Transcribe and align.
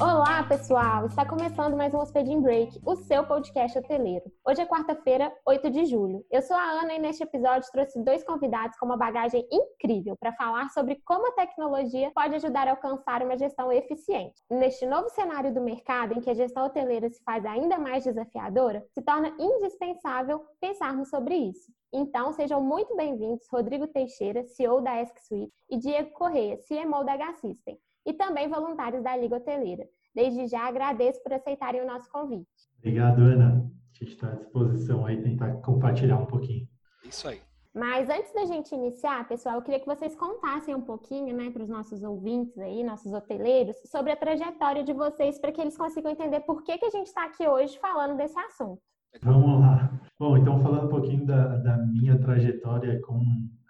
Olá, 0.00 0.42
pessoal! 0.42 1.06
Está 1.06 1.24
começando 1.24 1.76
mais 1.76 1.94
um 1.94 1.98
Hospedin 1.98 2.40
Break, 2.40 2.80
o 2.84 2.96
seu 2.96 3.24
podcast 3.24 3.78
hoteleiro. 3.78 4.24
Hoje 4.44 4.60
é 4.60 4.66
quarta-feira, 4.66 5.32
8 5.46 5.70
de 5.70 5.84
julho. 5.84 6.24
Eu 6.32 6.42
sou 6.42 6.56
a 6.56 6.80
Ana 6.80 6.94
e 6.94 6.98
neste 6.98 7.22
episódio 7.22 7.70
trouxe 7.70 8.02
dois 8.02 8.24
convidados 8.24 8.76
com 8.76 8.86
uma 8.86 8.96
bagagem 8.96 9.46
incrível 9.52 10.16
para 10.16 10.32
falar 10.32 10.68
sobre 10.70 11.00
como 11.04 11.28
a 11.28 11.32
tecnologia 11.32 12.10
pode 12.12 12.34
ajudar 12.34 12.66
a 12.66 12.72
alcançar 12.72 13.22
uma 13.22 13.38
gestão 13.38 13.70
eficiente. 13.70 14.34
Neste 14.50 14.84
novo 14.84 15.08
cenário 15.10 15.54
do 15.54 15.60
mercado, 15.60 16.14
em 16.14 16.20
que 16.20 16.30
a 16.30 16.34
gestão 16.34 16.66
hoteleira 16.66 17.08
se 17.08 17.22
faz 17.22 17.46
ainda 17.46 17.78
mais 17.78 18.02
desafiadora, 18.02 18.84
se 18.92 19.00
torna 19.00 19.32
indispensável 19.38 20.44
pensarmos 20.60 21.08
sobre 21.08 21.36
isso. 21.36 21.72
Então, 21.92 22.32
sejam 22.32 22.60
muito 22.60 22.96
bem-vindos 22.96 23.46
Rodrigo 23.48 23.86
Teixeira, 23.86 24.42
CEO 24.42 24.80
da 24.80 25.00
Ask 25.00 25.16
Suite, 25.20 25.54
e 25.70 25.78
Diego 25.78 26.10
Correia, 26.10 26.58
CMO 26.66 27.04
da 27.04 27.12
H-System 27.12 27.78
e 28.06 28.12
também 28.12 28.48
voluntários 28.48 29.02
da 29.02 29.16
Liga 29.16 29.36
Hoteleira. 29.36 29.86
Desde 30.14 30.46
já 30.46 30.68
agradeço 30.68 31.22
por 31.22 31.32
aceitarem 31.32 31.82
o 31.82 31.86
nosso 31.86 32.10
convite. 32.10 32.48
Obrigado, 32.78 33.20
Ana. 33.22 33.70
A 33.94 33.98
gente 33.98 34.14
está 34.14 34.28
à 34.28 34.34
disposição 34.34 35.06
aí 35.06 35.22
tentar 35.22 35.54
compartilhar 35.62 36.18
um 36.18 36.26
pouquinho. 36.26 36.68
Isso 37.04 37.28
aí. 37.28 37.40
Mas 37.74 38.08
antes 38.08 38.32
da 38.32 38.44
gente 38.44 38.72
iniciar, 38.72 39.26
pessoal, 39.26 39.56
eu 39.56 39.62
queria 39.62 39.80
que 39.80 39.86
vocês 39.86 40.14
contassem 40.14 40.74
um 40.74 40.80
pouquinho, 40.80 41.36
né, 41.36 41.50
para 41.50 41.62
os 41.64 41.68
nossos 41.68 42.04
ouvintes 42.04 42.56
aí, 42.58 42.84
nossos 42.84 43.12
hoteleiros, 43.12 43.76
sobre 43.86 44.12
a 44.12 44.16
trajetória 44.16 44.84
de 44.84 44.92
vocês, 44.92 45.40
para 45.40 45.50
que 45.50 45.60
eles 45.60 45.76
consigam 45.76 46.12
entender 46.12 46.40
por 46.40 46.62
que, 46.62 46.78
que 46.78 46.84
a 46.84 46.90
gente 46.90 47.08
está 47.08 47.24
aqui 47.24 47.46
hoje 47.48 47.76
falando 47.80 48.16
desse 48.16 48.38
assunto. 48.38 48.80
Vamos 49.22 49.60
lá. 49.60 49.90
Bom, 50.18 50.36
então 50.36 50.60
falando 50.60 50.86
um 50.86 50.90
pouquinho 50.90 51.26
da, 51.26 51.56
da 51.56 51.76
minha 51.78 52.16
trajetória 52.20 53.00
com 53.00 53.20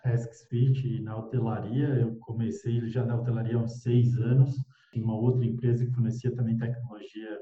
AskSpeech 0.05 1.01
na 1.01 1.17
hotelaria. 1.17 1.89
Eu 1.89 2.17
comecei 2.21 2.87
já 2.89 3.05
na 3.05 3.17
hotelaria 3.17 3.57
há 3.57 3.61
uns 3.61 3.83
seis 3.83 4.17
anos, 4.19 4.57
em 4.95 5.03
uma 5.03 5.17
outra 5.17 5.45
empresa 5.45 5.85
que 5.85 5.93
fornecia 5.93 6.35
também 6.35 6.57
tecnologia 6.57 7.39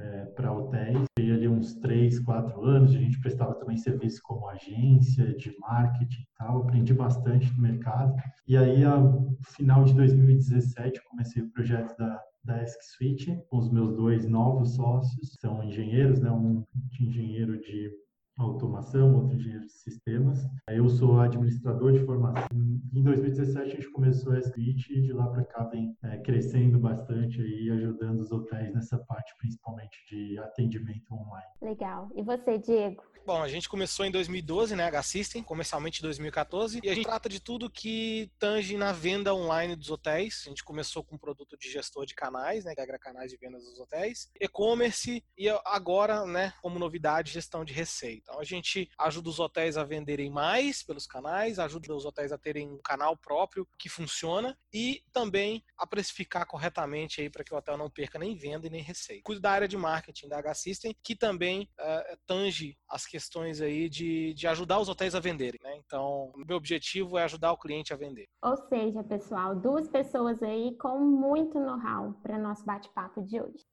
é, 0.00 0.24
para 0.26 0.52
hotéis. 0.52 1.04
E 1.18 1.30
ali 1.30 1.48
uns 1.48 1.74
três, 1.76 2.18
quatro 2.20 2.62
anos, 2.64 2.94
a 2.94 2.98
gente 2.98 3.20
prestava 3.20 3.54
também 3.54 3.76
serviço 3.76 4.20
como 4.22 4.48
agência 4.48 5.34
de 5.34 5.54
marketing 5.58 6.22
e 6.22 6.28
tal. 6.38 6.62
Aprendi 6.62 6.94
bastante 6.94 7.52
no 7.52 7.62
mercado. 7.62 8.14
E 8.46 8.56
aí, 8.56 8.84
no 8.84 9.36
final 9.56 9.84
de 9.84 9.94
2017, 9.94 11.02
comecei 11.08 11.42
o 11.42 11.50
projeto 11.50 11.96
da 11.96 12.20
da 12.48 12.62
ESC 12.62 13.44
com 13.48 13.58
os 13.58 13.70
meus 13.70 13.94
dois 13.94 14.26
novos 14.26 14.74
sócios, 14.74 15.36
são 15.38 15.62
engenheiros, 15.62 16.20
né? 16.20 16.30
um 16.30 16.64
engenheiro 16.98 17.60
de 17.60 17.90
automação, 18.38 19.14
outro 19.14 19.36
engenheiro 19.36 19.66
de 19.66 19.72
sistemas. 19.72 20.46
Eu 20.68 20.88
sou 20.88 21.20
administrador 21.20 21.92
de 21.92 22.00
formação. 22.00 22.46
Em 22.92 23.02
2017 23.02 23.58
a 23.58 23.74
gente 23.74 23.90
começou 23.90 24.32
a 24.32 24.40
Switch 24.40 24.90
e 24.90 25.02
de 25.02 25.12
lá 25.12 25.26
para 25.26 25.44
cá 25.44 25.64
vem 25.64 25.96
é, 26.02 26.18
crescendo 26.18 26.78
bastante 26.78 27.40
e 27.40 27.70
ajudando 27.70 28.20
os 28.20 28.30
hotéis 28.30 28.72
nessa 28.72 28.98
parte, 28.98 29.34
principalmente 29.38 29.98
de 30.08 30.38
atendimento 30.38 31.12
online. 31.12 31.46
Legal. 31.60 32.10
E 32.14 32.22
você, 32.22 32.58
Diego? 32.58 33.02
Bom, 33.28 33.42
a 33.42 33.48
gente 33.48 33.68
começou 33.68 34.06
em 34.06 34.10
2012, 34.10 34.74
né, 34.74 34.84
H-System, 34.84 35.42
comercialmente 35.42 36.00
em 36.00 36.02
2014, 36.02 36.80
e 36.82 36.88
a 36.88 36.94
gente 36.94 37.04
trata 37.04 37.28
de 37.28 37.38
tudo 37.38 37.68
que 37.68 38.32
tange 38.38 38.74
na 38.78 38.90
venda 38.90 39.34
online 39.34 39.76
dos 39.76 39.90
hotéis. 39.90 40.44
A 40.46 40.48
gente 40.48 40.64
começou 40.64 41.04
com 41.04 41.16
um 41.16 41.18
produto 41.18 41.54
de 41.58 41.70
gestor 41.70 42.06
de 42.06 42.14
canais, 42.14 42.64
né, 42.64 42.74
que 42.74 42.80
agrega 42.80 42.98
canais 42.98 43.30
de 43.30 43.36
vendas 43.36 43.64
dos 43.64 43.78
hotéis, 43.78 44.30
e-commerce 44.40 45.22
e 45.36 45.46
agora, 45.66 46.24
né, 46.24 46.54
como 46.62 46.78
novidade, 46.78 47.30
gestão 47.30 47.66
de 47.66 47.74
receita. 47.74 48.27
Então 48.28 48.38
a 48.38 48.44
gente 48.44 48.90
ajuda 48.98 49.30
os 49.30 49.40
hotéis 49.40 49.78
a 49.78 49.84
venderem 49.84 50.30
mais 50.30 50.82
pelos 50.82 51.06
canais, 51.06 51.58
ajuda 51.58 51.94
os 51.94 52.04
hotéis 52.04 52.30
a 52.30 52.36
terem 52.36 52.68
um 52.68 52.78
canal 52.78 53.16
próprio 53.16 53.66
que 53.78 53.88
funciona 53.88 54.56
e 54.70 55.02
também 55.10 55.64
a 55.78 55.86
precificar 55.86 56.46
corretamente 56.46 57.22
aí 57.22 57.30
para 57.30 57.42
que 57.42 57.54
o 57.54 57.56
hotel 57.56 57.78
não 57.78 57.88
perca 57.88 58.18
nem 58.18 58.36
venda 58.36 58.66
e 58.66 58.70
nem 58.70 58.82
receita. 58.82 59.22
Cuido 59.24 59.40
da 59.40 59.50
área 59.50 59.66
de 59.66 59.78
marketing 59.78 60.28
da 60.28 60.38
H-System, 60.40 60.94
que 61.02 61.16
também 61.16 61.70
uh, 61.80 62.18
tange 62.26 62.76
as 62.86 63.06
questões 63.06 63.62
aí 63.62 63.88
de, 63.88 64.34
de 64.34 64.46
ajudar 64.46 64.78
os 64.78 64.90
hotéis 64.90 65.14
a 65.14 65.20
venderem, 65.20 65.60
né? 65.62 65.74
Então, 65.76 66.30
meu 66.46 66.58
objetivo 66.58 67.16
é 67.16 67.24
ajudar 67.24 67.52
o 67.52 67.58
cliente 67.58 67.94
a 67.94 67.96
vender. 67.96 68.26
Ou 68.42 68.56
seja, 68.68 69.02
pessoal, 69.04 69.56
duas 69.56 69.88
pessoas 69.88 70.42
aí 70.42 70.76
com 70.76 70.98
muito 70.98 71.58
know-how 71.58 72.12
para 72.22 72.38
nosso 72.38 72.62
bate-papo 72.66 73.22
de 73.22 73.40
hoje. 73.40 73.64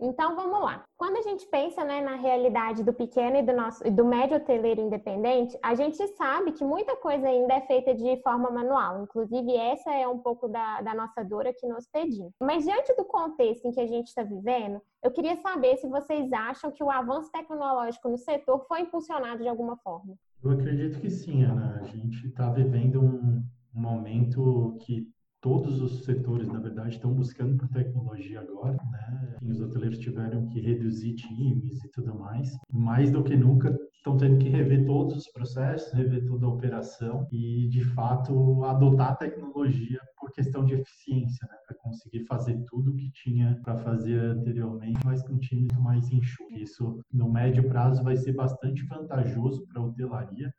Então 0.00 0.34
vamos 0.34 0.60
lá. 0.62 0.82
Quando 0.96 1.18
a 1.18 1.22
gente 1.22 1.46
pensa 1.46 1.84
né, 1.84 2.00
na 2.00 2.16
realidade 2.16 2.82
do 2.82 2.92
pequeno 2.92 3.36
e 3.36 3.42
do 3.42 3.52
nosso 3.52 3.84
do 3.90 4.04
médio 4.04 4.38
hoteleiro 4.38 4.80
independente, 4.80 5.58
a 5.62 5.74
gente 5.74 6.06
sabe 6.16 6.52
que 6.52 6.64
muita 6.64 6.96
coisa 6.96 7.28
ainda 7.28 7.54
é 7.54 7.60
feita 7.62 7.94
de 7.94 8.20
forma 8.22 8.50
manual. 8.50 9.02
Inclusive, 9.02 9.54
essa 9.54 9.92
é 9.92 10.08
um 10.08 10.18
pouco 10.18 10.48
da, 10.48 10.80
da 10.80 10.94
nossa 10.94 11.22
dor 11.22 11.46
aqui 11.46 11.66
no 11.66 11.76
Hospedinho. 11.76 12.32
Mas 12.40 12.64
diante 12.64 12.94
do 12.96 13.04
contexto 13.04 13.66
em 13.66 13.72
que 13.72 13.80
a 13.80 13.86
gente 13.86 14.08
está 14.08 14.22
vivendo, 14.22 14.80
eu 15.02 15.10
queria 15.10 15.36
saber 15.36 15.76
se 15.76 15.88
vocês 15.88 16.32
acham 16.32 16.70
que 16.70 16.82
o 16.82 16.90
avanço 16.90 17.30
tecnológico 17.30 18.08
no 18.08 18.16
setor 18.16 18.64
foi 18.66 18.80
impulsionado 18.80 19.42
de 19.42 19.48
alguma 19.48 19.76
forma. 19.78 20.14
Eu 20.42 20.52
acredito 20.52 20.98
que 20.98 21.10
sim, 21.10 21.44
Ana. 21.44 21.78
A 21.80 21.84
gente 21.84 22.26
está 22.26 22.50
vivendo 22.50 23.02
um 23.02 23.42
momento 23.74 24.76
que 24.80 25.06
todos 25.40 25.80
os 25.80 26.04
setores, 26.04 26.48
na 26.48 26.60
verdade, 26.60 26.96
estão 26.96 27.12
buscando 27.12 27.56
por 27.56 27.68
tecnologia 27.68 28.40
agora, 28.40 28.76
né? 28.90 29.36
Os 29.42 29.60
hoteleiros 29.60 29.98
tiveram 29.98 30.46
que 30.48 30.60
reduzir 30.60 31.14
times 31.14 31.82
e 31.82 31.90
tudo 31.90 32.14
mais. 32.14 32.56
Mais 32.70 33.10
do 33.10 33.22
que 33.24 33.36
nunca, 33.36 33.76
estão 33.94 34.16
tendo 34.16 34.38
que 34.38 34.48
rever 34.48 34.84
todos 34.84 35.16
os 35.16 35.32
processos, 35.32 35.92
rever 35.92 36.26
toda 36.26 36.46
a 36.46 36.48
operação 36.50 37.26
e, 37.32 37.68
de 37.68 37.82
fato, 37.82 38.64
adotar 38.64 39.12
a 39.12 39.16
tecnologia 39.16 40.00
por 40.18 40.30
questão 40.32 40.64
de 40.64 40.74
eficiência, 40.74 41.46
né? 41.50 41.56
Para 41.66 41.76
conseguir 41.78 42.24
fazer 42.26 42.62
tudo 42.66 42.94
que 42.94 43.10
tinha 43.12 43.58
para 43.62 43.76
fazer 43.78 44.18
anteriormente, 44.18 45.00
mas 45.04 45.22
com 45.22 45.38
times 45.38 45.76
mais 45.78 46.10
enxuto. 46.10 46.52
Isso, 46.54 46.98
no 47.12 47.30
médio 47.32 47.66
prazo, 47.68 48.02
vai 48.02 48.16
ser 48.16 48.34
bastante 48.34 48.84
vantajoso 48.86 49.66
para 49.66 49.80
a 49.80 49.84
hotelaria, 49.86 50.52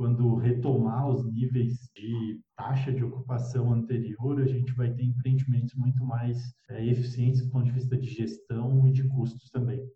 quando 0.00 0.36
retomar 0.36 1.10
os 1.10 1.30
níveis 1.30 1.90
de 1.94 2.40
taxa 2.56 2.90
de 2.90 3.04
ocupação 3.04 3.70
anterior, 3.70 4.40
a 4.40 4.46
gente 4.46 4.72
vai 4.72 4.90
ter 4.94 5.02
empreendimentos 5.02 5.74
muito 5.74 6.02
mais 6.02 6.38
é, 6.70 6.86
eficientes 6.86 7.44
do 7.44 7.50
ponto 7.50 7.66
de 7.66 7.72
vista 7.72 7.98
de 7.98 8.08
gestão 8.08 8.88
e 8.88 8.92
de 8.92 9.06
custos 9.06 9.50
também. 9.50 9.86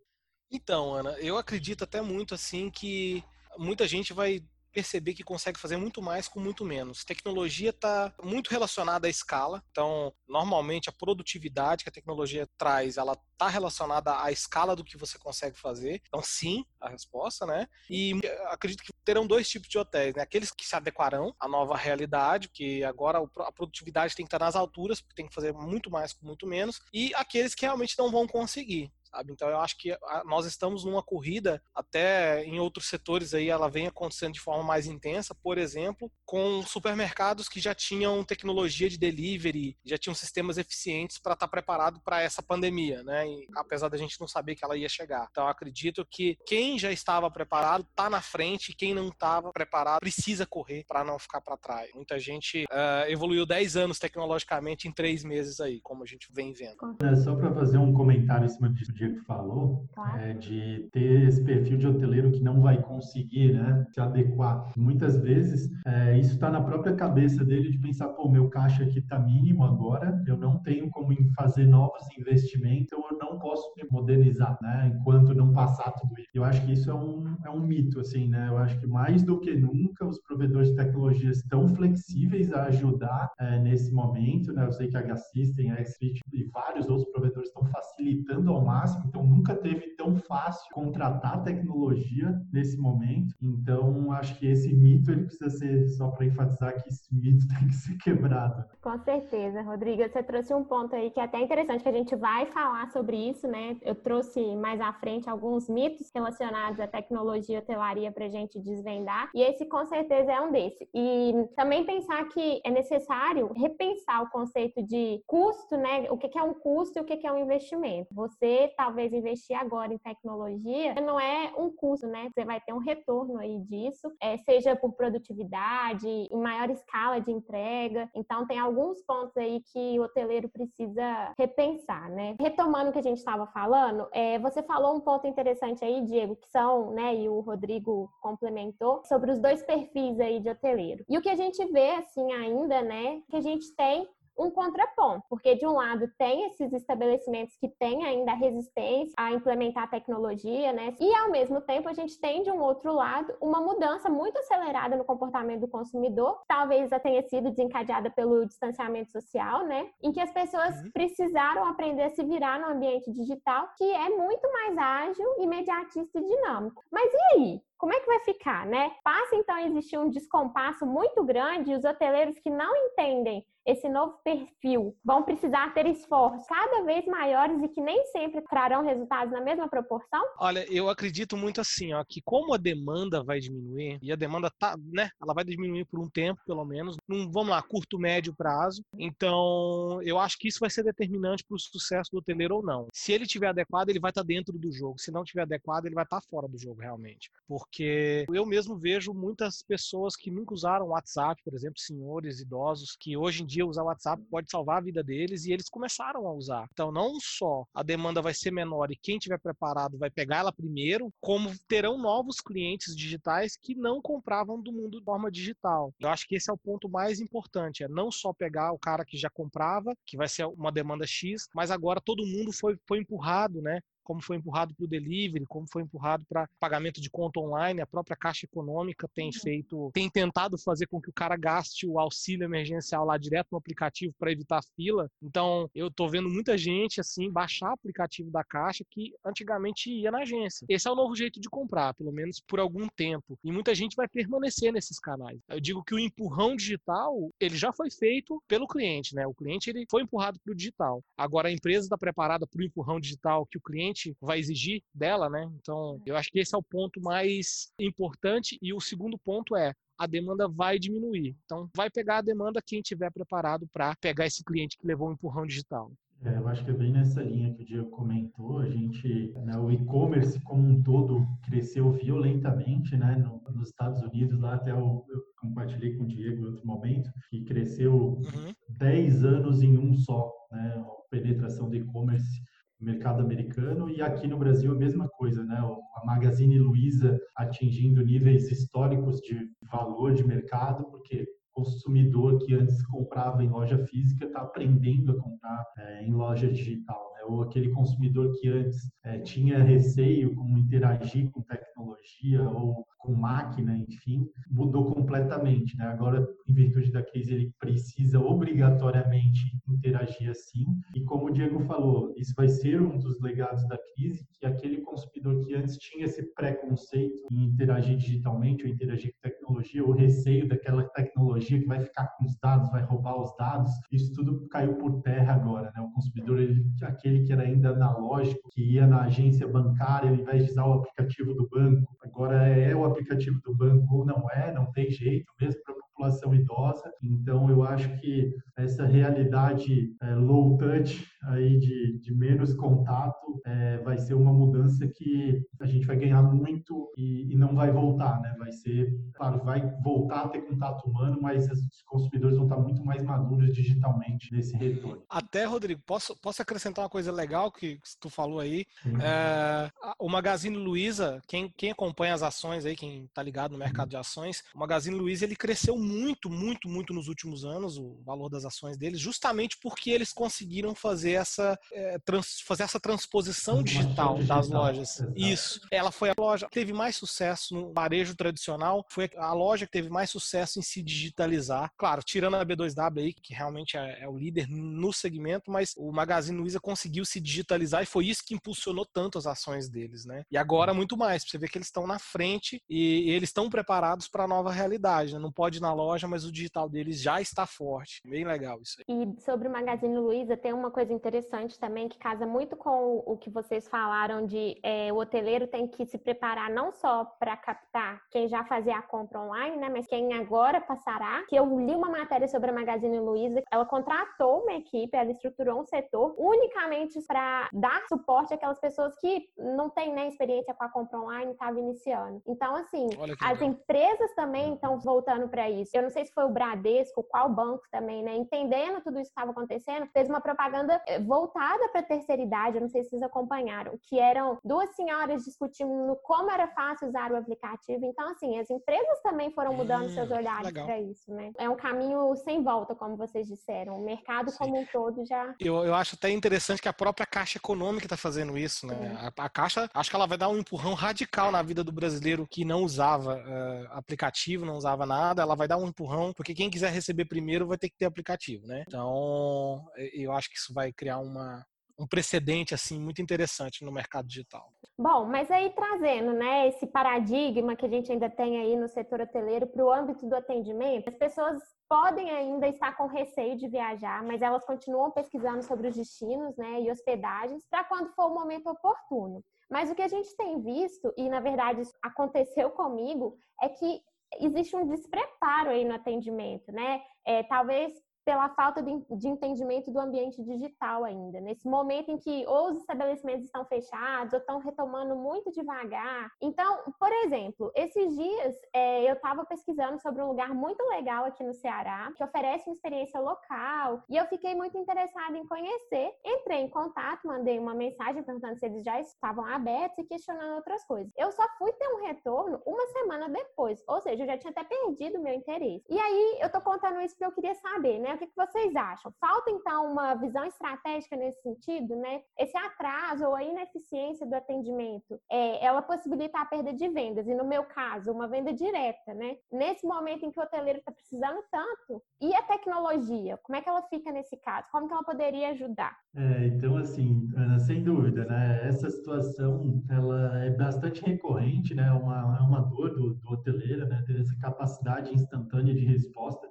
Então, 0.52 0.92
Ana, 0.92 1.12
eu 1.20 1.38
acredito 1.38 1.84
até 1.84 2.02
muito 2.02 2.34
assim 2.34 2.68
que 2.68 3.24
muita 3.56 3.88
gente 3.88 4.12
vai 4.12 4.42
perceber 4.74 5.14
que 5.14 5.22
consegue 5.22 5.58
fazer 5.58 5.76
muito 5.76 6.02
mais 6.02 6.26
com 6.26 6.40
muito 6.40 6.64
menos. 6.64 7.04
Tecnologia 7.04 7.70
está 7.70 8.12
muito 8.22 8.50
relacionada 8.50 9.06
à 9.06 9.10
escala, 9.10 9.62
então 9.70 10.12
normalmente 10.28 10.90
a 10.90 10.92
produtividade 10.92 11.84
que 11.84 11.88
a 11.88 11.92
tecnologia 11.92 12.48
traz, 12.58 12.96
ela 12.96 13.16
está 13.32 13.48
relacionada 13.48 14.20
à 14.20 14.32
escala 14.32 14.74
do 14.74 14.84
que 14.84 14.98
você 14.98 15.18
consegue 15.18 15.58
fazer. 15.58 16.02
Então 16.08 16.20
sim, 16.22 16.64
a 16.80 16.88
resposta, 16.88 17.46
né? 17.46 17.68
E 17.88 18.20
acredito 18.46 18.82
que 18.82 18.92
terão 19.04 19.26
dois 19.26 19.48
tipos 19.48 19.68
de 19.68 19.78
hotéis, 19.78 20.14
né? 20.14 20.22
Aqueles 20.22 20.50
que 20.50 20.66
se 20.66 20.74
adequarão 20.74 21.34
à 21.38 21.46
nova 21.46 21.76
realidade, 21.76 22.48
que 22.48 22.82
agora 22.82 23.22
a 23.38 23.52
produtividade 23.52 24.14
tem 24.14 24.24
que 24.24 24.28
estar 24.28 24.44
nas 24.44 24.56
alturas, 24.56 25.00
porque 25.00 25.14
tem 25.14 25.28
que 25.28 25.34
fazer 25.34 25.52
muito 25.52 25.90
mais 25.90 26.12
com 26.12 26.26
muito 26.26 26.46
menos, 26.46 26.80
e 26.92 27.12
aqueles 27.14 27.54
que 27.54 27.64
realmente 27.64 27.94
não 27.96 28.10
vão 28.10 28.26
conseguir 28.26 28.92
sabe? 29.14 29.32
Então 29.32 29.48
eu 29.48 29.60
acho 29.60 29.76
que 29.78 29.96
nós 30.24 30.46
estamos 30.46 30.84
numa 30.84 31.02
corrida, 31.02 31.62
até 31.74 32.44
em 32.44 32.58
outros 32.58 32.88
setores 32.88 33.32
aí 33.32 33.48
ela 33.48 33.70
vem 33.70 33.86
acontecendo 33.86 34.34
de 34.34 34.40
forma 34.40 34.64
mais 34.64 34.86
intensa, 34.86 35.34
por 35.34 35.58
exemplo, 35.58 36.10
com 36.24 36.62
supermercados 36.62 37.48
que 37.48 37.60
já 37.60 37.74
tinham 37.74 38.24
tecnologia 38.24 38.88
de 38.88 38.98
delivery, 38.98 39.76
já 39.84 39.96
tinham 39.96 40.14
sistemas 40.14 40.58
eficientes 40.58 41.18
para 41.18 41.34
estar 41.34 41.46
tá 41.46 41.50
preparado 41.50 42.00
para 42.00 42.20
essa 42.20 42.42
pandemia, 42.42 43.02
né? 43.02 43.26
E, 43.26 43.46
apesar 43.56 43.88
da 43.88 43.96
gente 43.96 44.20
não 44.20 44.26
saber 44.26 44.54
que 44.54 44.64
ela 44.64 44.76
ia 44.76 44.88
chegar. 44.88 45.28
Então 45.30 45.46
acredito 45.46 46.06
que 46.10 46.36
quem 46.46 46.78
já 46.78 46.90
estava 46.90 47.30
preparado 47.30 47.86
está 47.88 48.10
na 48.10 48.20
frente, 48.20 48.70
e 48.70 48.74
quem 48.74 48.94
não 48.94 49.08
estava 49.08 49.52
preparado 49.52 50.00
precisa 50.00 50.46
correr 50.46 50.84
para 50.86 51.04
não 51.04 51.18
ficar 51.18 51.40
para 51.40 51.56
trás. 51.56 51.90
Muita 51.94 52.18
gente 52.18 52.64
uh, 52.64 53.08
evoluiu 53.08 53.46
10 53.46 53.76
anos 53.76 53.98
tecnologicamente 53.98 54.88
em 54.88 54.92
3 54.92 55.24
meses 55.24 55.60
aí, 55.60 55.80
como 55.82 56.02
a 56.02 56.06
gente 56.06 56.28
vem 56.32 56.52
vendo. 56.52 56.96
É, 57.02 57.16
só 57.16 57.34
para 57.34 57.52
fazer 57.54 57.78
um 57.78 57.92
comentário 57.92 58.46
em 58.46 58.48
cima 58.48 58.68
disso, 58.70 58.92
Diego 59.04 59.20
falou, 59.24 59.86
claro. 59.94 60.18
é, 60.18 60.34
de 60.34 60.88
ter 60.92 61.28
esse 61.28 61.42
perfil 61.44 61.76
de 61.76 61.86
hoteleiro 61.86 62.30
que 62.30 62.42
não 62.42 62.60
vai 62.60 62.80
conseguir 62.80 63.52
né, 63.52 63.84
se 63.92 64.00
adequar. 64.00 64.72
Muitas 64.76 65.16
vezes, 65.16 65.70
é, 65.86 66.18
isso 66.18 66.34
está 66.34 66.50
na 66.50 66.62
própria 66.62 66.94
cabeça 66.94 67.44
dele 67.44 67.70
de 67.70 67.78
pensar, 67.78 68.08
pô, 68.08 68.28
meu 68.28 68.48
caixa 68.48 68.84
aqui 68.84 68.98
está 68.98 69.18
mínimo 69.18 69.64
agora, 69.64 70.22
eu 70.26 70.36
não 70.36 70.58
tenho 70.58 70.88
como 70.90 71.14
fazer 71.34 71.66
novos 71.66 72.02
investimentos, 72.18 72.92
eu 72.92 73.18
não 73.18 73.38
posso 73.38 73.72
me 73.76 73.84
modernizar, 73.90 74.58
né, 74.62 74.92
enquanto 74.94 75.34
não 75.34 75.52
passar 75.52 75.92
tudo 75.92 76.14
isso. 76.18 76.30
Eu 76.34 76.44
acho 76.44 76.64
que 76.64 76.72
isso 76.72 76.90
é 76.90 76.94
um, 76.94 77.36
é 77.44 77.50
um 77.50 77.60
mito, 77.60 78.00
assim, 78.00 78.28
né, 78.28 78.48
eu 78.48 78.58
acho 78.58 78.78
que 78.80 78.86
mais 78.86 79.22
do 79.22 79.38
que 79.40 79.54
nunca 79.54 80.06
os 80.06 80.18
provedores 80.20 80.70
de 80.70 80.76
tecnologia 80.76 81.30
estão 81.30 81.68
flexíveis 81.68 82.52
a 82.52 82.64
ajudar 82.64 83.30
é, 83.38 83.58
nesse 83.58 83.92
momento, 83.92 84.52
né, 84.52 84.64
eu 84.64 84.72
sei 84.72 84.88
que 84.88 84.96
a 84.96 85.00
H-System, 85.00 85.72
a 85.72 85.84
Xfit 85.84 86.20
e 86.32 86.44
vários 86.44 86.88
outros 86.88 87.10
provedores 87.10 87.48
estão 87.48 87.64
facilitando 87.66 88.50
ao 88.50 88.64
máximo 88.64 88.93
então 89.06 89.24
nunca 89.24 89.54
teve 89.54 89.94
tão 89.96 90.16
fácil 90.16 90.66
contratar 90.72 91.42
tecnologia 91.42 92.40
nesse 92.52 92.76
momento. 92.76 93.34
Então, 93.42 94.12
acho 94.12 94.38
que 94.38 94.46
esse 94.46 94.72
mito 94.74 95.10
ele 95.10 95.24
precisa 95.24 95.50
ser 95.50 95.88
só 95.88 96.08
para 96.08 96.26
enfatizar 96.26 96.82
que 96.82 96.88
esse 96.88 97.14
mito 97.14 97.46
tem 97.48 97.68
que 97.68 97.74
ser 97.74 97.96
quebrado. 97.98 98.64
Com 98.80 98.98
certeza, 98.98 99.62
Rodrigo, 99.62 100.02
você 100.02 100.22
trouxe 100.22 100.54
um 100.54 100.64
ponto 100.64 100.94
aí 100.94 101.10
que 101.10 101.20
é 101.20 101.24
até 101.24 101.40
interessante 101.40 101.82
que 101.82 101.88
a 101.88 101.92
gente 101.92 102.16
vai 102.16 102.46
falar 102.46 102.90
sobre 102.90 103.16
isso, 103.16 103.46
né? 103.48 103.76
Eu 103.82 103.94
trouxe 103.94 104.54
mais 104.56 104.80
à 104.80 104.92
frente 104.92 105.28
alguns 105.28 105.68
mitos 105.68 106.10
relacionados 106.14 106.80
à 106.80 106.86
tecnologia 106.86 107.58
hotelaria 107.58 108.12
para 108.12 108.26
a 108.26 108.28
gente 108.28 108.60
desvendar, 108.60 109.30
e 109.34 109.42
esse 109.42 109.66
com 109.66 109.84
certeza 109.86 110.32
é 110.32 110.40
um 110.40 110.52
desses. 110.52 110.88
E 110.94 111.32
também 111.56 111.84
pensar 111.84 112.24
que 112.28 112.60
é 112.64 112.70
necessário 112.70 113.52
repensar 113.54 114.22
o 114.22 114.30
conceito 114.30 114.82
de 114.82 115.22
custo, 115.26 115.76
né? 115.76 116.10
O 116.10 116.16
que 116.16 116.36
é 116.38 116.42
um 116.42 116.54
custo 116.54 116.98
e 116.98 117.02
o 117.02 117.04
que 117.04 117.26
é 117.26 117.32
um 117.32 117.38
investimento. 117.38 118.14
Você 118.14 118.72
talvez 118.84 119.14
investir 119.14 119.56
agora 119.56 119.94
em 119.94 119.98
tecnologia 119.98 120.94
não 121.00 121.18
é 121.18 121.50
um 121.56 121.70
custo, 121.70 122.06
né? 122.06 122.30
Você 122.30 122.44
vai 122.44 122.60
ter 122.60 122.74
um 122.74 122.78
retorno 122.78 123.38
aí 123.38 123.58
disso, 123.60 124.12
é, 124.20 124.36
seja 124.36 124.76
por 124.76 124.92
produtividade, 124.92 126.06
em 126.06 126.38
maior 126.38 126.68
escala 126.68 127.18
de 127.18 127.30
entrega. 127.30 128.10
Então, 128.14 128.46
tem 128.46 128.58
alguns 128.58 129.00
pontos 129.02 129.34
aí 129.38 129.62
que 129.72 129.98
o 129.98 130.02
hoteleiro 130.02 130.50
precisa 130.50 131.32
repensar, 131.38 132.10
né? 132.10 132.36
Retomando 132.38 132.90
o 132.90 132.92
que 132.92 132.98
a 132.98 133.02
gente 133.02 133.18
estava 133.18 133.46
falando, 133.46 134.06
é, 134.12 134.38
você 134.38 134.62
falou 134.62 134.94
um 134.94 135.00
ponto 135.00 135.26
interessante 135.26 135.82
aí, 135.82 136.02
Diego, 136.02 136.36
que 136.36 136.48
são, 136.48 136.90
né, 136.90 137.14
e 137.14 137.28
o 137.28 137.40
Rodrigo 137.40 138.10
complementou, 138.20 139.02
sobre 139.04 139.30
os 139.30 139.38
dois 139.38 139.62
perfis 139.62 140.20
aí 140.20 140.40
de 140.40 140.50
hoteleiro. 140.50 141.04
E 141.08 141.16
o 141.16 141.22
que 141.22 141.30
a 141.30 141.36
gente 141.36 141.64
vê, 141.72 141.92
assim, 141.92 142.32
ainda, 142.32 142.82
né, 142.82 143.22
que 143.30 143.36
a 143.36 143.40
gente 143.40 143.74
tem 143.74 144.06
um 144.38 144.50
contraponto, 144.50 145.24
porque 145.28 145.54
de 145.54 145.66
um 145.66 145.72
lado 145.72 146.10
tem 146.18 146.46
esses 146.46 146.72
estabelecimentos 146.72 147.56
que 147.56 147.68
têm 147.68 148.04
ainda 148.04 148.34
resistência 148.34 149.14
a 149.16 149.32
implementar 149.32 149.90
tecnologia, 149.90 150.72
né? 150.72 150.94
E 151.00 151.14
ao 151.14 151.30
mesmo 151.30 151.60
tempo 151.60 151.88
a 151.88 151.92
gente 151.92 152.18
tem 152.20 152.42
de 152.42 152.50
um 152.50 152.60
outro 152.60 152.92
lado 152.92 153.34
uma 153.40 153.60
mudança 153.60 154.08
muito 154.08 154.38
acelerada 154.38 154.96
no 154.96 155.04
comportamento 155.04 155.60
do 155.60 155.68
consumidor, 155.68 156.40
talvez 156.48 156.90
já 156.90 156.98
tenha 156.98 157.22
sido 157.22 157.50
desencadeada 157.50 158.10
pelo 158.10 158.46
distanciamento 158.46 159.12
social, 159.12 159.64
né? 159.66 159.88
Em 160.02 160.12
que 160.12 160.20
as 160.20 160.32
pessoas 160.32 160.76
uhum. 160.76 160.90
precisaram 160.92 161.66
aprender 161.66 162.02
a 162.02 162.10
se 162.10 162.24
virar 162.24 162.58
no 162.58 162.68
ambiente 162.68 163.12
digital, 163.12 163.68
que 163.76 163.84
é 163.84 164.10
muito 164.10 164.50
mais 164.52 164.76
ágil, 164.76 165.26
imediatista 165.38 166.18
e 166.18 166.24
dinâmico. 166.24 166.82
Mas 166.90 167.12
e 167.12 167.18
aí? 167.34 167.60
Como 167.84 167.92
é 167.92 168.00
que 168.00 168.06
vai 168.06 168.20
ficar, 168.20 168.64
né? 168.64 168.92
Passa 169.04 169.36
então 169.36 169.54
a 169.54 169.66
existir 169.66 169.98
um 169.98 170.08
descompasso 170.08 170.86
muito 170.86 171.22
grande 171.22 171.70
e 171.70 171.76
os 171.76 171.84
hoteleiros 171.84 172.38
que 172.38 172.48
não 172.48 172.74
entendem 172.74 173.44
esse 173.66 173.88
novo 173.88 174.18
perfil 174.22 174.94
vão 175.04 175.22
precisar 175.22 175.72
ter 175.72 175.86
esforços 175.86 176.46
cada 176.46 176.82
vez 176.84 177.04
maiores 177.06 177.62
e 177.62 177.68
que 177.68 177.80
nem 177.80 178.04
sempre 178.06 178.42
trarão 178.42 178.84
resultados 178.84 179.32
na 179.32 179.40
mesma 179.40 179.68
proporção? 179.68 180.22
Olha, 180.38 180.66
eu 180.70 180.88
acredito 180.88 181.36
muito 181.36 181.60
assim, 181.60 181.92
ó, 181.94 182.04
que 182.06 182.20
como 182.22 182.52
a 182.52 182.58
demanda 182.58 183.24
vai 183.24 183.40
diminuir, 183.40 183.98
e 184.02 184.12
a 184.12 184.16
demanda 184.16 184.50
tá, 184.58 184.76
né, 184.92 185.08
ela 185.20 185.32
vai 185.32 185.44
diminuir 185.44 185.86
por 185.86 185.98
um 185.98 186.10
tempo, 186.10 186.40
pelo 186.46 186.64
menos, 186.64 186.96
num, 187.08 187.30
vamos 187.30 187.50
lá, 187.50 187.62
curto, 187.62 187.98
médio 187.98 188.34
prazo. 188.36 188.82
Então, 188.98 190.00
eu 190.02 190.18
acho 190.18 190.36
que 190.38 190.48
isso 190.48 190.60
vai 190.60 190.68
ser 190.68 190.82
determinante 190.82 191.44
para 191.46 191.56
o 191.56 191.58
sucesso 191.58 192.10
do 192.12 192.18
hoteleiro 192.18 192.56
ou 192.56 192.62
não. 192.62 192.86
Se 192.92 193.12
ele 193.12 193.26
tiver 193.26 193.48
adequado, 193.48 193.88
ele 193.88 194.00
vai 194.00 194.10
estar 194.10 194.22
tá 194.22 194.26
dentro 194.26 194.58
do 194.58 194.70
jogo. 194.72 194.98
Se 194.98 195.10
não 195.10 195.24
tiver 195.24 195.42
adequado, 195.42 195.86
ele 195.86 195.94
vai 195.94 196.04
estar 196.04 196.20
tá 196.20 196.26
fora 196.30 196.46
do 196.46 196.58
jogo 196.58 196.80
realmente. 196.80 197.30
Porque 197.48 197.73
eu 197.82 198.46
mesmo 198.46 198.76
vejo 198.76 199.12
muitas 199.12 199.62
pessoas 199.62 200.16
que 200.16 200.30
nunca 200.30 200.54
usaram 200.54 200.88
WhatsApp, 200.88 201.42
por 201.42 201.54
exemplo, 201.54 201.78
senhores 201.78 202.40
idosos, 202.40 202.96
que 202.98 203.16
hoje 203.16 203.42
em 203.42 203.46
dia 203.46 203.66
usar 203.66 203.82
WhatsApp 203.82 204.22
pode 204.30 204.50
salvar 204.50 204.78
a 204.78 204.84
vida 204.84 205.02
deles 205.02 205.44
e 205.44 205.52
eles 205.52 205.68
começaram 205.68 206.26
a 206.26 206.32
usar. 206.32 206.66
Então, 206.72 206.92
não 206.92 207.18
só 207.20 207.64
a 207.74 207.82
demanda 207.82 208.22
vai 208.22 208.34
ser 208.34 208.50
menor 208.50 208.90
e 208.90 208.96
quem 208.96 209.18
tiver 209.18 209.38
preparado 209.38 209.98
vai 209.98 210.10
pegar 210.10 210.38
ela 210.38 210.52
primeiro, 210.52 211.12
como 211.20 211.52
terão 211.66 211.98
novos 211.98 212.40
clientes 212.40 212.94
digitais 212.94 213.56
que 213.56 213.74
não 213.74 214.00
compravam 214.00 214.60
do 214.60 214.72
mundo 214.72 214.98
de 214.98 215.04
forma 215.04 215.30
digital. 215.30 215.92
Eu 215.98 216.08
acho 216.08 216.26
que 216.26 216.36
esse 216.36 216.50
é 216.50 216.52
o 216.52 216.58
ponto 216.58 216.88
mais 216.88 217.20
importante, 217.20 217.84
é 217.84 217.88
não 217.88 218.10
só 218.10 218.32
pegar 218.32 218.72
o 218.72 218.78
cara 218.78 219.04
que 219.04 219.16
já 219.16 219.30
comprava, 219.30 219.94
que 220.06 220.16
vai 220.16 220.28
ser 220.28 220.46
uma 220.46 220.70
demanda 220.70 221.06
X, 221.06 221.48
mas 221.54 221.70
agora 221.70 222.00
todo 222.00 222.26
mundo 222.26 222.52
foi, 222.52 222.76
foi 222.86 222.98
empurrado, 222.98 223.60
né, 223.60 223.80
como 224.04 224.22
foi 224.22 224.36
empurrado 224.36 224.74
para 224.74 224.84
o 224.84 224.88
delivery, 224.88 225.44
como 225.46 225.66
foi 225.66 225.82
empurrado 225.82 226.24
para 226.28 226.48
pagamento 226.60 227.00
de 227.00 227.10
conta 227.10 227.40
online, 227.40 227.80
a 227.80 227.86
própria 227.86 228.16
Caixa 228.16 228.46
Econômica 228.46 229.08
tem 229.14 229.26
uhum. 229.26 229.32
feito, 229.32 229.90
tem 229.92 230.08
tentado 230.08 230.56
fazer 230.58 230.86
com 230.86 231.00
que 231.00 231.10
o 231.10 231.12
cara 231.12 231.36
gaste 231.36 231.86
o 231.86 231.98
auxílio 231.98 232.44
emergencial 232.44 233.04
lá 233.04 233.16
direto 233.16 233.48
no 233.50 233.58
aplicativo 233.58 234.14
para 234.18 234.30
evitar 234.30 234.60
fila. 234.76 235.10
Então, 235.22 235.68
eu 235.74 235.90
tô 235.90 236.08
vendo 236.08 236.28
muita 236.28 236.56
gente 236.56 237.00
assim 237.00 237.30
baixar 237.30 237.70
o 237.70 237.74
aplicativo 237.74 238.30
da 238.30 238.44
Caixa 238.44 238.84
que 238.90 239.14
antigamente 239.24 239.90
ia 239.90 240.10
na 240.10 240.18
agência. 240.18 240.66
Esse 240.68 240.86
é 240.86 240.90
o 240.90 240.94
novo 240.94 241.16
jeito 241.16 241.40
de 241.40 241.48
comprar, 241.48 241.94
pelo 241.94 242.12
menos 242.12 242.40
por 242.46 242.60
algum 242.60 242.86
tempo. 242.88 243.38
E 243.42 243.50
muita 243.50 243.74
gente 243.74 243.96
vai 243.96 244.06
permanecer 244.06 244.72
nesses 244.72 244.98
canais. 244.98 245.40
Eu 245.48 245.60
digo 245.60 245.82
que 245.82 245.94
o 245.94 245.98
empurrão 245.98 246.54
digital, 246.54 247.30
ele 247.40 247.56
já 247.56 247.72
foi 247.72 247.90
feito 247.90 248.42
pelo 248.46 248.66
cliente, 248.66 249.14
né? 249.14 249.26
O 249.26 249.34
cliente 249.34 249.70
ele 249.70 249.86
foi 249.90 250.02
empurrado 250.02 250.38
para 250.40 250.52
o 250.52 250.56
digital. 250.56 251.02
Agora 251.16 251.48
a 251.48 251.52
empresa 251.52 251.86
está 251.86 251.96
preparada 251.96 252.46
para 252.46 252.60
o 252.60 252.64
empurrão 252.64 253.00
digital 253.00 253.46
que 253.46 253.58
o 253.58 253.60
cliente 253.60 253.93
cliente 253.94 254.16
vai 254.20 254.38
exigir 254.38 254.82
dela, 254.92 255.30
né? 255.30 255.48
Então, 255.60 256.00
eu 256.04 256.16
acho 256.16 256.30
que 256.30 256.40
esse 256.40 256.54
é 256.54 256.58
o 256.58 256.62
ponto 256.62 257.00
mais 257.00 257.72
importante. 257.78 258.58
E 258.60 258.74
o 258.74 258.80
segundo 258.80 259.16
ponto 259.18 259.56
é 259.56 259.72
a 259.96 260.06
demanda 260.06 260.48
vai 260.48 260.78
diminuir. 260.78 261.36
Então, 261.44 261.70
vai 261.74 261.88
pegar 261.88 262.18
a 262.18 262.22
demanda 262.22 262.60
quem 262.66 262.82
tiver 262.82 263.10
preparado 263.12 263.66
para 263.72 263.94
pegar 263.96 264.26
esse 264.26 264.42
cliente 264.44 264.76
que 264.76 264.86
levou 264.86 265.08
um 265.08 265.12
empurrão 265.12 265.46
digital. 265.46 265.92
É, 266.24 266.36
eu 266.36 266.48
acho 266.48 266.64
que 266.64 266.70
é 266.70 266.74
bem 266.74 266.90
nessa 266.90 267.22
linha 267.22 267.52
que 267.52 267.62
o 267.62 267.66
Diego 267.66 267.90
comentou. 267.90 268.58
A 268.58 268.68
gente, 268.68 269.32
né, 269.44 269.56
o 269.58 269.70
e-commerce 269.70 270.40
como 270.40 270.66
um 270.66 270.82
todo 270.82 271.26
cresceu 271.44 271.92
violentamente, 271.92 272.96
né? 272.96 273.16
No, 273.16 273.42
nos 273.52 273.68
Estados 273.68 274.00
Unidos, 274.00 274.40
lá 274.40 274.54
até 274.54 274.70
eu, 274.70 275.04
eu, 275.08 275.22
compartilhei 275.38 275.96
com 275.96 276.04
o 276.04 276.06
Diego 276.06 276.42
em 276.42 276.46
outro 276.46 276.66
momento, 276.66 277.10
que 277.28 277.44
cresceu 277.44 277.94
uhum. 277.94 278.54
10 278.70 279.24
anos 279.24 279.62
em 279.62 279.76
um 279.76 279.94
só, 279.94 280.32
né? 280.50 280.74
A 280.78 281.08
penetração 281.10 281.68
do 281.68 281.76
e-commerce 281.76 282.42
mercado 282.80 283.22
americano 283.22 283.88
e 283.88 284.02
aqui 284.02 284.26
no 284.26 284.38
Brasil 284.38 284.72
a 284.72 284.74
mesma 284.74 285.08
coisa, 285.08 285.44
né? 285.44 285.56
A 285.56 286.04
Magazine 286.04 286.58
Luiza 286.58 287.18
atingindo 287.36 288.04
níveis 288.04 288.50
históricos 288.50 289.20
de 289.20 289.48
valor 289.70 290.12
de 290.12 290.24
mercado, 290.24 290.84
porque 290.90 291.26
consumidor 291.52 292.38
que 292.38 292.54
antes 292.54 292.84
comprava 292.86 293.42
em 293.42 293.48
loja 293.48 293.78
física 293.86 294.26
está 294.26 294.40
aprendendo 294.40 295.12
a 295.12 295.22
comprar 295.22 295.64
é, 295.78 296.04
em 296.04 296.12
loja 296.12 296.50
digital, 296.50 297.12
né? 297.13 297.13
Ou 297.26 297.42
aquele 297.42 297.70
consumidor 297.70 298.32
que 298.40 298.48
antes 298.48 298.90
é, 299.04 299.18
tinha 299.18 299.62
receio 299.62 300.34
como 300.34 300.58
interagir 300.58 301.30
com 301.30 301.42
tecnologia 301.42 302.42
ou 302.42 302.84
com 303.04 303.14
máquina, 303.14 303.76
enfim, 303.76 304.26
mudou 304.50 304.92
completamente. 304.92 305.76
Né? 305.76 305.84
Agora, 305.84 306.26
em 306.48 306.54
virtude 306.54 306.90
da 306.90 307.02
crise, 307.02 307.34
ele 307.34 307.52
precisa 307.60 308.18
obrigatoriamente 308.18 309.42
interagir 309.68 310.30
assim. 310.30 310.64
E 310.94 311.02
como 311.04 311.26
o 311.26 311.30
Diego 311.30 311.60
falou, 311.60 312.14
isso 312.16 312.32
vai 312.34 312.48
ser 312.48 312.80
um 312.80 312.98
dos 312.98 313.20
legados 313.20 313.68
da 313.68 313.78
crise, 313.94 314.26
que 314.40 314.46
aquele 314.46 314.78
consumidor 314.78 315.44
que 315.44 315.54
antes 315.54 315.76
tinha 315.76 316.06
esse 316.06 316.22
preconceito 316.34 317.22
em 317.30 317.44
interagir 317.44 317.96
digitalmente 317.96 318.64
ou 318.64 318.70
interagir 318.70 319.12
com 319.12 319.28
tecnologia, 319.28 319.84
o 319.84 319.92
receio 319.92 320.48
daquela 320.48 320.84
tecnologia 320.84 321.60
que 321.60 321.66
vai 321.66 321.80
ficar 321.80 322.06
com 322.16 322.24
os 322.24 322.34
dados, 322.38 322.70
vai 322.70 322.82
roubar 322.84 323.20
os 323.20 323.36
dados, 323.36 323.70
isso 323.92 324.12
tudo 324.14 324.48
caiu 324.48 324.76
por 324.76 325.02
terra 325.02 325.34
agora. 325.34 325.70
Né? 325.74 325.82
O 325.82 325.92
consumidor, 325.92 326.38
ele, 326.40 326.64
aquele 326.82 327.13
que 327.22 327.32
era 327.32 327.42
ainda 327.42 327.70
analógico, 327.70 328.48
que 328.50 328.62
ia 328.62 328.86
na 328.86 329.02
agência 329.02 329.46
bancária 329.46 330.10
ao 330.10 330.16
invés 330.16 330.44
de 330.44 330.50
usar 330.50 330.66
o 330.66 330.74
aplicativo 330.74 331.34
do 331.34 331.48
banco, 331.48 331.96
agora 332.02 332.48
é 332.48 332.74
o 332.74 332.84
aplicativo 332.84 333.40
do 333.42 333.54
banco 333.54 333.96
ou 333.96 334.06
não 334.06 334.28
é, 334.30 334.52
não 334.52 334.72
tem 334.72 334.90
jeito, 334.90 335.32
mesmo 335.40 335.62
para 335.62 335.74
população 335.94 336.34
idosa. 336.34 336.92
Então, 337.02 337.48
eu 337.48 337.62
acho 337.62 337.88
que 337.98 338.34
essa 338.56 338.84
realidade 338.84 339.94
é, 340.02 340.14
low 340.14 340.58
touch, 340.58 341.06
aí 341.24 341.58
de, 341.58 341.98
de 342.00 342.14
menos 342.14 342.54
contato, 342.54 343.40
é, 343.46 343.78
vai 343.78 343.96
ser 343.98 344.14
uma 344.14 344.32
mudança 344.32 344.86
que 344.86 345.42
a 345.60 345.66
gente 345.66 345.86
vai 345.86 345.96
ganhar 345.96 346.22
muito 346.22 346.90
e, 346.96 347.32
e, 347.32 347.36
não 347.36 347.54
vai 347.54 347.70
voltar, 347.70 348.20
né? 348.20 348.34
Vai 348.38 348.52
ser, 348.52 348.92
claro, 349.14 349.42
vai 349.44 349.62
voltar 349.82 350.22
a 350.22 350.28
ter 350.28 350.42
contato 350.42 350.88
humano, 350.88 351.18
mas 351.20 351.48
os 351.50 351.82
consumidores 351.86 352.36
vão 352.36 352.46
estar 352.46 352.58
muito 352.58 352.84
mais 352.84 353.02
maduros 353.02 353.52
digitalmente 353.54 354.32
nesse 354.32 354.56
retorno. 354.56 355.02
Até, 355.08 355.44
Rodrigo, 355.44 355.80
posso, 355.86 356.16
posso 356.20 356.42
acrescentar 356.42 356.84
uma 356.84 356.90
coisa 356.90 357.10
legal 357.10 357.50
que 357.50 357.78
tu 358.00 358.10
falou 358.10 358.40
aí? 358.40 358.66
É, 359.02 359.70
o 359.98 360.08
Magazine 360.08 360.56
Luiza, 360.56 361.20
quem, 361.26 361.52
quem 361.56 361.70
acompanha 361.70 362.14
as 362.14 362.22
ações 362.22 362.64
aí, 362.64 362.76
quem 362.76 363.04
está 363.04 363.22
ligado 363.22 363.52
no 363.52 363.58
mercado 363.58 363.88
de 363.88 363.96
ações, 363.96 364.42
o 364.54 364.58
Magazine 364.58 364.96
Luiza 364.96 365.24
ele 365.24 365.36
cresceu 365.36 365.76
muito, 365.84 366.30
muito, 366.30 366.68
muito 366.68 366.94
nos 366.94 367.08
últimos 367.08 367.44
anos, 367.44 367.76
o 367.78 368.00
valor 368.04 368.28
das 368.28 368.44
ações 368.44 368.76
deles, 368.76 369.00
justamente 369.00 369.58
porque 369.60 369.90
eles 369.90 370.12
conseguiram 370.12 370.74
fazer 370.74 371.12
essa 371.12 371.58
é, 371.72 371.98
trans, 371.98 372.40
fazer 372.40 372.62
essa 372.62 372.80
transposição 372.80 373.62
digital, 373.62 374.16
digital, 374.16 374.36
das 374.36 374.48
lojas. 374.48 375.00
Exato. 375.00 375.12
Isso. 375.16 375.60
Ela 375.70 375.90
foi 375.92 376.10
a 376.10 376.14
loja 376.18 376.46
que 376.46 376.52
teve 376.52 376.72
mais 376.72 376.96
sucesso 376.96 377.54
no 377.54 377.72
varejo 377.72 378.16
tradicional, 378.16 378.84
foi 378.90 379.08
a 379.16 379.32
loja 379.32 379.66
que 379.66 379.72
teve 379.72 379.88
mais 379.88 380.10
sucesso 380.10 380.58
em 380.58 380.62
se 380.62 380.82
digitalizar. 380.82 381.70
Claro, 381.76 382.02
tirando 382.02 382.36
a 382.36 382.44
B2W 382.44 382.98
aí, 382.98 383.12
que 383.12 383.34
realmente 383.34 383.76
é, 383.76 384.02
é 384.02 384.08
o 384.08 384.16
líder 384.16 384.48
no 384.48 384.92
segmento, 384.92 385.50
mas 385.50 385.74
o 385.76 385.92
Magazine 385.92 386.38
Luiza 386.38 386.60
conseguiu 386.60 387.04
se 387.04 387.20
digitalizar 387.20 387.82
e 387.82 387.86
foi 387.86 388.06
isso 388.06 388.22
que 388.24 388.34
impulsionou 388.34 388.86
tanto 388.86 389.18
as 389.18 389.26
ações 389.26 389.68
deles, 389.68 390.04
né? 390.04 390.24
E 390.30 390.36
agora 390.36 390.72
muito 390.72 390.96
mais, 390.96 391.22
você 391.22 391.36
vê 391.36 391.48
que 391.48 391.58
eles 391.58 391.68
estão 391.68 391.86
na 391.86 391.98
frente 391.98 392.62
e, 392.68 393.08
e 393.08 393.10
eles 393.10 393.28
estão 393.28 393.50
preparados 393.50 394.08
para 394.08 394.24
a 394.24 394.28
nova 394.28 394.50
realidade, 394.50 395.12
né? 395.12 395.18
Não 395.18 395.32
pode 395.32 395.58
ir 395.58 395.60
na 395.60 395.73
loja, 395.74 396.08
mas 396.08 396.24
o 396.24 396.32
digital 396.32 396.68
deles 396.68 397.00
já 397.00 397.20
está 397.20 397.46
forte. 397.46 398.00
Bem 398.06 398.24
legal 398.24 398.60
isso 398.60 398.78
aí. 398.78 398.84
E 398.88 399.20
sobre 399.20 399.48
o 399.48 399.50
Magazine 399.50 399.98
Luiza, 399.98 400.36
tem 400.36 400.52
uma 400.52 400.70
coisa 400.70 400.92
interessante 400.92 401.58
também 401.58 401.88
que 401.88 401.98
casa 401.98 402.26
muito 402.26 402.56
com 402.56 403.02
o 403.06 403.16
que 403.16 403.30
vocês 403.30 403.68
falaram 403.68 404.26
de 404.26 404.58
é, 404.62 404.92
o 404.92 404.96
hoteleiro 404.96 405.46
tem 405.46 405.66
que 405.66 405.84
se 405.86 405.98
preparar 405.98 406.50
não 406.50 406.72
só 406.72 407.04
para 407.04 407.36
captar 407.36 408.02
quem 408.10 408.28
já 408.28 408.44
fazia 408.44 408.76
a 408.76 408.82
compra 408.82 409.20
online, 409.20 409.56
né? 409.56 409.68
Mas 409.68 409.86
quem 409.86 410.12
agora 410.14 410.60
passará. 410.60 411.24
Que 411.28 411.36
eu 411.36 411.44
li 411.58 411.74
uma 411.74 411.88
matéria 411.88 412.28
sobre 412.28 412.50
a 412.50 412.52
Magazine 412.52 412.98
Luiza, 412.98 413.42
ela 413.50 413.64
contratou 413.64 414.42
uma 414.42 414.54
equipe, 414.54 414.96
ela 414.96 415.10
estruturou 415.10 415.60
um 415.60 415.66
setor 415.66 416.14
unicamente 416.18 417.00
para 417.06 417.48
dar 417.52 417.82
suporte 417.88 418.34
àquelas 418.34 418.60
pessoas 418.60 418.94
que 418.98 419.28
não 419.36 419.70
têm 419.70 419.92
né, 419.92 420.08
experiência 420.08 420.54
com 420.54 420.64
a 420.64 420.68
compra 420.68 420.98
online, 420.98 421.32
estavam 421.32 421.58
iniciando. 421.58 422.22
Então, 422.26 422.54
assim, 422.56 422.88
as 423.20 423.40
empresas 423.40 424.14
também 424.14 424.54
estão 424.54 424.78
voltando 424.78 425.28
para 425.28 425.48
isso. 425.50 425.63
Eu 425.72 425.82
não 425.82 425.90
sei 425.90 426.04
se 426.04 426.12
foi 426.12 426.24
o 426.24 426.30
Bradesco, 426.30 427.02
qual 427.04 427.28
banco 427.28 427.62
também, 427.70 428.02
né? 428.02 428.14
Entendendo 428.16 428.82
tudo 428.82 428.98
isso 428.98 429.10
que 429.10 429.18
estava 429.18 429.30
acontecendo, 429.30 429.86
fez 429.92 430.08
uma 430.08 430.20
propaganda 430.20 430.80
eh, 430.86 431.00
voltada 431.00 431.68
para 431.68 431.80
a 431.80 431.84
terceira 431.84 432.22
idade. 432.22 432.56
Eu 432.56 432.62
não 432.62 432.68
sei 432.68 432.82
se 432.82 432.90
vocês 432.90 433.02
acompanharam, 433.02 433.78
que 433.88 433.98
eram 433.98 434.38
duas 434.44 434.74
senhoras 434.74 435.24
discutindo 435.24 435.96
como 436.02 436.30
era 436.30 436.48
fácil 436.48 436.88
usar 436.88 437.12
o 437.12 437.16
aplicativo. 437.16 437.84
Então, 437.84 438.08
assim, 438.10 438.38
as 438.38 438.50
empresas 438.50 439.00
também 439.02 439.30
foram 439.32 439.54
mudando 439.54 439.86
hum, 439.86 439.90
seus 439.90 440.10
olhares 440.10 440.52
para 440.52 440.80
isso, 440.80 441.12
né? 441.12 441.32
É 441.38 441.48
um 441.48 441.56
caminho 441.56 442.14
sem 442.16 442.42
volta, 442.42 442.74
como 442.74 442.96
vocês 442.96 443.26
disseram. 443.26 443.78
O 443.78 443.84
mercado 443.84 444.30
Sim. 444.30 444.38
como 444.38 444.60
um 444.60 444.66
todo 444.66 445.04
já. 445.06 445.34
Eu, 445.40 445.64
eu 445.64 445.74
acho 445.74 445.94
até 445.96 446.10
interessante 446.10 446.62
que 446.62 446.68
a 446.68 446.72
própria 446.72 447.06
Caixa 447.06 447.38
Econômica 447.38 447.86
está 447.86 447.96
fazendo 447.96 448.36
isso, 448.36 448.66
né? 448.66 448.96
A, 449.00 449.24
a, 449.24 449.28
Caixa, 449.28 449.68
acho 449.72 449.90
que 449.90 449.96
ela 449.96 450.06
vai 450.06 450.18
dar 450.18 450.28
um 450.28 450.38
empurrão 450.38 450.74
radical 450.74 451.30
na 451.30 451.42
vida 451.42 451.62
do 451.62 451.72
brasileiro 451.72 452.26
que 452.30 452.44
não 452.44 452.62
usava 452.62 453.16
uh, 453.16 453.68
aplicativo, 453.70 454.44
não 454.44 454.56
usava 454.56 454.86
nada. 454.86 455.22
Ela 455.22 455.34
vai 455.34 455.48
dar 455.48 455.53
um 455.56 455.68
empurrão, 455.68 456.12
porque 456.12 456.34
quem 456.34 456.50
quiser 456.50 456.70
receber 456.70 457.04
primeiro 457.06 457.46
vai 457.46 457.58
ter 457.58 457.68
que 457.68 457.76
ter 457.76 457.86
aplicativo, 457.86 458.46
né? 458.46 458.64
Então, 458.66 459.64
eu 459.92 460.12
acho 460.12 460.28
que 460.30 460.36
isso 460.36 460.52
vai 460.52 460.72
criar 460.72 460.98
uma, 460.98 461.44
um 461.78 461.86
precedente 461.86 462.54
assim 462.54 462.78
muito 462.78 463.02
interessante 463.02 463.64
no 463.64 463.72
mercado 463.72 464.06
digital. 464.06 464.52
Bom, 464.78 465.04
mas 465.04 465.30
aí 465.30 465.50
trazendo, 465.50 466.12
né, 466.12 466.48
esse 466.48 466.66
paradigma 466.66 467.54
que 467.54 467.64
a 467.64 467.68
gente 467.68 467.92
ainda 467.92 468.10
tem 468.10 468.38
aí 468.38 468.56
no 468.56 468.68
setor 468.68 469.00
hoteleiro 469.00 469.46
para 469.46 469.64
o 469.64 469.72
âmbito 469.72 470.08
do 470.08 470.16
atendimento, 470.16 470.88
as 470.88 470.96
pessoas 470.96 471.40
podem 471.68 472.10
ainda 472.10 472.48
estar 472.48 472.76
com 472.76 472.86
receio 472.86 473.36
de 473.36 473.48
viajar, 473.48 474.02
mas 474.02 474.20
elas 474.20 474.44
continuam 474.44 474.90
pesquisando 474.90 475.42
sobre 475.42 475.68
os 475.68 475.76
destinos, 475.76 476.36
né, 476.36 476.60
e 476.60 476.70
hospedagens 476.70 477.44
para 477.48 477.64
quando 477.64 477.92
for 477.94 478.06
o 478.06 478.14
momento 478.14 478.48
oportuno. 478.48 479.22
Mas 479.50 479.70
o 479.70 479.74
que 479.74 479.82
a 479.82 479.88
gente 479.88 480.14
tem 480.16 480.40
visto 480.40 480.92
e 480.96 481.08
na 481.08 481.20
verdade 481.20 481.62
isso 481.62 481.74
aconteceu 481.82 482.50
comigo 482.50 483.16
é 483.40 483.48
que 483.48 483.80
existe 484.20 484.56
um 484.56 484.66
despreparo 484.66 485.50
aí 485.50 485.64
no 485.64 485.74
atendimento, 485.74 486.50
né? 486.52 486.82
É, 487.06 487.22
talvez 487.22 487.72
pela 488.04 488.28
falta 488.30 488.62
de, 488.62 489.08
entendimento 489.08 489.70
do 489.70 489.80
ambiente 489.80 490.22
digital 490.22 490.84
ainda. 490.84 491.20
Nesse 491.20 491.48
momento 491.48 491.90
em 491.90 491.98
que 491.98 492.24
ou 492.26 492.50
os 492.50 492.58
estabelecimentos 492.58 493.24
estão 493.24 493.44
fechados 493.46 494.12
ou 494.12 494.18
estão 494.18 494.38
retomando 494.38 494.94
muito 494.94 495.32
devagar. 495.32 496.10
Então, 496.20 496.58
por 496.78 496.92
exemplo, 497.04 497.50
esses 497.54 497.96
dias 497.96 498.36
é, 498.52 498.88
eu 498.88 498.94
estava 498.94 499.24
pesquisando 499.24 499.80
sobre 499.80 500.02
um 500.02 500.08
lugar 500.08 500.34
muito 500.34 500.62
legal 500.68 501.04
aqui 501.04 501.24
no 501.24 501.34
Ceará, 501.34 501.92
que 501.96 502.04
oferece 502.04 502.48
uma 502.48 502.54
experiência 502.54 503.00
local, 503.00 503.82
e 503.88 503.96
eu 503.96 504.06
fiquei 504.06 504.34
muito 504.34 504.56
interessada 504.58 505.16
em 505.16 505.26
conhecer. 505.26 505.92
Entrei 506.04 506.40
em 506.40 506.48
contato, 506.48 507.06
mandei 507.06 507.38
uma 507.38 507.54
mensagem 507.54 508.02
perguntando 508.02 508.38
se 508.38 508.46
eles 508.46 508.62
já 508.64 508.80
estavam 508.80 509.24
abertos 509.24 509.78
e 509.78 509.84
questionando 509.84 510.36
outras 510.36 510.64
coisas. 510.64 510.92
Eu 510.96 511.10
só 511.12 511.22
fui 511.38 511.52
ter 511.52 511.68
um 511.68 511.86
retorno 511.86 512.40
uma 512.46 512.66
semana 512.68 513.08
depois, 513.08 513.62
ou 513.66 513.80
seja, 513.80 514.02
eu 514.02 514.06
já 514.06 514.18
tinha 514.18 514.30
até 514.30 514.44
perdido 514.44 514.98
o 514.98 515.02
meu 515.02 515.14
interesse. 515.14 515.64
E 515.68 515.78
aí 515.78 516.18
eu 516.20 516.30
tô 516.30 516.40
contando 516.40 516.80
isso 516.80 516.94
porque 516.94 517.06
eu 517.06 517.12
queria 517.12 517.34
saber, 517.34 517.78
né? 517.78 517.93
O 517.94 517.98
que, 517.98 518.06
que 518.08 518.16
vocês 518.16 518.56
acham? 518.56 518.92
Falta 519.00 519.30
então 519.30 519.70
uma 519.70 519.94
visão 519.94 520.24
estratégica 520.24 520.96
nesse 520.96 521.22
sentido, 521.22 521.76
né? 521.76 522.02
Esse 522.18 522.36
atraso 522.36 523.06
ou 523.06 523.14
a 523.14 523.22
ineficiência 523.22 524.04
do 524.04 524.14
atendimento, 524.14 525.00
é, 525.10 525.44
ela 525.44 525.62
possibilita 525.62 526.18
a 526.18 526.24
perda 526.24 526.52
de 526.52 526.68
vendas 526.68 527.06
e 527.06 527.14
no 527.14 527.24
meu 527.24 527.44
caso, 527.44 527.92
uma 527.92 528.08
venda 528.08 528.32
direta, 528.32 528.92
né? 528.94 529.16
Nesse 529.32 529.64
momento 529.64 530.04
em 530.04 530.10
que 530.10 530.18
o 530.18 530.22
hoteleiro 530.22 530.58
está 530.58 530.72
precisando 530.72 531.22
tanto, 531.30 531.82
e 532.00 532.14
a 532.14 532.22
tecnologia, 532.22 533.16
como 533.22 533.36
é 533.36 533.40
que 533.40 533.48
ela 533.48 533.62
fica 533.62 533.92
nesse 533.92 534.16
caso? 534.16 534.48
Como 534.50 534.66
que 534.66 534.74
ela 534.74 534.84
poderia 534.84 535.28
ajudar? 535.30 535.76
É, 535.94 536.26
então 536.26 536.56
assim, 536.56 537.08
Ana, 537.16 537.38
sem 537.38 537.62
dúvida, 537.62 538.04
né? 538.04 538.40
Essa 538.48 538.70
situação 538.70 539.62
ela 539.70 540.18
é 540.24 540.30
bastante 540.30 540.84
recorrente, 540.84 541.54
né? 541.54 541.70
Uma, 541.70 542.16
é 542.18 542.22
uma 542.22 542.40
dor 542.40 542.74
do, 542.74 542.94
do 542.94 543.08
hoteleiro, 543.08 543.66
né? 543.68 543.82
Ter 543.86 544.00
essa 544.00 544.16
capacidade 544.20 544.92
instantânea 544.92 545.54
de 545.54 545.64
resposta. 545.64 546.28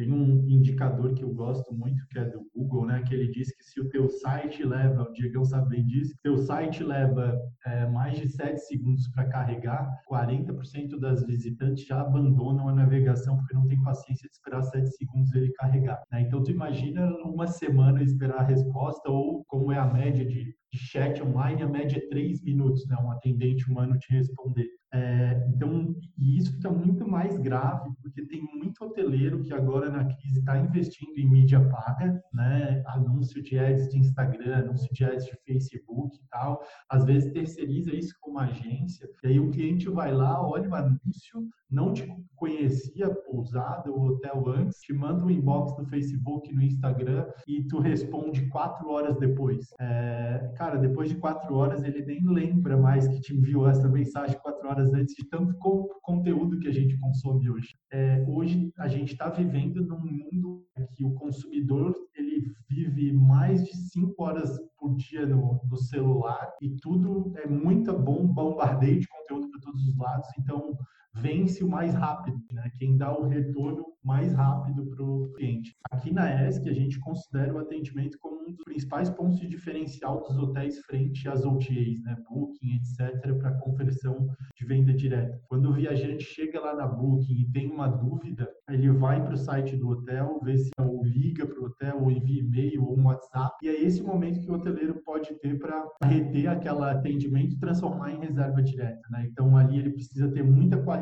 Tem 0.00 0.10
um 0.10 0.48
indicador 0.48 1.12
que 1.12 1.22
eu 1.22 1.28
gosto 1.34 1.74
muito, 1.74 2.06
que 2.08 2.18
é 2.18 2.24
do 2.24 2.40
Google, 2.56 2.86
né? 2.86 3.02
Que 3.06 3.12
ele 3.12 3.30
diz 3.30 3.54
que 3.54 3.62
se 3.62 3.78
o 3.82 3.90
teu 3.90 4.08
site 4.08 4.64
leva, 4.64 5.02
o 5.02 5.12
Diego 5.12 5.44
sabe 5.44 5.76
bem 5.76 5.86
disso, 5.86 6.14
teu 6.22 6.38
site 6.38 6.82
leva 6.82 7.38
é, 7.66 7.86
mais 7.86 8.18
de 8.18 8.26
7 8.26 8.58
segundos 8.60 9.06
para 9.08 9.28
carregar, 9.28 9.86
40% 10.10 10.98
das 10.98 11.22
visitantes 11.26 11.84
já 11.84 12.00
abandonam 12.00 12.66
a 12.70 12.74
navegação 12.74 13.36
porque 13.36 13.54
não 13.54 13.66
tem 13.66 13.82
paciência 13.82 14.26
de 14.26 14.32
esperar 14.34 14.62
7 14.62 14.88
segundos 14.88 15.34
ele 15.34 15.52
carregar. 15.52 16.00
Né? 16.10 16.22
Então, 16.22 16.42
tu 16.42 16.50
imagina 16.50 17.06
uma 17.22 17.46
semana 17.46 18.02
esperar 18.02 18.40
a 18.40 18.46
resposta 18.46 19.10
ou 19.10 19.44
como 19.48 19.70
é 19.70 19.78
a 19.78 19.84
média 19.84 20.24
de 20.24 20.54
de 20.72 20.78
chat 20.78 21.20
online, 21.20 21.62
a 21.62 21.68
média 21.68 21.98
é 21.98 22.08
3 22.08 22.42
minutos, 22.42 22.86
né? 22.86 22.96
Um 23.02 23.10
atendente 23.10 23.68
humano 23.68 23.98
te 23.98 24.12
responder. 24.12 24.68
É, 24.92 25.46
então, 25.48 25.94
e 26.18 26.38
isso 26.38 26.52
fica 26.52 26.70
muito 26.70 27.06
mais 27.06 27.36
grave, 27.38 27.90
porque 28.02 28.26
tem 28.26 28.42
muito 28.42 28.84
hoteleiro 28.84 29.40
que 29.42 29.52
agora 29.52 29.88
na 29.88 30.04
crise 30.04 30.40
está 30.40 30.58
investindo 30.58 31.16
em 31.16 31.30
mídia 31.30 31.60
paga, 31.68 32.20
né? 32.32 32.82
Anúncio 32.86 33.42
de 33.42 33.58
ads 33.58 33.88
de 33.88 33.98
Instagram, 33.98 34.56
anúncio 34.56 34.92
de 34.92 35.04
ads 35.04 35.26
de 35.26 35.36
Facebook 35.46 36.16
e 36.16 36.28
tal. 36.28 36.60
Às 36.88 37.04
vezes 37.04 37.32
terceiriza 37.32 37.94
isso 37.94 38.14
com 38.20 38.32
uma 38.32 38.44
agência, 38.44 39.08
e 39.22 39.28
aí 39.28 39.40
o 39.40 39.50
cliente 39.50 39.88
vai 39.88 40.12
lá, 40.12 40.44
olha 40.44 40.68
o 40.68 40.74
anúncio, 40.74 41.48
não 41.70 41.92
te 41.92 42.04
conhecia 42.34 43.06
a 43.06 43.14
pousada 43.14 43.90
ou 43.90 44.06
hotel 44.06 44.42
antes, 44.48 44.80
te 44.80 44.92
manda 44.92 45.24
um 45.24 45.30
inbox 45.30 45.76
no 45.78 45.86
Facebook, 45.86 46.52
no 46.52 46.62
Instagram 46.62 47.26
e 47.46 47.62
tu 47.64 47.78
responde 47.78 48.48
quatro 48.48 48.88
horas 48.90 49.16
depois. 49.18 49.68
É, 49.78 50.52
cara, 50.56 50.78
depois 50.78 51.10
de 51.10 51.16
quatro 51.16 51.54
horas 51.54 51.84
ele 51.84 52.04
nem 52.04 52.26
lembra 52.26 52.76
mais 52.76 53.06
que 53.06 53.20
te 53.20 53.36
enviou 53.36 53.68
essa 53.68 53.88
mensagem 53.88 54.38
quatro 54.40 54.68
horas 54.68 54.79
antes 54.88 55.14
de 55.14 55.28
tanto 55.28 55.54
conteúdo 56.02 56.58
que 56.58 56.68
a 56.68 56.72
gente 56.72 56.98
consome 56.98 57.50
hoje. 57.50 57.76
É, 57.92 58.24
hoje 58.26 58.72
a 58.78 58.88
gente 58.88 59.12
está 59.12 59.28
vivendo 59.28 59.84
num 59.84 60.00
mundo 60.00 60.66
que 60.94 61.04
o 61.04 61.12
consumidor 61.14 61.94
ele 62.14 62.52
vive 62.68 63.12
mais 63.12 63.64
de 63.64 63.76
cinco 63.76 64.22
horas 64.22 64.58
por 64.78 64.96
dia 64.96 65.26
no, 65.26 65.60
no 65.68 65.76
celular 65.76 66.50
e 66.62 66.70
tudo 66.76 67.32
é 67.36 67.46
muito 67.46 67.92
bom 67.92 68.26
bombardeio 68.26 69.00
de 69.00 69.08
conteúdo 69.08 69.50
para 69.50 69.60
todos 69.60 69.86
os 69.86 69.96
lados. 69.98 70.28
Então 70.38 70.78
vence 71.14 71.62
o 71.64 71.68
mais 71.68 71.94
rápido, 71.94 72.38
né? 72.52 72.70
Quem 72.78 72.96
dá 72.96 73.16
o 73.16 73.26
retorno 73.26 73.84
mais 74.02 74.32
rápido 74.32 74.86
para 74.86 75.04
o 75.04 75.30
cliente. 75.34 75.76
Aqui 75.90 76.12
na 76.12 76.46
ESC, 76.46 76.68
a 76.68 76.72
gente 76.72 76.98
considera 77.00 77.52
o 77.54 77.58
atendimento 77.58 78.18
como 78.18 78.40
um 78.40 78.52
dos 78.52 78.64
principais 78.64 79.10
pontos 79.10 79.38
de 79.38 79.46
diferencial 79.46 80.22
dos 80.22 80.38
hotéis 80.38 80.78
frente 80.80 81.28
às 81.28 81.44
OTAs, 81.44 82.02
né? 82.02 82.16
Booking, 82.28 82.76
etc., 82.76 83.36
para 83.38 83.58
conversão 83.58 84.26
de 84.56 84.64
venda 84.64 84.92
direta. 84.94 85.38
Quando 85.48 85.68
o 85.68 85.74
viajante 85.74 86.24
chega 86.24 86.60
lá 86.60 86.74
na 86.74 86.86
Booking 86.86 87.40
e 87.40 87.50
tem 87.50 87.70
uma 87.70 87.88
dúvida, 87.88 88.48
ele 88.68 88.90
vai 88.90 89.22
para 89.22 89.34
o 89.34 89.36
site 89.36 89.76
do 89.76 89.88
hotel, 89.88 90.40
vê 90.42 90.56
se 90.56 90.70
ou 90.78 91.04
liga 91.04 91.46
para 91.46 91.60
o 91.60 91.66
hotel, 91.66 92.02
ou 92.02 92.10
envia 92.10 92.40
e-mail 92.40 92.84
ou 92.84 92.98
um 92.98 93.06
WhatsApp, 93.06 93.54
e 93.62 93.68
é 93.68 93.82
esse 93.82 94.02
momento 94.02 94.40
que 94.40 94.50
o 94.50 94.54
hoteleiro 94.54 95.02
pode 95.04 95.34
ter 95.40 95.58
para 95.58 95.86
reter 96.04 96.46
aquele 96.48 96.84
atendimento 96.84 97.54
e 97.54 97.58
transformar 97.58 98.12
em 98.12 98.20
reserva 98.20 98.62
direta, 98.62 99.06
né? 99.10 99.26
Então, 99.30 99.56
ali 99.56 99.78
ele 99.78 99.90
precisa 99.90 100.30
ter 100.30 100.42
muita 100.42 100.78
qualidade 100.78 100.99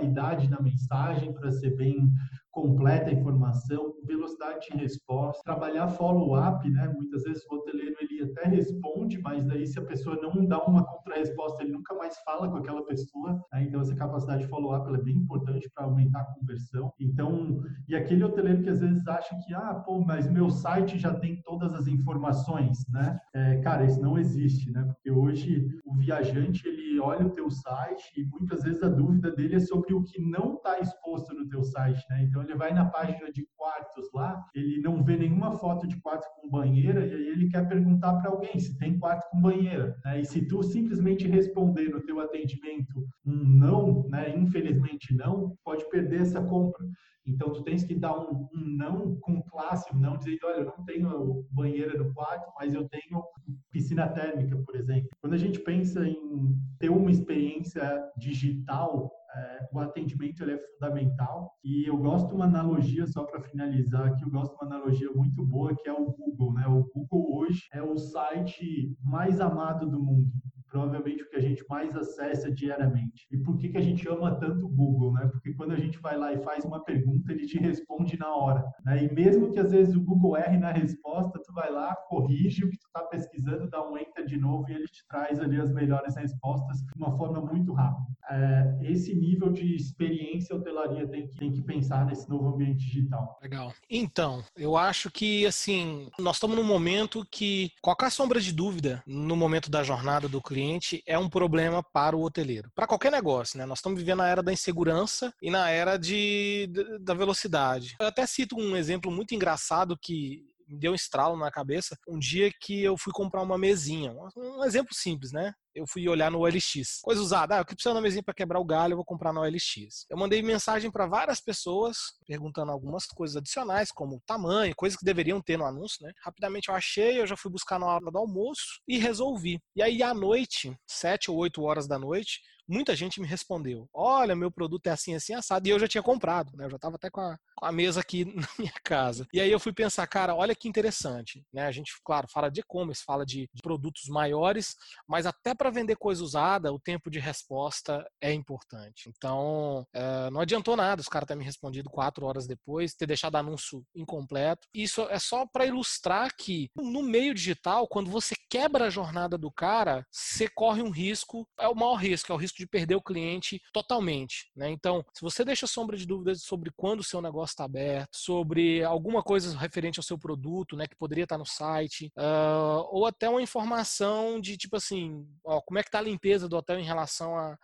na 0.48 0.60
mensagem 0.60 1.32
para 1.32 1.50
ser 1.50 1.76
bem 1.76 2.12
completa 2.60 3.10
a 3.10 3.12
informação, 3.12 3.94
velocidade 4.04 4.66
de 4.68 4.76
resposta, 4.78 5.40
trabalhar 5.44 5.86
follow-up, 5.88 6.68
né? 6.68 6.92
Muitas 6.96 7.22
vezes 7.22 7.44
o 7.46 7.54
hoteleiro 7.54 7.94
ele 8.00 8.24
até 8.24 8.48
responde, 8.48 9.20
mas 9.22 9.44
daí 9.44 9.64
se 9.64 9.78
a 9.78 9.84
pessoa 9.84 10.18
não 10.20 10.44
dá 10.44 10.58
uma 10.64 10.84
contra-resposta, 10.84 11.62
ele 11.62 11.72
nunca 11.72 11.94
mais 11.94 12.18
fala 12.24 12.50
com 12.50 12.56
aquela 12.56 12.84
pessoa. 12.84 13.40
Né? 13.52 13.62
Então 13.62 13.80
essa 13.80 13.94
capacidade 13.94 14.42
de 14.42 14.48
follow-up 14.48 14.92
é 14.92 15.02
bem 15.02 15.16
importante 15.16 15.70
para 15.72 15.84
aumentar 15.84 16.20
a 16.20 16.34
conversão. 16.34 16.92
Então, 16.98 17.62
e 17.88 17.94
aquele 17.94 18.24
hoteleiro 18.24 18.62
que 18.62 18.70
às 18.70 18.80
vezes 18.80 19.06
acha 19.06 19.38
que, 19.46 19.54
ah, 19.54 19.74
pô, 19.74 20.00
mas 20.00 20.28
meu 20.28 20.50
site 20.50 20.98
já 20.98 21.14
tem 21.14 21.40
todas 21.42 21.72
as 21.74 21.86
informações, 21.86 22.78
né? 22.88 23.18
É, 23.34 23.58
cara, 23.58 23.84
isso 23.84 24.00
não 24.00 24.18
existe, 24.18 24.70
né? 24.72 24.82
Porque 24.84 25.10
hoje 25.12 25.64
o 25.84 25.94
viajante 25.94 26.66
ele 26.66 26.98
olha 26.98 27.26
o 27.26 27.30
teu 27.30 27.48
site 27.50 28.12
e 28.16 28.24
muitas 28.24 28.62
vezes 28.62 28.82
a 28.82 28.88
dúvida 28.88 29.30
dele 29.30 29.56
é 29.56 29.60
sobre 29.60 29.94
o 29.94 30.02
que 30.02 30.20
não 30.20 30.54
está 30.54 30.80
exposto 30.80 31.32
no 31.34 31.48
teu 31.48 31.62
site, 31.62 32.04
né? 32.10 32.24
Então 32.24 32.42
ele 32.48 32.58
vai 32.58 32.72
na 32.72 32.86
página 32.86 33.30
de 33.30 33.46
quartos 33.56 34.10
lá, 34.14 34.42
ele 34.54 34.80
não 34.80 35.02
vê 35.04 35.16
nenhuma 35.16 35.52
foto 35.52 35.86
de 35.86 36.00
quarto 36.00 36.26
com 36.40 36.48
banheira 36.48 37.06
e 37.06 37.12
aí 37.12 37.28
ele 37.28 37.48
quer 37.48 37.68
perguntar 37.68 38.14
para 38.16 38.30
alguém 38.30 38.58
se 38.58 38.76
tem 38.78 38.98
quarto 38.98 39.28
com 39.30 39.40
banheira. 39.40 39.96
Né? 40.04 40.20
E 40.22 40.24
se 40.24 40.46
tu 40.46 40.62
simplesmente 40.62 41.28
responder 41.28 41.88
no 41.90 42.00
teu 42.00 42.20
atendimento 42.20 43.06
um 43.26 43.44
não, 43.44 44.08
né? 44.08 44.34
Infelizmente 44.36 45.14
não, 45.14 45.56
pode 45.64 45.88
perder 45.90 46.22
essa 46.22 46.42
compra. 46.42 46.84
Então, 47.28 47.52
tu 47.52 47.62
tens 47.62 47.85
que 47.85 47.94
dar 47.94 48.18
um, 48.18 48.49
um 48.54 48.64
não 48.76 49.16
com 49.20 49.42
classe, 49.42 49.94
um 49.94 49.99
não 49.99 50.16
dizendo, 50.16 50.38
olha, 50.44 50.61
eu 50.61 50.64
não 50.64 50.85
tenho 50.85 51.47
banheira 51.50 51.97
no 51.99 52.12
quarto, 52.14 52.50
mas 52.58 52.75
eu 52.75 52.88
tenho 52.88 53.23
piscina 53.70 54.08
térmica, 54.08 54.56
por 54.64 54.75
exemplo. 54.76 55.08
Quando 55.20 55.35
a 55.35 55.38
gente 55.38 55.61
pensa 55.61 56.06
em 56.06 56.56
ter 56.78 56.90
uma 56.90 57.11
experiência 57.11 58.02
digital, 58.16 59.11
é, 59.37 59.68
o 59.73 59.78
atendimento 59.78 60.42
é 60.44 60.58
fundamental. 60.58 61.52
E 61.62 61.88
eu 61.88 61.99
gosto 61.99 62.28
de 62.28 62.35
uma 62.35 62.47
analogia, 62.47 63.06
só 63.06 63.25
para 63.25 63.42
finalizar 63.42 64.06
aqui, 64.06 64.23
eu 64.25 64.30
gosto 64.30 64.56
de 64.56 64.64
uma 64.64 64.75
analogia 64.75 65.11
muito 65.12 65.44
boa, 65.44 65.76
que 65.76 65.88
é 65.88 65.92
o 65.92 66.06
Google. 66.06 66.54
Né? 66.54 66.66
O 66.66 66.85
Google 66.94 67.37
hoje 67.37 67.62
é 67.73 67.82
o 67.82 67.97
site 67.97 68.97
mais 69.02 69.40
amado 69.40 69.88
do 69.88 70.00
mundo 70.02 70.30
provavelmente 70.68 71.22
o 71.22 71.28
que 71.28 71.37
a 71.37 71.40
gente 71.40 71.64
mais 71.68 71.96
acessa 71.96 72.50
diariamente. 72.50 73.26
E 73.30 73.38
por 73.38 73.56
que, 73.56 73.68
que 73.68 73.78
a 73.78 73.82
gente 73.82 74.08
ama 74.08 74.34
tanto 74.37 74.66
o 74.66 74.68
Google, 74.68 75.12
né? 75.12 75.28
Porque 75.32 75.52
quando 75.54 75.72
a 75.72 75.78
gente 75.78 75.98
vai 75.98 76.16
lá 76.16 76.32
e 76.32 76.42
faz 76.42 76.64
uma 76.64 76.82
pergunta, 76.84 77.32
ele 77.32 77.46
te 77.46 77.58
responde 77.58 78.18
na 78.18 78.34
hora. 78.34 78.64
Né? 78.84 79.04
E 79.04 79.14
mesmo 79.14 79.50
que 79.50 79.58
às 79.58 79.72
vezes 79.72 79.94
o 79.94 80.02
Google 80.02 80.37
erre 80.37 80.58
na 80.58 80.70
resposta, 80.70 81.40
tu 81.44 81.52
vai 81.52 81.70
lá, 81.70 81.94
corrige 82.08 82.64
o 82.64 82.70
que 82.70 82.78
tu 82.78 82.87
está 82.87 83.00
pesquisando, 83.02 83.70
dá 83.70 83.82
um 83.88 83.96
enter 83.96 84.26
de 84.26 84.37
novo 84.37 84.68
e 84.68 84.75
ele 84.75 84.87
te 84.87 85.06
traz 85.08 85.40
ali 85.40 85.60
as 85.60 85.72
melhores 85.72 86.14
respostas 86.16 86.78
de 86.78 86.94
uma 86.96 87.16
forma 87.16 87.40
muito 87.40 87.72
rápida. 87.72 88.06
É, 88.30 88.78
esse 88.82 89.14
nível 89.14 89.50
de 89.50 89.75
experiência 89.75 90.54
a 90.54 90.58
hotelaria 90.58 91.08
tem 91.08 91.26
que, 91.26 91.37
tem 91.37 91.52
que 91.52 91.62
pensar 91.62 92.04
nesse 92.04 92.28
novo 92.28 92.48
ambiente 92.48 92.84
digital. 92.84 93.38
Legal. 93.42 93.72
Então, 93.88 94.44
eu 94.56 94.76
acho 94.76 95.10
que, 95.10 95.46
assim, 95.46 96.10
nós 96.18 96.37
estamos 96.37 96.56
num 96.56 96.64
momento 96.64 97.26
que 97.30 97.72
qualquer 97.80 98.10
sombra 98.10 98.40
de 98.40 98.52
dúvida 98.52 99.02
no 99.06 99.34
momento 99.34 99.70
da 99.70 99.82
jornada 99.82 100.28
do 100.28 100.42
cliente 100.42 100.57
cliente 100.58 101.02
é 101.06 101.16
um 101.16 101.28
problema 101.28 101.82
para 101.82 102.16
o 102.16 102.22
hoteleiro. 102.22 102.70
Para 102.74 102.86
qualquer 102.86 103.12
negócio, 103.12 103.56
né? 103.56 103.64
Nós 103.64 103.78
estamos 103.78 104.00
vivendo 104.00 104.18
na 104.18 104.28
era 104.28 104.42
da 104.42 104.52
insegurança 104.52 105.32
e 105.40 105.50
na 105.50 105.70
era 105.70 105.96
de, 105.96 106.68
da 107.00 107.14
velocidade. 107.14 107.94
Eu 108.00 108.06
até 108.06 108.26
cito 108.26 108.56
um 108.58 108.76
exemplo 108.76 109.10
muito 109.10 109.34
engraçado 109.34 109.96
que 109.96 110.42
me 110.68 110.78
deu 110.78 110.92
um 110.92 110.96
estralo 110.96 111.36
na 111.36 111.50
cabeça 111.50 111.96
um 112.06 112.18
dia 112.18 112.50
que 112.60 112.82
eu 112.82 112.96
fui 112.98 113.12
comprar 113.12 113.40
uma 113.40 113.56
mesinha. 113.56 114.12
Um 114.36 114.64
exemplo 114.64 114.94
simples, 114.94 115.32
né? 115.32 115.54
Eu 115.78 115.87
fui 115.87 116.08
olhar 116.08 116.30
no 116.30 116.40
OLX. 116.40 117.00
Coisa 117.02 117.20
usada. 117.20 117.56
Ah, 117.56 117.58
eu 117.61 117.64
preciso 117.64 117.90
de 117.90 117.94
uma 117.97 118.02
mesinha 118.02 118.23
para 118.23 118.35
quebrar 118.35 118.58
o 118.58 118.64
galho, 118.64 118.92
eu 118.92 118.97
vou 118.97 119.04
comprar 119.04 119.32
no 119.32 119.40
OLX. 119.40 120.06
Eu 120.11 120.16
mandei 120.16 120.42
mensagem 120.42 120.90
para 120.90 121.06
várias 121.06 121.40
pessoas 121.40 121.97
perguntando 122.26 122.73
algumas 122.73 123.06
coisas 123.06 123.37
adicionais, 123.37 123.90
como 123.92 124.20
tamanho, 124.26 124.75
coisas 124.76 124.99
que 124.99 125.04
deveriam 125.04 125.40
ter 125.40 125.56
no 125.56 125.64
anúncio, 125.64 126.04
né? 126.04 126.12
Rapidamente 126.23 126.68
eu 126.68 126.75
achei, 126.75 127.20
eu 127.20 127.26
já 127.26 127.37
fui 127.37 127.50
buscar 127.50 127.78
na 127.78 127.87
hora 127.87 128.11
do 128.11 128.18
almoço 128.18 128.80
e 128.87 128.99
resolvi. 128.99 129.61
E 129.76 129.82
aí 129.82 130.02
à 130.02 130.12
noite, 130.12 130.76
sete 130.87 131.30
ou 131.30 131.37
oito 131.38 131.62
horas 131.62 131.87
da 131.87 131.99
noite, 131.99 132.40
muita 132.68 132.94
gente 132.94 133.20
me 133.20 133.26
respondeu: 133.26 133.88
Olha, 133.92 134.37
meu 134.37 134.50
produto 134.50 134.87
é 134.87 134.90
assim, 134.90 135.14
assim, 135.14 135.32
assado. 135.35 135.66
E 135.66 135.70
eu 135.70 135.78
já 135.78 135.88
tinha 135.88 136.02
comprado, 136.02 136.54
né? 136.54 136.66
Eu 136.66 136.70
já 136.70 136.76
estava 136.76 136.97
até 136.97 137.08
com 137.11 137.20
a, 137.20 137.37
com 137.56 137.64
a, 137.64 137.73
mesa 137.73 138.00
aqui 138.00 138.25
na 138.37 138.47
minha 138.58 138.75
casa. 138.85 139.26
E 139.32 139.40
aí 139.40 139.50
eu 139.50 139.58
fui 139.58 139.73
pensar, 139.73 140.06
cara, 140.06 140.35
olha 140.35 140.54
que 140.54 140.68
interessante, 140.68 141.42
né? 141.52 141.66
A 141.66 141.73
gente, 141.73 141.92
claro, 142.04 142.28
fala 142.30 142.50
de 142.50 142.61
e-commerce, 142.61 143.02
fala 143.04 143.25
de, 143.25 143.49
de 143.52 143.62
produtos 143.62 144.08
maiores, 144.08 144.76
mas 145.08 145.25
até 145.25 145.54
para 145.54 145.67
vender 145.70 145.96
coisa 145.96 146.22
usada, 146.22 146.72
o 146.72 146.78
tempo 146.78 147.10
de 147.10 147.18
resposta 147.18 148.06
é 148.20 148.32
importante. 148.32 149.08
Então, 149.08 149.87
é, 149.92 150.30
não 150.30 150.40
adiantou 150.40 150.76
nada 150.76 151.00
os 151.00 151.08
caras 151.08 151.26
terem 151.26 151.38
me 151.38 151.44
respondido 151.44 151.90
quatro 151.90 152.26
horas 152.26 152.46
depois, 152.46 152.94
ter 152.94 153.06
deixado 153.06 153.37
anúncio 153.37 153.84
incompleto. 153.94 154.66
Isso 154.72 155.02
é 155.10 155.18
só 155.18 155.46
para 155.46 155.66
ilustrar 155.66 156.34
que 156.37 156.70
no 156.76 157.02
meio 157.02 157.34
digital, 157.34 157.87
quando 157.87 158.10
você 158.10 158.34
quebra 158.50 158.87
a 158.87 158.90
jornada 158.90 159.37
do 159.37 159.50
cara, 159.50 160.06
você 160.10 160.48
corre 160.48 160.82
um 160.82 160.90
risco, 160.90 161.46
é 161.58 161.68
o 161.68 161.75
maior 161.75 161.96
risco, 161.96 162.32
é 162.32 162.34
o 162.34 162.38
risco 162.38 162.58
de 162.58 162.66
perder 162.66 162.96
o 162.96 163.02
cliente 163.02 163.60
totalmente. 163.72 164.50
Né? 164.56 164.70
Então, 164.70 165.04
se 165.14 165.20
você 165.20 165.44
deixa 165.44 165.66
sombra 165.66 165.96
de 165.96 166.06
dúvidas 166.06 166.42
sobre 166.42 166.70
quando 166.76 167.00
o 167.00 167.04
seu 167.04 167.20
negócio 167.20 167.52
está 167.52 167.64
aberto, 167.64 168.16
sobre 168.16 168.82
alguma 168.82 169.22
coisa 169.22 169.56
referente 169.56 169.98
ao 169.98 170.04
seu 170.04 170.18
produto, 170.18 170.76
né, 170.76 170.87
que 170.87 170.96
poderia 170.96 171.25
estar 171.25 171.38
no 171.38 171.46
site, 171.46 172.10
uh, 172.16 172.88
ou 172.90 173.07
até 173.07 173.28
uma 173.28 173.42
informação 173.42 174.40
de 174.40 174.57
tipo 174.57 174.76
assim, 174.76 175.26
ó, 175.44 175.58
como 175.62 175.79
é 175.79 175.83
que 175.83 175.88
está 175.88 175.99
a 175.99 176.03
limpeza 176.03 176.49
do 176.49 176.57
hotel 176.57 176.79
em 176.79 176.85
relação 176.85 177.37
a 177.37 177.59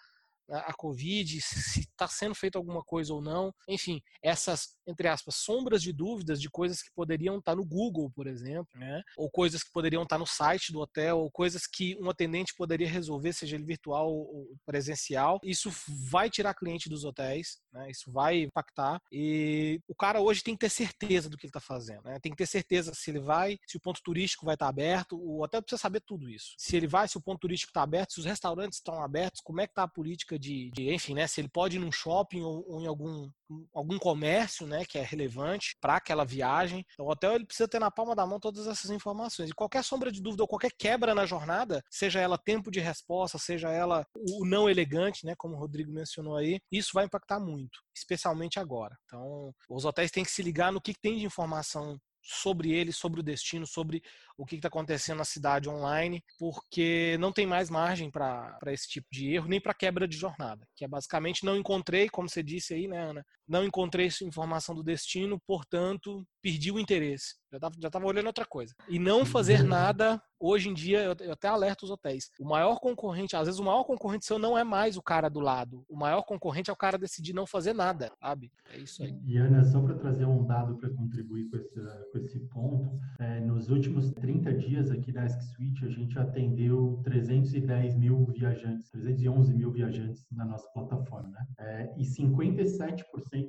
a 0.50 0.72
Covid, 0.74 1.40
se 1.40 1.80
está 1.80 2.08
sendo 2.08 2.34
feita 2.34 2.58
alguma 2.58 2.82
coisa 2.82 3.12
ou 3.14 3.20
não. 3.20 3.52
Enfim, 3.68 4.00
essas, 4.22 4.76
entre 4.86 5.08
aspas, 5.08 5.36
sombras 5.36 5.82
de 5.82 5.92
dúvidas 5.92 6.40
de 6.40 6.50
coisas 6.50 6.82
que 6.82 6.90
poderiam 6.94 7.38
estar 7.38 7.52
tá 7.52 7.56
no 7.56 7.64
Google, 7.64 8.10
por 8.14 8.26
exemplo, 8.26 8.68
né? 8.74 9.02
ou 9.16 9.30
coisas 9.30 9.62
que 9.62 9.70
poderiam 9.72 10.02
estar 10.02 10.16
tá 10.16 10.20
no 10.20 10.26
site 10.26 10.72
do 10.72 10.80
hotel, 10.80 11.18
ou 11.18 11.30
coisas 11.30 11.66
que 11.66 11.96
um 12.00 12.10
atendente 12.10 12.54
poderia 12.56 12.88
resolver, 12.88 13.32
seja 13.32 13.56
ele 13.56 13.64
virtual 13.64 14.10
ou 14.10 14.56
presencial. 14.66 15.38
Isso 15.42 15.70
vai 16.10 16.28
tirar 16.28 16.54
cliente 16.54 16.88
dos 16.88 17.04
hotéis, 17.04 17.58
né? 17.72 17.90
isso 17.90 18.10
vai 18.10 18.42
impactar. 18.42 19.00
E 19.10 19.80
o 19.88 19.94
cara 19.94 20.20
hoje 20.20 20.42
tem 20.42 20.54
que 20.54 20.60
ter 20.60 20.70
certeza 20.70 21.28
do 21.28 21.36
que 21.36 21.46
ele 21.46 21.50
está 21.50 21.60
fazendo. 21.60 22.02
Né? 22.04 22.18
Tem 22.20 22.32
que 22.32 22.38
ter 22.38 22.46
certeza 22.46 22.92
se 22.94 23.10
ele 23.10 23.20
vai, 23.20 23.58
se 23.66 23.76
o 23.76 23.80
ponto 23.80 24.00
turístico 24.02 24.44
vai 24.44 24.54
estar 24.54 24.66
tá 24.66 24.70
aberto. 24.70 25.16
O 25.16 25.42
hotel 25.42 25.62
precisa 25.62 25.80
saber 25.80 26.00
tudo 26.00 26.28
isso. 26.28 26.54
Se 26.58 26.76
ele 26.76 26.86
vai, 26.86 27.08
se 27.08 27.16
o 27.16 27.22
ponto 27.22 27.40
turístico 27.40 27.70
está 27.70 27.82
aberto, 27.82 28.12
se 28.12 28.20
os 28.20 28.26
restaurantes 28.26 28.78
estão 28.78 29.02
abertos, 29.02 29.40
como 29.42 29.60
é 29.60 29.66
que 29.66 29.72
está 29.72 29.84
a 29.84 29.88
política 29.88 30.33
política 30.34 30.38
de, 30.38 30.70
de, 30.70 30.92
enfim, 30.92 31.14
né, 31.14 31.26
se 31.26 31.40
ele 31.40 31.48
pode 31.48 31.76
ir 31.76 31.80
num 31.80 31.92
shopping 31.92 32.42
ou, 32.42 32.64
ou 32.68 32.80
em 32.80 32.86
algum, 32.86 33.30
algum 33.72 33.98
comércio, 33.98 34.66
né, 34.66 34.84
que 34.84 34.98
é 34.98 35.02
relevante 35.02 35.76
para 35.80 35.96
aquela 35.96 36.24
viagem. 36.24 36.84
Então, 36.92 37.06
o 37.06 37.10
hotel 37.10 37.34
ele 37.34 37.46
precisa 37.46 37.68
ter 37.68 37.78
na 37.78 37.90
palma 37.90 38.14
da 38.14 38.26
mão 38.26 38.40
todas 38.40 38.66
essas 38.66 38.90
informações. 38.90 39.50
E 39.50 39.54
qualquer 39.54 39.82
sombra 39.84 40.10
de 40.10 40.20
dúvida 40.20 40.42
ou 40.42 40.48
qualquer 40.48 40.72
quebra 40.76 41.14
na 41.14 41.26
jornada, 41.26 41.82
seja 41.90 42.20
ela 42.20 42.38
tempo 42.38 42.70
de 42.70 42.80
resposta, 42.80 43.38
seja 43.38 43.70
ela 43.70 44.06
o 44.14 44.44
não 44.46 44.68
elegante, 44.68 45.24
né, 45.24 45.34
como 45.36 45.54
o 45.54 45.58
Rodrigo 45.58 45.92
mencionou 45.92 46.36
aí, 46.36 46.60
isso 46.70 46.90
vai 46.94 47.04
impactar 47.04 47.40
muito, 47.40 47.80
especialmente 47.94 48.58
agora. 48.58 48.96
Então, 49.06 49.52
os 49.68 49.84
hotéis 49.84 50.10
têm 50.10 50.24
que 50.24 50.30
se 50.30 50.42
ligar 50.42 50.72
no 50.72 50.80
que 50.80 50.94
tem 50.94 51.18
de 51.18 51.24
informação 51.24 51.98
sobre 52.24 52.72
ele, 52.72 52.90
sobre 52.90 53.20
o 53.20 53.22
destino, 53.22 53.66
sobre 53.66 54.02
o 54.36 54.46
que 54.46 54.56
está 54.56 54.68
acontecendo 54.68 55.18
na 55.18 55.24
cidade 55.24 55.68
online, 55.68 56.24
porque 56.38 57.16
não 57.20 57.30
tem 57.30 57.46
mais 57.46 57.68
margem 57.68 58.10
para 58.10 58.58
esse 58.68 58.88
tipo 58.88 59.06
de 59.12 59.30
erro, 59.30 59.46
nem 59.46 59.60
para 59.60 59.74
quebra 59.74 60.08
de 60.08 60.16
jornada, 60.16 60.66
que 60.74 60.84
é 60.84 60.88
basicamente 60.88 61.44
não 61.44 61.56
encontrei, 61.56 62.08
como 62.08 62.28
você 62.28 62.42
disse 62.42 62.72
aí, 62.72 62.88
né, 62.88 62.98
Ana? 62.98 63.24
Não 63.46 63.62
encontrei 63.62 64.08
informação 64.22 64.74
do 64.74 64.82
destino, 64.82 65.38
portanto, 65.46 66.26
perdi 66.44 66.70
o 66.70 66.78
interesse. 66.78 67.36
Já 67.50 67.56
estava 67.56 67.74
já 67.80 67.90
tava 67.90 68.06
olhando 68.06 68.26
outra 68.26 68.44
coisa. 68.44 68.74
E 68.86 68.98
não 68.98 69.24
fazer 69.24 69.62
nada, 69.62 70.20
hoje 70.38 70.68
em 70.68 70.74
dia, 70.74 71.02
eu, 71.02 71.16
eu 71.20 71.32
até 71.32 71.48
alerto 71.48 71.84
os 71.84 71.90
hotéis. 71.90 72.30
O 72.38 72.44
maior 72.44 72.78
concorrente, 72.80 73.34
às 73.34 73.46
vezes 73.46 73.58
o 73.58 73.64
maior 73.64 73.84
concorrente 73.84 74.26
seu 74.26 74.38
não 74.38 74.58
é 74.58 74.62
mais 74.62 74.96
o 74.96 75.02
cara 75.02 75.30
do 75.30 75.40
lado. 75.40 75.84
O 75.88 75.96
maior 75.96 76.22
concorrente 76.22 76.68
é 76.68 76.72
o 76.72 76.76
cara 76.76 76.98
decidir 76.98 77.32
não 77.32 77.46
fazer 77.46 77.72
nada, 77.72 78.12
sabe? 78.20 78.52
É 78.72 78.78
isso 78.78 79.02
aí. 79.02 79.18
E 79.24 79.38
Ana, 79.38 79.64
só 79.64 79.80
para 79.80 79.94
trazer 79.94 80.26
um 80.26 80.44
dado 80.44 80.76
para 80.76 80.90
contribuir 80.90 81.48
com 81.48 81.56
esse, 81.56 81.80
com 82.12 82.18
esse 82.18 82.40
ponto, 82.48 83.00
é, 83.18 83.40
nos 83.40 83.70
últimos 83.70 84.10
30 84.12 84.52
dias 84.54 84.90
aqui 84.90 85.12
da 85.12 85.22
Ask 85.22 85.40
Suite, 85.54 85.84
a 85.86 85.88
gente 85.88 86.18
atendeu 86.18 87.00
310 87.04 87.96
mil 87.96 88.26
viajantes, 88.26 88.90
311 88.90 89.54
mil 89.54 89.70
viajantes 89.70 90.26
na 90.30 90.44
nossa 90.44 90.68
plataforma, 90.72 91.30
né? 91.30 91.46
É, 91.58 91.94
e 91.96 92.02
57% 92.02 93.04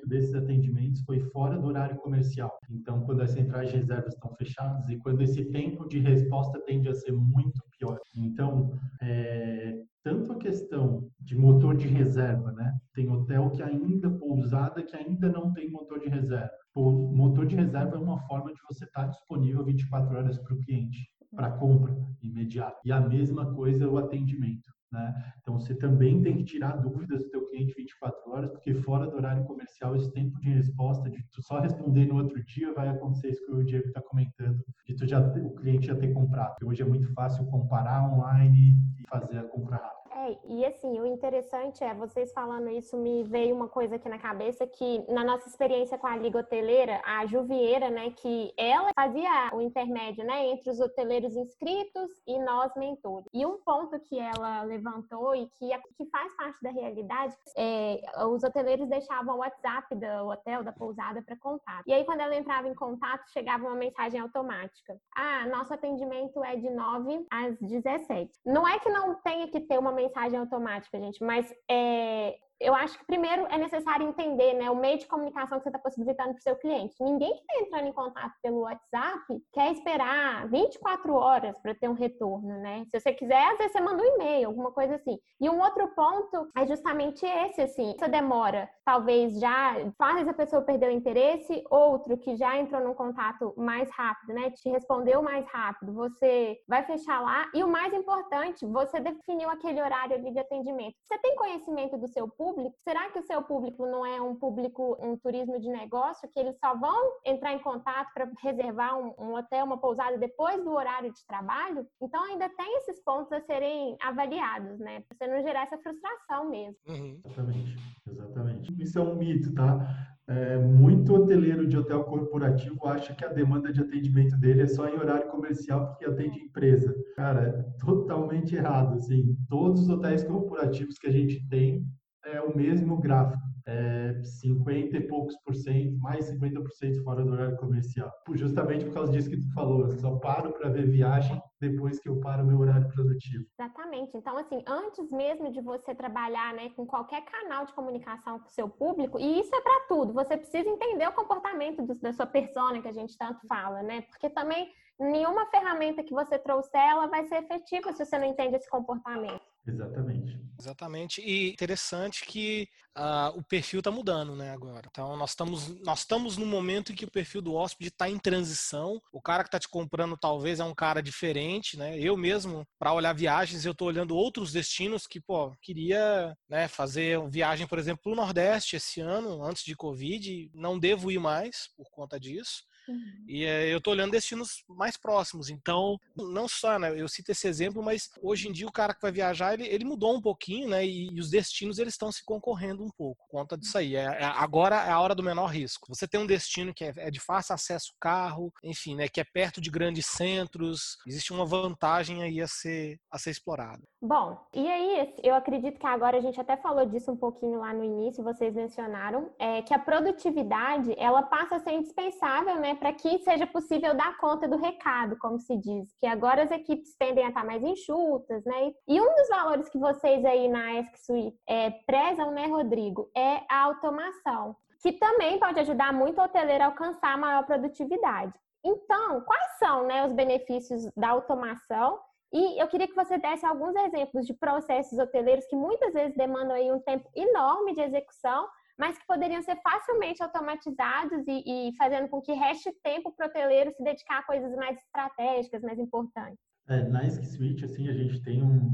desses 0.06 0.34
atendimentos 0.36 1.02
foi 1.02 1.20
fora 1.32 1.58
do 1.58 1.68
horário 1.68 1.98
comercial. 1.98 2.58
Então, 2.70 2.85
quando 2.86 3.22
as 3.22 3.32
centrais 3.32 3.70
de 3.70 3.78
reservas 3.78 4.14
estão 4.14 4.34
fechadas 4.36 4.88
e 4.90 4.98
quando 4.98 5.22
esse 5.22 5.46
tempo 5.46 5.88
de 5.88 6.00
resposta 6.00 6.60
tende 6.66 6.88
a 6.90 6.94
ser 6.94 7.12
muito 7.12 7.62
pior. 7.78 7.98
Então, 8.16 8.72
é, 9.02 9.76
tanto 10.04 10.32
a 10.32 10.38
questão 10.38 11.10
de 11.20 11.36
motor 11.36 11.76
de 11.76 11.88
reserva, 11.88 12.52
né? 12.52 12.78
Tem 12.94 13.10
hotel 13.10 13.50
que 13.50 13.64
ainda, 13.64 14.10
pousada 14.10 14.84
que 14.84 14.96
ainda 14.96 15.28
não 15.30 15.52
tem 15.52 15.72
motor 15.72 16.00
de 16.00 16.10
reserva. 16.10 16.52
O 16.76 17.12
motor 17.12 17.48
de 17.48 17.56
reserva 17.56 17.96
é 17.96 18.00
uma 18.00 18.20
forma 18.28 18.54
de 18.54 18.62
você 18.70 18.86
estar 18.86 19.08
disponível 19.08 19.66
24 19.66 20.16
horas 20.16 20.38
para 20.38 20.54
o 20.54 20.60
cliente, 20.60 21.10
para 21.36 21.52
compra 21.58 21.96
imediata. 22.22 22.78
E 22.86 22.92
a 22.92 23.02
mesma 23.02 23.54
coisa 23.56 23.90
o 23.90 23.98
atendimento. 23.98 24.75
Né? 24.96 25.34
Então 25.42 25.60
você 25.60 25.76
também 25.76 26.22
tem 26.22 26.38
que 26.38 26.46
tirar 26.46 26.78
dúvidas 26.78 27.24
do 27.24 27.30
teu 27.30 27.48
cliente 27.50 27.76
24 27.78 28.32
horas, 28.32 28.52
porque 28.52 28.74
fora 28.74 29.06
do 29.06 29.18
horário 29.18 29.44
comercial 29.44 29.96
esse 29.96 30.12
tempo 30.12 30.40
de 30.40 30.50
resposta, 30.50 31.10
de 31.10 31.22
tu 31.32 31.42
só 31.42 31.60
responder 31.60 32.06
no 32.06 32.16
outro 32.16 32.44
dia, 32.46 32.74
vai 32.74 32.88
acontecer 32.88 33.30
isso 33.30 33.46
que 33.46 33.52
o 33.52 33.64
Diego 33.64 33.88
está 33.88 34.02
comentando, 34.02 34.64
de 34.88 34.96
tu 34.96 35.06
já 35.06 35.20
o 35.20 35.56
cliente 35.56 35.88
já 35.88 35.96
ter 35.96 36.14
comprado. 36.14 36.52
Porque 36.52 36.66
hoje 36.66 36.82
é 36.82 36.86
muito 36.86 37.14
fácil 37.14 37.46
comparar 37.48 38.04
online 38.12 38.78
e 38.98 39.08
fazer 39.08 39.38
a 39.38 39.44
compra 39.44 39.76
rápida. 39.76 39.95
É, 40.16 40.38
e 40.46 40.66
assim, 40.66 40.98
o 40.98 41.06
interessante 41.06 41.84
é, 41.84 41.94
vocês 41.94 42.32
falando 42.32 42.70
isso, 42.70 42.96
me 42.96 43.24
veio 43.26 43.54
uma 43.54 43.68
coisa 43.68 43.98
aqui 43.98 44.08
na 44.08 44.18
cabeça 44.18 44.66
que 44.66 45.04
na 45.12 45.26
nossa 45.26 45.50
experiência 45.50 45.98
com 45.98 46.08
a 46.08 46.16
Liga 46.16 46.40
Hoteleira, 46.40 47.02
a 47.04 47.26
Juvieira, 47.26 47.90
né, 47.90 48.12
que 48.12 48.54
ela 48.58 48.92
fazia 48.96 49.50
o 49.54 49.60
intermédio, 49.60 50.24
né, 50.24 50.48
entre 50.48 50.70
os 50.70 50.80
hoteleiros 50.80 51.36
inscritos 51.36 52.10
e 52.26 52.40
nós 52.40 52.74
mentores. 52.78 53.28
E 53.34 53.46
um 53.46 53.60
ponto 53.60 54.00
que 54.00 54.18
ela 54.18 54.64
levantou 54.64 55.36
e 55.36 55.48
que, 55.48 55.68
que 55.98 56.06
faz 56.10 56.34
parte 56.38 56.64
da 56.64 56.70
realidade, 56.70 57.36
é, 57.58 58.00
os 58.28 58.42
hoteleiros 58.42 58.88
deixavam 58.88 59.36
o 59.36 59.40
WhatsApp 59.40 59.94
do 59.96 60.30
hotel, 60.30 60.64
da 60.64 60.72
pousada 60.72 61.22
para 61.24 61.36
contato. 61.38 61.84
E 61.86 61.94
aí 61.94 62.06
quando 62.06 62.22
ela 62.22 62.36
entrava 62.38 62.70
em 62.70 62.76
contato, 62.76 63.30
chegava 63.34 63.66
uma 63.66 63.76
mensagem 63.76 64.22
automática. 64.22 64.98
Ah, 65.14 65.46
nosso 65.48 65.74
atendimento 65.74 66.42
é 66.42 66.56
de 66.56 66.70
9 66.70 67.28
às 67.30 67.60
17. 67.60 68.32
Não 68.46 68.66
é 68.66 68.80
que 68.80 68.90
não 68.90 69.16
tenha 69.16 69.50
que 69.50 69.60
ter 69.60 69.78
uma 69.78 69.92
mensagem 69.92 70.05
mensagem 70.06 70.40
automática, 70.40 71.00
gente, 71.00 71.24
mas 71.24 71.52
é, 71.70 72.36
eu 72.60 72.74
acho 72.74 72.98
que 72.98 73.06
primeiro 73.06 73.46
é 73.48 73.58
necessário 73.58 74.08
entender 74.08 74.54
né, 74.54 74.70
o 74.70 74.76
meio 74.76 74.98
de 74.98 75.08
comunicação 75.08 75.58
que 75.58 75.64
você 75.64 75.70
está 75.70 75.80
possibilitando 75.80 76.32
para 76.32 76.40
o 76.40 76.44
seu 76.44 76.56
cliente. 76.56 76.96
Ninguém 77.02 77.34
que 77.34 77.42
está 77.42 77.60
entrando 77.60 77.88
em 77.88 77.94
contato 77.94 78.34
pelo 78.42 78.62
WhatsApp 78.62 79.24
quer 79.52 79.72
esperar 79.74 80.48
24 80.48 81.14
horas 81.14 81.60
para 81.60 81.76
ter 81.76 81.90
um 81.90 81.94
retorno, 81.94 82.58
né? 82.60 82.86
Se 82.90 83.00
você 83.00 83.14
quiser, 83.14 83.44
às 83.52 83.58
vezes 83.58 83.74
você 83.74 83.82
manda 83.82 84.02
um 84.02 84.06
e-mail, 84.06 84.48
alguma 84.48 84.72
coisa 84.72 84.96
assim. 84.96 85.18
E 85.40 85.50
um 85.50 85.60
outro 85.60 85.88
ponto 85.96 86.50
é 86.56 86.66
justamente 86.66 87.26
esse, 87.26 87.62
assim, 87.62 87.94
essa 87.96 88.08
demora 88.08 88.70
talvez 88.86 89.38
já 89.40 89.76
faz 89.98 90.28
a 90.28 90.34
pessoa 90.34 90.62
perder 90.62 90.90
o 90.90 90.92
interesse, 90.92 91.64
outro 91.70 92.18
que 92.18 92.36
já 92.36 92.58
entrou 92.58 92.82
num 92.82 92.94
contato 92.94 93.54
mais 93.58 93.90
rápido, 93.92 94.34
né? 94.34 94.52
Te 94.52 94.70
respondeu 94.70 95.22
mais 95.22 95.46
rápido, 95.48 95.94
você 95.94 96.58
vai 96.68 96.84
fechar 96.86 97.20
lá. 97.22 97.50
E 97.54 97.64
o 97.64 97.68
mais 97.68 97.94
importante, 97.94 98.66
você 98.66 99.00
definiu 99.00 99.50
aquele 99.50 99.82
horário 99.82 100.22
de 100.32 100.40
atendimento. 100.40 100.96
Você 101.08 101.18
tem 101.20 101.36
conhecimento 101.36 101.98
do 101.98 102.08
seu 102.08 102.28
público? 102.28 102.45
Público? 102.46 102.76
Será 102.84 103.10
que 103.10 103.20
o 103.20 103.24
seu 103.24 103.42
público 103.42 103.88
não 103.88 104.06
é 104.06 104.22
um 104.22 104.36
público, 104.36 104.96
um 105.02 105.18
turismo 105.18 105.60
de 105.60 105.68
negócio, 105.70 106.30
que 106.30 106.40
eles 106.40 106.56
só 106.60 106.78
vão 106.78 107.14
entrar 107.26 107.54
em 107.54 107.60
contato 107.60 108.14
para 108.14 108.30
reservar 108.44 109.00
um, 109.00 109.16
um, 109.18 109.34
hotel, 109.36 109.66
uma 109.66 109.80
pousada 109.80 110.18
depois 110.18 110.64
do 110.64 110.72
horário 110.72 111.12
de 111.12 111.26
trabalho? 111.26 111.88
Então 112.00 112.24
ainda 112.24 112.48
tem 112.50 112.78
esses 112.78 113.04
pontos 113.04 113.32
a 113.32 113.42
serem 113.42 113.98
avaliados, 114.00 114.78
né? 114.80 115.02
Para 115.02 115.18
você 115.18 115.28
não 115.28 115.42
gerar 115.42 115.64
essa 115.64 115.78
frustração 115.80 116.50
mesmo. 116.50 116.78
Uhum. 116.88 117.20
Exatamente, 117.26 117.76
exatamente. 118.08 118.84
Isso 118.84 119.00
é 119.00 119.02
um 119.02 119.16
mito, 119.16 119.54
tá? 119.56 119.80
É, 120.28 120.58
muito 120.58 121.14
hoteleiro 121.14 121.68
de 121.68 121.78
hotel 121.78 122.04
corporativo 122.04 122.88
acha 122.88 123.14
que 123.14 123.24
a 123.24 123.32
demanda 123.32 123.72
de 123.72 123.80
atendimento 123.80 124.36
dele 124.38 124.64
é 124.64 124.68
só 124.68 124.88
em 124.88 124.98
horário 124.98 125.30
comercial 125.30 125.88
porque 125.88 126.06
atende 126.06 126.40
empresa. 126.40 126.96
Cara, 127.16 127.42
é 127.42 127.80
totalmente 127.80 128.56
errado. 128.56 128.96
Assim, 128.96 129.36
todos 129.48 129.82
os 129.82 129.90
hotéis 129.90 130.24
corporativos 130.24 130.98
que 130.98 131.08
a 131.08 131.12
gente 131.12 131.48
tem 131.48 131.86
é 132.26 132.42
o 132.42 132.56
mesmo 132.56 132.98
gráfico, 132.98 133.42
é 133.68 134.22
50 134.24 134.96
e 134.96 135.08
poucos 135.08 135.36
por 135.44 135.56
cento, 135.56 135.98
mais 136.00 136.26
50 136.26 136.62
por 136.62 136.72
cento 136.72 137.04
fora 137.04 137.24
do 137.24 137.32
horário 137.32 137.58
comercial. 137.58 138.12
Justamente 138.34 138.86
por 138.86 138.94
causa 138.94 139.12
disso 139.12 139.30
que 139.30 139.40
tu 139.40 139.54
falou, 139.54 139.82
eu 139.82 139.92
só 139.98 140.16
paro 140.18 140.54
para 140.54 140.70
ver 140.70 140.90
viagem 140.90 141.42
depois 141.60 142.00
que 142.00 142.08
eu 142.08 142.20
paro 142.20 142.44
o 142.44 142.46
meu 142.46 142.60
horário 142.60 142.88
produtivo. 142.90 143.44
Exatamente. 143.60 144.16
Então, 144.16 144.38
assim, 144.38 144.64
antes 144.68 145.10
mesmo 145.10 145.52
de 145.52 145.62
você 145.62 145.96
trabalhar 145.96 146.54
né, 146.54 146.70
com 146.76 146.86
qualquer 146.86 147.24
canal 147.26 147.66
de 147.66 147.74
comunicação 147.74 148.40
com 148.40 148.48
o 148.48 148.52
seu 148.52 148.70
público, 148.70 149.20
e 149.20 149.40
isso 149.40 149.56
é 149.56 149.62
para 149.62 149.88
tudo, 149.88 150.14
você 150.14 150.38
precisa 150.38 150.70
entender 150.70 151.08
o 151.08 151.14
comportamento 151.14 151.82
do, 151.82 151.96
da 151.96 152.14
sua 152.14 152.28
persona 152.28 152.82
que 152.82 152.88
a 152.88 152.94
gente 152.94 153.18
tanto 153.18 153.48
fala, 153.48 153.82
né? 153.82 154.02
Porque 154.02 154.30
também 154.30 154.70
nenhuma 155.00 155.46
ferramenta 155.48 156.04
que 156.04 156.14
você 156.14 156.38
trouxer 156.38 156.80
ela 156.80 157.08
vai 157.08 157.26
ser 157.26 157.44
efetiva 157.44 157.92
se 157.92 158.06
você 158.06 158.18
não 158.18 158.26
entende 158.26 158.56
esse 158.56 158.70
comportamento. 158.70 159.55
Exatamente. 159.68 160.40
Exatamente. 160.60 161.22
E 161.22 161.52
interessante 161.52 162.24
que 162.26 162.68
uh, 162.98 163.38
o 163.38 163.44
perfil 163.44 163.80
está 163.80 163.92
mudando, 163.92 164.36
né, 164.36 164.52
agora. 164.52 164.88
Então, 164.90 165.18
nós 165.18 165.32
estamos, 165.32 165.68
nós 165.82 166.00
estamos 166.00 166.38
no 166.38 166.46
momento 166.46 166.92
em 166.92 166.96
que 166.96 167.06
o 167.06 167.12
perfil 167.12 167.42
do 167.42 167.54
hóspede 167.54 167.90
está 167.90 168.10
em 168.10 168.18
transição. 168.18 169.02
O 169.12 169.22
cara 169.22 169.44
que 169.44 169.48
está 169.48 169.60
te 169.60 169.68
comprando 169.68 170.16
talvez 170.18 170.60
é 170.60 170.64
um 170.64 170.74
cara 170.74 171.02
diferente, 171.02 171.78
né? 171.78 172.00
Eu 172.00 172.16
mesmo, 172.16 172.66
para 172.78 172.94
olhar 172.94 173.14
viagens, 173.14 173.66
eu 173.66 173.72
estou 173.72 173.88
olhando 173.88 174.16
outros 174.16 174.52
destinos 174.52 175.08
que, 175.08 175.20
pô, 175.20 175.52
queria 175.62 176.38
né, 176.48 176.68
fazer 176.68 177.20
viagem, 177.30 177.68
por 177.68 177.80
exemplo, 177.80 178.04
para 178.04 178.12
o 178.12 178.16
Nordeste 178.16 178.76
esse 178.76 179.02
ano, 179.02 179.44
antes 179.44 179.64
de 179.64 179.76
Covid. 179.76 180.52
Não 180.54 180.78
devo 180.78 181.12
ir 181.12 181.20
mais 181.20 181.70
por 181.76 181.90
conta 181.90 182.20
disso. 182.20 182.64
Uhum. 182.88 183.26
E 183.28 183.44
é, 183.44 183.74
eu 183.74 183.82
tô 183.82 183.92
olhando 183.92 184.12
destinos 184.12 184.64
mais 184.68 184.98
próximos. 184.98 185.50
Então, 185.50 186.00
não 186.16 186.48
só, 186.48 186.78
né? 186.78 187.00
Eu 187.00 187.08
cito 187.08 187.32
esse 187.32 187.48
exemplo, 187.48 187.84
mas 187.84 188.10
hoje 188.22 188.48
em 188.48 188.52
dia 188.52 188.68
o 188.68 188.72
cara 188.72 188.94
que 188.94 189.02
vai 189.02 189.12
viajar, 189.12 189.54
ele, 189.54 189.68
ele 189.68 189.86
mudou 189.86 190.16
um 190.16 190.22
pouquinho, 190.22 190.70
né? 190.70 190.86
E, 190.86 191.10
e 191.12 191.20
os 191.20 191.30
destinos, 191.30 191.80
eles 191.80 191.94
estão 191.94 192.12
se 192.12 192.24
concorrendo 192.24 192.84
um 192.84 192.90
pouco. 192.90 193.26
Conta 193.30 193.58
disso 193.58 193.78
aí. 193.78 193.96
É, 193.96 194.04
é, 194.06 194.26
agora 194.26 194.76
é 194.76 194.92
a 194.92 195.00
hora 195.00 195.16
do 195.16 195.24
menor 195.24 195.48
risco. 195.48 195.88
Você 195.90 196.08
tem 196.08 196.20
um 196.20 196.28
destino 196.28 196.74
que 196.74 196.84
é, 196.84 196.94
é 196.98 197.12
de 197.12 197.20
fácil 197.20 197.54
acesso 197.54 197.94
carro, 198.00 198.54
enfim, 198.64 198.96
né? 198.96 199.08
Que 199.08 199.22
é 199.22 199.24
perto 199.24 199.60
de 199.60 199.70
grandes 199.70 200.06
centros. 200.06 200.98
Existe 201.08 201.34
uma 201.34 201.46
vantagem 201.46 202.24
aí 202.24 202.42
a 202.42 202.48
ser, 202.48 203.00
a 203.12 203.18
ser 203.18 203.32
explorada. 203.32 203.84
Bom, 204.06 204.38
e 204.54 204.70
aí, 204.70 205.16
eu 205.24 205.34
acredito 205.34 205.80
que 205.80 205.88
agora 205.88 206.18
a 206.18 206.22
gente 206.22 206.40
até 206.40 206.56
falou 206.56 206.86
disso 206.86 207.12
um 207.12 207.18
pouquinho 207.18 207.62
lá 207.62 207.74
no 207.74 207.84
início, 207.84 208.24
vocês 208.24 208.54
mencionaram, 208.54 209.32
é 209.40 209.64
que 209.64 209.74
a 209.74 209.80
produtividade, 209.80 210.94
ela 210.96 211.24
passa 211.24 211.56
a 211.56 211.60
ser 211.60 211.72
indispensável, 211.72 212.58
né? 212.58 212.76
para 212.76 212.94
que 212.94 213.18
seja 213.24 213.48
possível 213.48 213.96
dar 213.96 214.16
conta 214.18 214.48
do 214.48 214.58
recado, 214.58 215.18
como 215.18 215.40
se 215.40 215.58
diz, 215.58 215.92
que 216.00 216.06
agora 216.06 216.44
as 216.44 216.52
equipes 216.52 216.96
tendem 217.00 217.26
a 217.26 217.30
estar 217.30 217.44
mais 217.44 217.64
enxutas, 217.64 218.46
né? 218.46 218.74
E 218.88 219.02
um 219.02 219.16
dos 219.16 219.28
valores 219.28 219.68
que 219.70 219.80
vocês 219.80 220.24
aí 220.24 220.48
na 220.50 220.78
Ask 220.78 220.96
Suite 220.98 221.36
é, 221.50 221.72
prezam, 221.88 222.30
né, 222.30 222.46
Rodrigo, 222.46 223.10
é 223.18 223.42
a 223.50 223.64
automação, 223.64 224.56
que 224.84 224.92
também 224.92 225.40
pode 225.40 225.60
ajudar 225.62 225.92
muito 225.92 226.22
o 226.22 226.24
hoteleiro 226.24 226.64
a 226.64 226.68
alcançar 226.68 227.18
maior 227.18 227.44
produtividade. 227.44 228.34
Então, 228.64 229.22
quais 229.22 229.58
são 229.58 229.88
né, 229.88 230.06
os 230.06 230.14
benefícios 230.14 230.92
da 230.96 231.10
automação? 231.10 232.00
E 232.36 232.62
eu 232.62 232.68
queria 232.68 232.86
que 232.86 232.94
você 232.94 233.18
desse 233.18 233.46
alguns 233.46 233.74
exemplos 233.78 234.26
de 234.26 234.34
processos 234.34 235.00
hoteleiros 235.00 235.46
que 235.46 235.56
muitas 235.56 235.94
vezes 235.94 236.18
demandam 236.18 236.54
aí 236.54 236.70
um 236.70 236.82
tempo 236.82 237.10
enorme 237.16 237.74
de 237.74 237.80
execução, 237.80 238.46
mas 238.78 238.98
que 238.98 239.08
poderiam 239.08 239.42
ser 239.42 239.56
facilmente 239.62 240.22
automatizados 240.22 241.26
e, 241.30 241.70
e 241.70 241.76
fazendo 241.78 242.10
com 242.10 242.22
que 242.22 242.34
reste 242.34 242.74
tempo 242.84 243.14
para 243.16 243.28
o 243.28 243.30
hoteleiro 243.30 243.72
se 243.72 243.82
dedicar 243.82 244.20
a 244.20 244.26
coisas 244.26 244.54
mais 244.54 244.78
estratégicas, 244.78 245.62
mais 245.62 245.80
importantes. 245.80 246.38
É, 246.68 246.84
na 246.90 247.10
Switch, 247.10 247.64
assim, 247.64 247.88
a 247.88 247.94
gente 247.94 248.22
tem 248.22 248.44
um, 248.44 248.70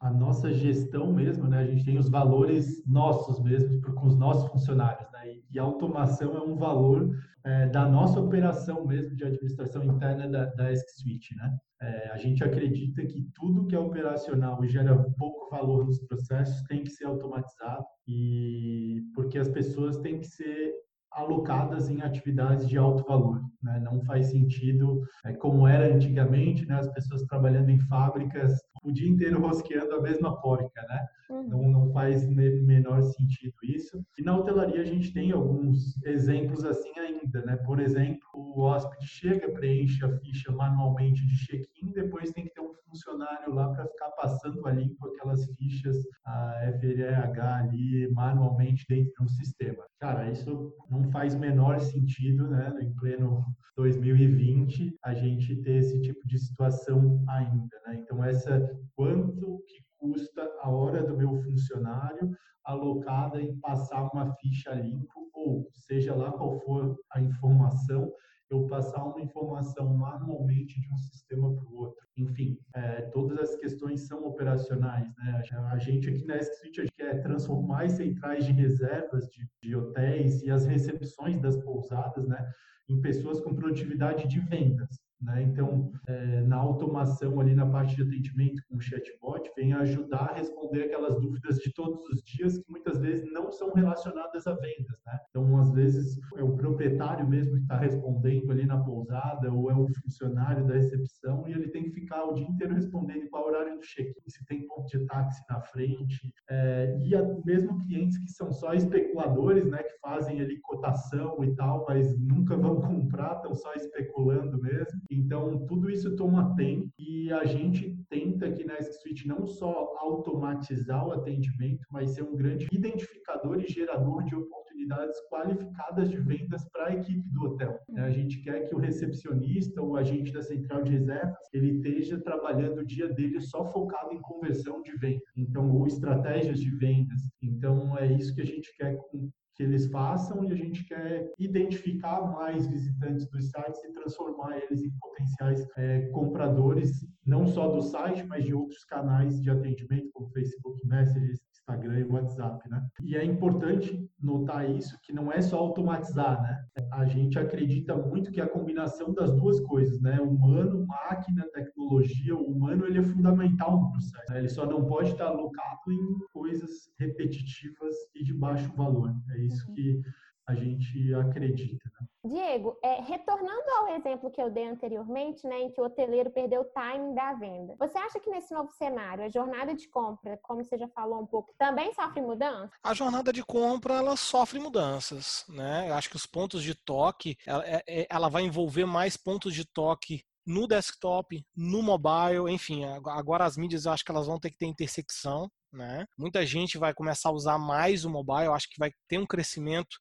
a 0.00 0.10
nossa 0.10 0.52
gestão 0.52 1.12
mesmo, 1.12 1.46
né? 1.46 1.60
A 1.60 1.66
gente 1.66 1.84
tem 1.84 1.98
os 1.98 2.08
valores 2.08 2.84
nossos 2.88 3.40
mesmo 3.40 3.80
com 3.82 4.06
os 4.08 4.18
nossos 4.18 4.50
funcionários, 4.50 5.08
né? 5.12 5.36
E, 5.52 5.60
a 5.60 5.62
automação 5.62 6.36
é 6.36 6.40
um 6.40 6.56
valor 6.56 7.08
é, 7.44 7.68
da 7.68 7.88
nossa 7.88 8.18
operação 8.18 8.84
mesmo 8.84 9.14
de 9.14 9.24
administração 9.24 9.84
interna 9.84 10.28
da, 10.28 10.46
da 10.46 10.74
Switch, 10.74 11.30
né? 11.36 11.56
É, 11.80 12.10
a 12.10 12.16
gente 12.16 12.42
acredita 12.42 13.04
que 13.04 13.28
tudo 13.34 13.66
que 13.66 13.74
é 13.74 13.78
operacional 13.78 14.64
e 14.64 14.68
gera 14.68 14.96
pouco 15.18 15.50
valor 15.50 15.84
nos 15.84 16.00
processos 16.06 16.62
tem 16.62 16.82
que 16.82 16.90
ser 16.90 17.04
automatizado 17.04 17.84
e 18.08 19.02
porque 19.14 19.38
as 19.38 19.48
pessoas 19.48 19.98
têm 19.98 20.18
que 20.20 20.26
ser 20.26 20.72
alocadas 21.12 21.88
em 21.88 22.02
atividades 22.02 22.68
de 22.68 22.78
alto 22.78 23.04
valor. 23.04 23.42
Né? 23.62 23.80
Não 23.80 24.02
faz 24.02 24.30
sentido, 24.30 25.02
é, 25.24 25.32
como 25.34 25.66
era 25.66 25.94
antigamente, 25.94 26.66
né? 26.66 26.78
as 26.78 26.88
pessoas 26.92 27.22
trabalhando 27.22 27.70
em 27.70 27.78
fábricas 27.80 28.58
o 28.82 28.92
dia 28.92 29.08
inteiro 29.08 29.40
rosqueando 29.40 29.94
a 29.94 30.02
mesma 30.02 30.40
porca, 30.40 30.82
né? 30.88 31.06
Uhum. 31.28 31.48
Não, 31.48 31.68
não 31.68 31.92
faz 31.92 32.28
menor 32.28 33.02
sentido 33.02 33.54
isso. 33.64 34.04
E 34.18 34.22
na 34.22 34.36
hotelaria 34.36 34.80
a 34.80 34.84
gente 34.84 35.12
tem 35.12 35.32
alguns 35.32 36.00
exemplos 36.04 36.64
assim 36.64 36.92
ainda, 36.98 37.42
né? 37.44 37.56
Por 37.56 37.80
exemplo, 37.80 38.26
o 38.34 38.60
hóspede 38.60 39.06
chega, 39.06 39.50
preenche 39.50 40.04
a 40.04 40.18
ficha 40.18 40.52
manualmente 40.52 41.26
de 41.26 41.36
check-in, 41.46 41.92
depois 41.92 42.30
tem 42.30 42.44
que 42.44 42.54
ter 42.54 42.60
um 42.60 42.74
funcionário 42.88 43.52
lá 43.52 43.68
para 43.72 43.86
ficar 43.86 44.10
passando 44.10 44.66
a 44.66 44.72
limpo 44.72 45.08
aquelas 45.08 45.44
fichas, 45.54 45.96
a 46.24 46.72
FLH 46.80 47.56
ali 47.56 48.08
manualmente 48.12 48.86
dentro 48.88 49.12
de 49.18 49.24
um 49.24 49.28
sistema. 49.28 49.84
Cara, 49.98 50.30
isso 50.30 50.72
não 50.90 51.10
faz 51.10 51.34
menor 51.34 51.80
sentido, 51.80 52.48
né? 52.48 52.72
Em 52.80 52.94
pleno 52.94 53.44
2020, 53.76 54.96
a 55.04 55.14
gente 55.14 55.54
ter 55.56 55.76
esse 55.76 56.00
tipo 56.00 56.26
de 56.26 56.38
situação 56.38 57.22
ainda, 57.28 57.80
né? 57.86 58.00
Então, 58.02 58.24
essa 58.24 58.65
quanto 58.94 59.62
que 59.66 59.84
custa 59.98 60.42
a 60.62 60.70
hora 60.70 61.02
do 61.02 61.16
meu 61.16 61.34
funcionário 61.42 62.30
alocada 62.64 63.40
em 63.40 63.58
passar 63.60 64.10
uma 64.12 64.34
ficha 64.36 64.74
limpo 64.74 65.30
ou 65.32 65.68
seja 65.72 66.14
lá 66.14 66.32
qual 66.32 66.58
for 66.60 66.98
a 67.12 67.20
informação, 67.20 68.12
eu 68.50 68.66
passar 68.66 69.04
uma 69.04 69.20
informação 69.20 69.96
manualmente 69.96 70.80
de 70.80 70.92
um 70.92 70.96
sistema 70.96 71.52
para 71.54 71.64
o 71.64 71.76
outro. 71.76 72.06
Enfim, 72.16 72.58
é, 72.74 73.02
todas 73.12 73.38
as 73.38 73.56
questões 73.56 74.06
são 74.06 74.24
operacionais. 74.24 75.08
Né? 75.16 75.42
A 75.70 75.78
gente 75.78 76.08
aqui 76.08 76.24
na 76.24 76.36
Street 76.38 76.88
quer 76.96 77.22
transformar 77.22 77.84
as 77.84 77.92
centrais 77.92 78.44
de 78.44 78.52
reservas 78.52 79.28
de, 79.28 79.48
de 79.62 79.76
hotéis 79.76 80.42
e 80.42 80.50
as 80.50 80.64
recepções 80.64 81.40
das 81.40 81.56
pousadas 81.62 82.26
né, 82.26 82.48
em 82.88 83.00
pessoas 83.00 83.40
com 83.40 83.54
produtividade 83.54 84.28
de 84.28 84.40
vendas. 84.40 85.05
Né? 85.20 85.42
Então, 85.42 85.90
é, 86.06 86.42
na 86.42 86.56
automação 86.56 87.40
ali 87.40 87.54
na 87.54 87.66
parte 87.66 87.96
de 87.96 88.02
atendimento 88.02 88.62
com 88.68 88.76
o 88.76 88.80
chatbot, 88.80 89.50
vem 89.56 89.72
ajudar 89.72 90.30
a 90.30 90.34
responder 90.34 90.84
aquelas 90.84 91.18
dúvidas 91.18 91.56
de 91.56 91.72
todos 91.72 92.06
os 92.10 92.22
dias 92.22 92.58
que 92.58 92.70
muitas 92.70 92.98
vezes 92.98 93.24
não 93.32 93.50
são 93.50 93.72
relacionadas 93.72 94.46
a 94.46 94.54
vendas. 94.54 95.00
Né? 95.06 95.18
Então, 95.30 95.58
às 95.58 95.72
vezes, 95.72 96.18
é 96.36 96.42
o 96.42 96.56
proprietário 96.56 97.26
mesmo 97.26 97.54
que 97.54 97.62
está 97.62 97.78
respondendo 97.78 98.50
ali 98.50 98.66
na 98.66 98.82
pousada 98.82 99.52
ou 99.52 99.70
é 99.70 99.74
o 99.74 99.88
funcionário 100.02 100.66
da 100.66 100.74
recepção 100.74 101.48
e 101.48 101.52
ele 101.52 101.68
tem 101.68 101.84
que 101.84 101.90
ficar 101.90 102.24
o 102.24 102.34
dia 102.34 102.46
inteiro 102.46 102.74
respondendo 102.74 103.28
qual 103.30 103.44
é 103.44 103.56
horário 103.56 103.76
do 103.76 103.80
check-in, 103.80 104.28
se 104.28 104.44
tem 104.46 104.66
ponto 104.66 104.86
de 104.86 105.04
táxi 105.06 105.42
na 105.48 105.60
frente. 105.60 106.32
É, 106.50 106.98
e 107.02 107.14
a, 107.14 107.22
mesmo 107.44 107.78
clientes 107.86 108.18
que 108.18 108.30
são 108.30 108.52
só 108.52 108.74
especuladores, 108.74 109.66
né, 109.66 109.82
que 109.82 109.98
fazem 110.00 110.40
ali 110.40 110.60
cotação 110.60 111.42
e 111.42 111.54
tal, 111.54 111.84
mas 111.88 112.18
nunca 112.18 112.56
vão 112.56 112.80
comprar, 112.80 113.36
estão 113.36 113.54
só 113.54 113.72
especulando 113.74 114.60
mesmo. 114.60 115.00
Então, 115.10 115.66
tudo 115.66 115.90
isso 115.90 116.14
toma 116.16 116.54
tempo 116.56 116.88
e 116.98 117.32
a 117.32 117.44
gente 117.44 117.96
tenta 118.08 118.46
aqui 118.46 118.64
na 118.64 118.80
Suite 118.82 119.26
não 119.26 119.46
só 119.46 119.94
automatizar 119.98 121.06
o 121.06 121.12
atendimento, 121.12 121.86
mas 121.90 122.10
ser 122.10 122.22
um 122.22 122.36
grande 122.36 122.66
identificador 122.72 123.60
e 123.60 123.66
gerador 123.66 124.24
de 124.24 124.34
oportunidades 124.34 125.18
qualificadas 125.28 126.10
de 126.10 126.18
vendas 126.18 126.68
para 126.70 126.88
a 126.88 126.94
equipe 126.94 127.28
do 127.30 127.44
hotel. 127.44 127.78
Né? 127.88 128.02
A 128.02 128.10
gente 128.10 128.40
quer 128.42 128.68
que 128.68 128.74
o 128.74 128.78
recepcionista 128.78 129.82
ou 129.82 129.96
agente 129.96 130.32
da 130.32 130.42
central 130.42 130.82
de 130.82 130.92
reservas 130.92 131.36
ele 131.52 131.70
esteja 131.72 132.20
trabalhando 132.20 132.78
o 132.78 132.86
dia 132.86 133.08
dele 133.08 133.40
só 133.40 133.64
focado 133.64 134.12
em 134.12 134.20
conversão 134.20 134.82
de 134.82 134.96
venda, 134.98 135.22
então 135.36 135.70
ou 135.70 135.86
estratégias 135.86 136.60
de 136.60 136.70
vendas. 136.76 137.20
Então 137.42 137.96
é 137.98 138.12
isso 138.12 138.34
que 138.34 138.42
a 138.42 138.46
gente 138.46 138.74
quer 138.76 138.96
com 139.10 139.30
que 139.56 139.62
eles 139.62 139.90
façam 139.90 140.44
e 140.44 140.52
a 140.52 140.54
gente 140.54 140.84
quer 140.84 141.32
identificar 141.38 142.20
mais 142.32 142.66
visitantes 142.66 143.26
dos 143.30 143.50
sites 143.50 143.82
e 143.84 143.92
transformar 143.92 144.58
eles 144.58 144.82
em 144.82 144.90
potenciais 145.00 145.66
é, 145.78 146.02
compradores, 146.08 147.06
não 147.24 147.46
só 147.46 147.68
do 147.68 147.80
site, 147.80 148.22
mas 148.24 148.44
de 148.44 148.54
outros 148.54 148.84
canais 148.84 149.40
de 149.40 149.48
atendimento, 149.48 150.10
como 150.12 150.30
Facebook 150.30 150.86
Messages, 150.86 151.40
Instagram 151.68 151.98
e 151.98 152.04
WhatsApp, 152.04 152.70
né? 152.70 152.86
E 153.02 153.16
é 153.16 153.24
importante 153.24 154.08
notar 154.20 154.70
isso, 154.70 154.96
que 155.02 155.12
não 155.12 155.32
é 155.32 155.42
só 155.42 155.58
automatizar, 155.58 156.40
né? 156.40 156.64
A 156.92 157.04
gente 157.04 157.38
acredita 157.38 157.96
muito 157.96 158.30
que 158.30 158.40
a 158.40 158.48
combinação 158.48 159.12
das 159.12 159.34
duas 159.34 159.58
coisas, 159.60 160.00
né? 160.00 160.20
Humano, 160.20 160.86
máquina, 160.86 161.44
tecnologia, 161.52 162.36
o 162.36 162.46
humano 162.46 162.86
ele 162.86 163.00
é 163.00 163.02
fundamental 163.02 163.80
no 163.80 163.90
processo. 163.90 164.32
Né? 164.32 164.38
Ele 164.38 164.48
só 164.48 164.64
não 164.64 164.86
pode 164.86 165.10
estar 165.10 165.26
alocado 165.26 165.92
em 165.92 166.18
coisas 166.32 166.88
repetitivas 166.98 167.94
e 168.14 168.22
de 168.22 168.32
baixo 168.32 168.72
valor. 168.76 169.12
É 169.30 169.38
isso 169.42 169.68
uhum. 169.68 169.74
que 169.74 170.00
a 170.48 170.54
gente 170.54 171.14
acredita. 171.14 171.90
Né? 172.00 172.06
Diego, 172.26 172.78
é, 172.82 173.00
retornando 173.02 173.70
ao 173.78 173.88
exemplo 173.88 174.30
que 174.30 174.40
eu 174.40 174.50
dei 174.50 174.66
anteriormente, 174.66 175.46
né, 175.46 175.60
em 175.60 175.70
que 175.70 175.80
o 175.80 175.84
hoteleiro 175.84 176.30
perdeu 176.30 176.62
o 176.62 176.64
timing 176.64 177.14
da 177.14 177.34
venda, 177.34 177.74
você 177.78 177.96
acha 177.98 178.18
que 178.18 178.30
nesse 178.30 178.52
novo 178.52 178.70
cenário 178.72 179.24
a 179.24 179.28
jornada 179.28 179.74
de 179.74 179.88
compra, 179.88 180.38
como 180.42 180.64
você 180.64 180.76
já 180.76 180.88
falou 180.88 181.20
um 181.20 181.26
pouco, 181.26 181.54
também 181.58 181.92
sofre 181.94 182.20
mudanças? 182.20 182.70
A 182.82 182.94
jornada 182.94 183.32
de 183.32 183.44
compra 183.44 183.94
ela 183.94 184.16
sofre 184.16 184.58
mudanças, 184.58 185.44
né? 185.48 185.88
Eu 185.88 185.94
acho 185.94 186.10
que 186.10 186.16
os 186.16 186.26
pontos 186.26 186.62
de 186.62 186.74
toque, 186.74 187.36
ela, 187.46 187.64
é, 187.66 187.82
é, 187.86 188.06
ela 188.10 188.28
vai 188.28 188.42
envolver 188.42 188.84
mais 188.84 189.16
pontos 189.16 189.54
de 189.54 189.64
toque 189.64 190.22
no 190.46 190.66
desktop, 190.68 191.44
no 191.56 191.82
mobile, 191.82 192.48
enfim, 192.48 192.84
agora 192.84 193.44
as 193.44 193.56
mídias 193.56 193.84
eu 193.84 193.92
acho 193.92 194.04
que 194.04 194.12
elas 194.12 194.28
vão 194.28 194.38
ter 194.38 194.50
que 194.50 194.58
ter 194.58 194.66
intersecção, 194.66 195.50
né? 195.72 196.06
Muita 196.16 196.46
gente 196.46 196.78
vai 196.78 196.94
começar 196.94 197.30
a 197.30 197.32
usar 197.32 197.58
mais 197.58 198.04
o 198.04 198.10
mobile, 198.10 198.46
eu 198.46 198.54
acho 198.54 198.68
que 198.70 198.78
vai 198.78 198.92
ter 199.08 199.18
um 199.18 199.26
crescimento 199.26 199.98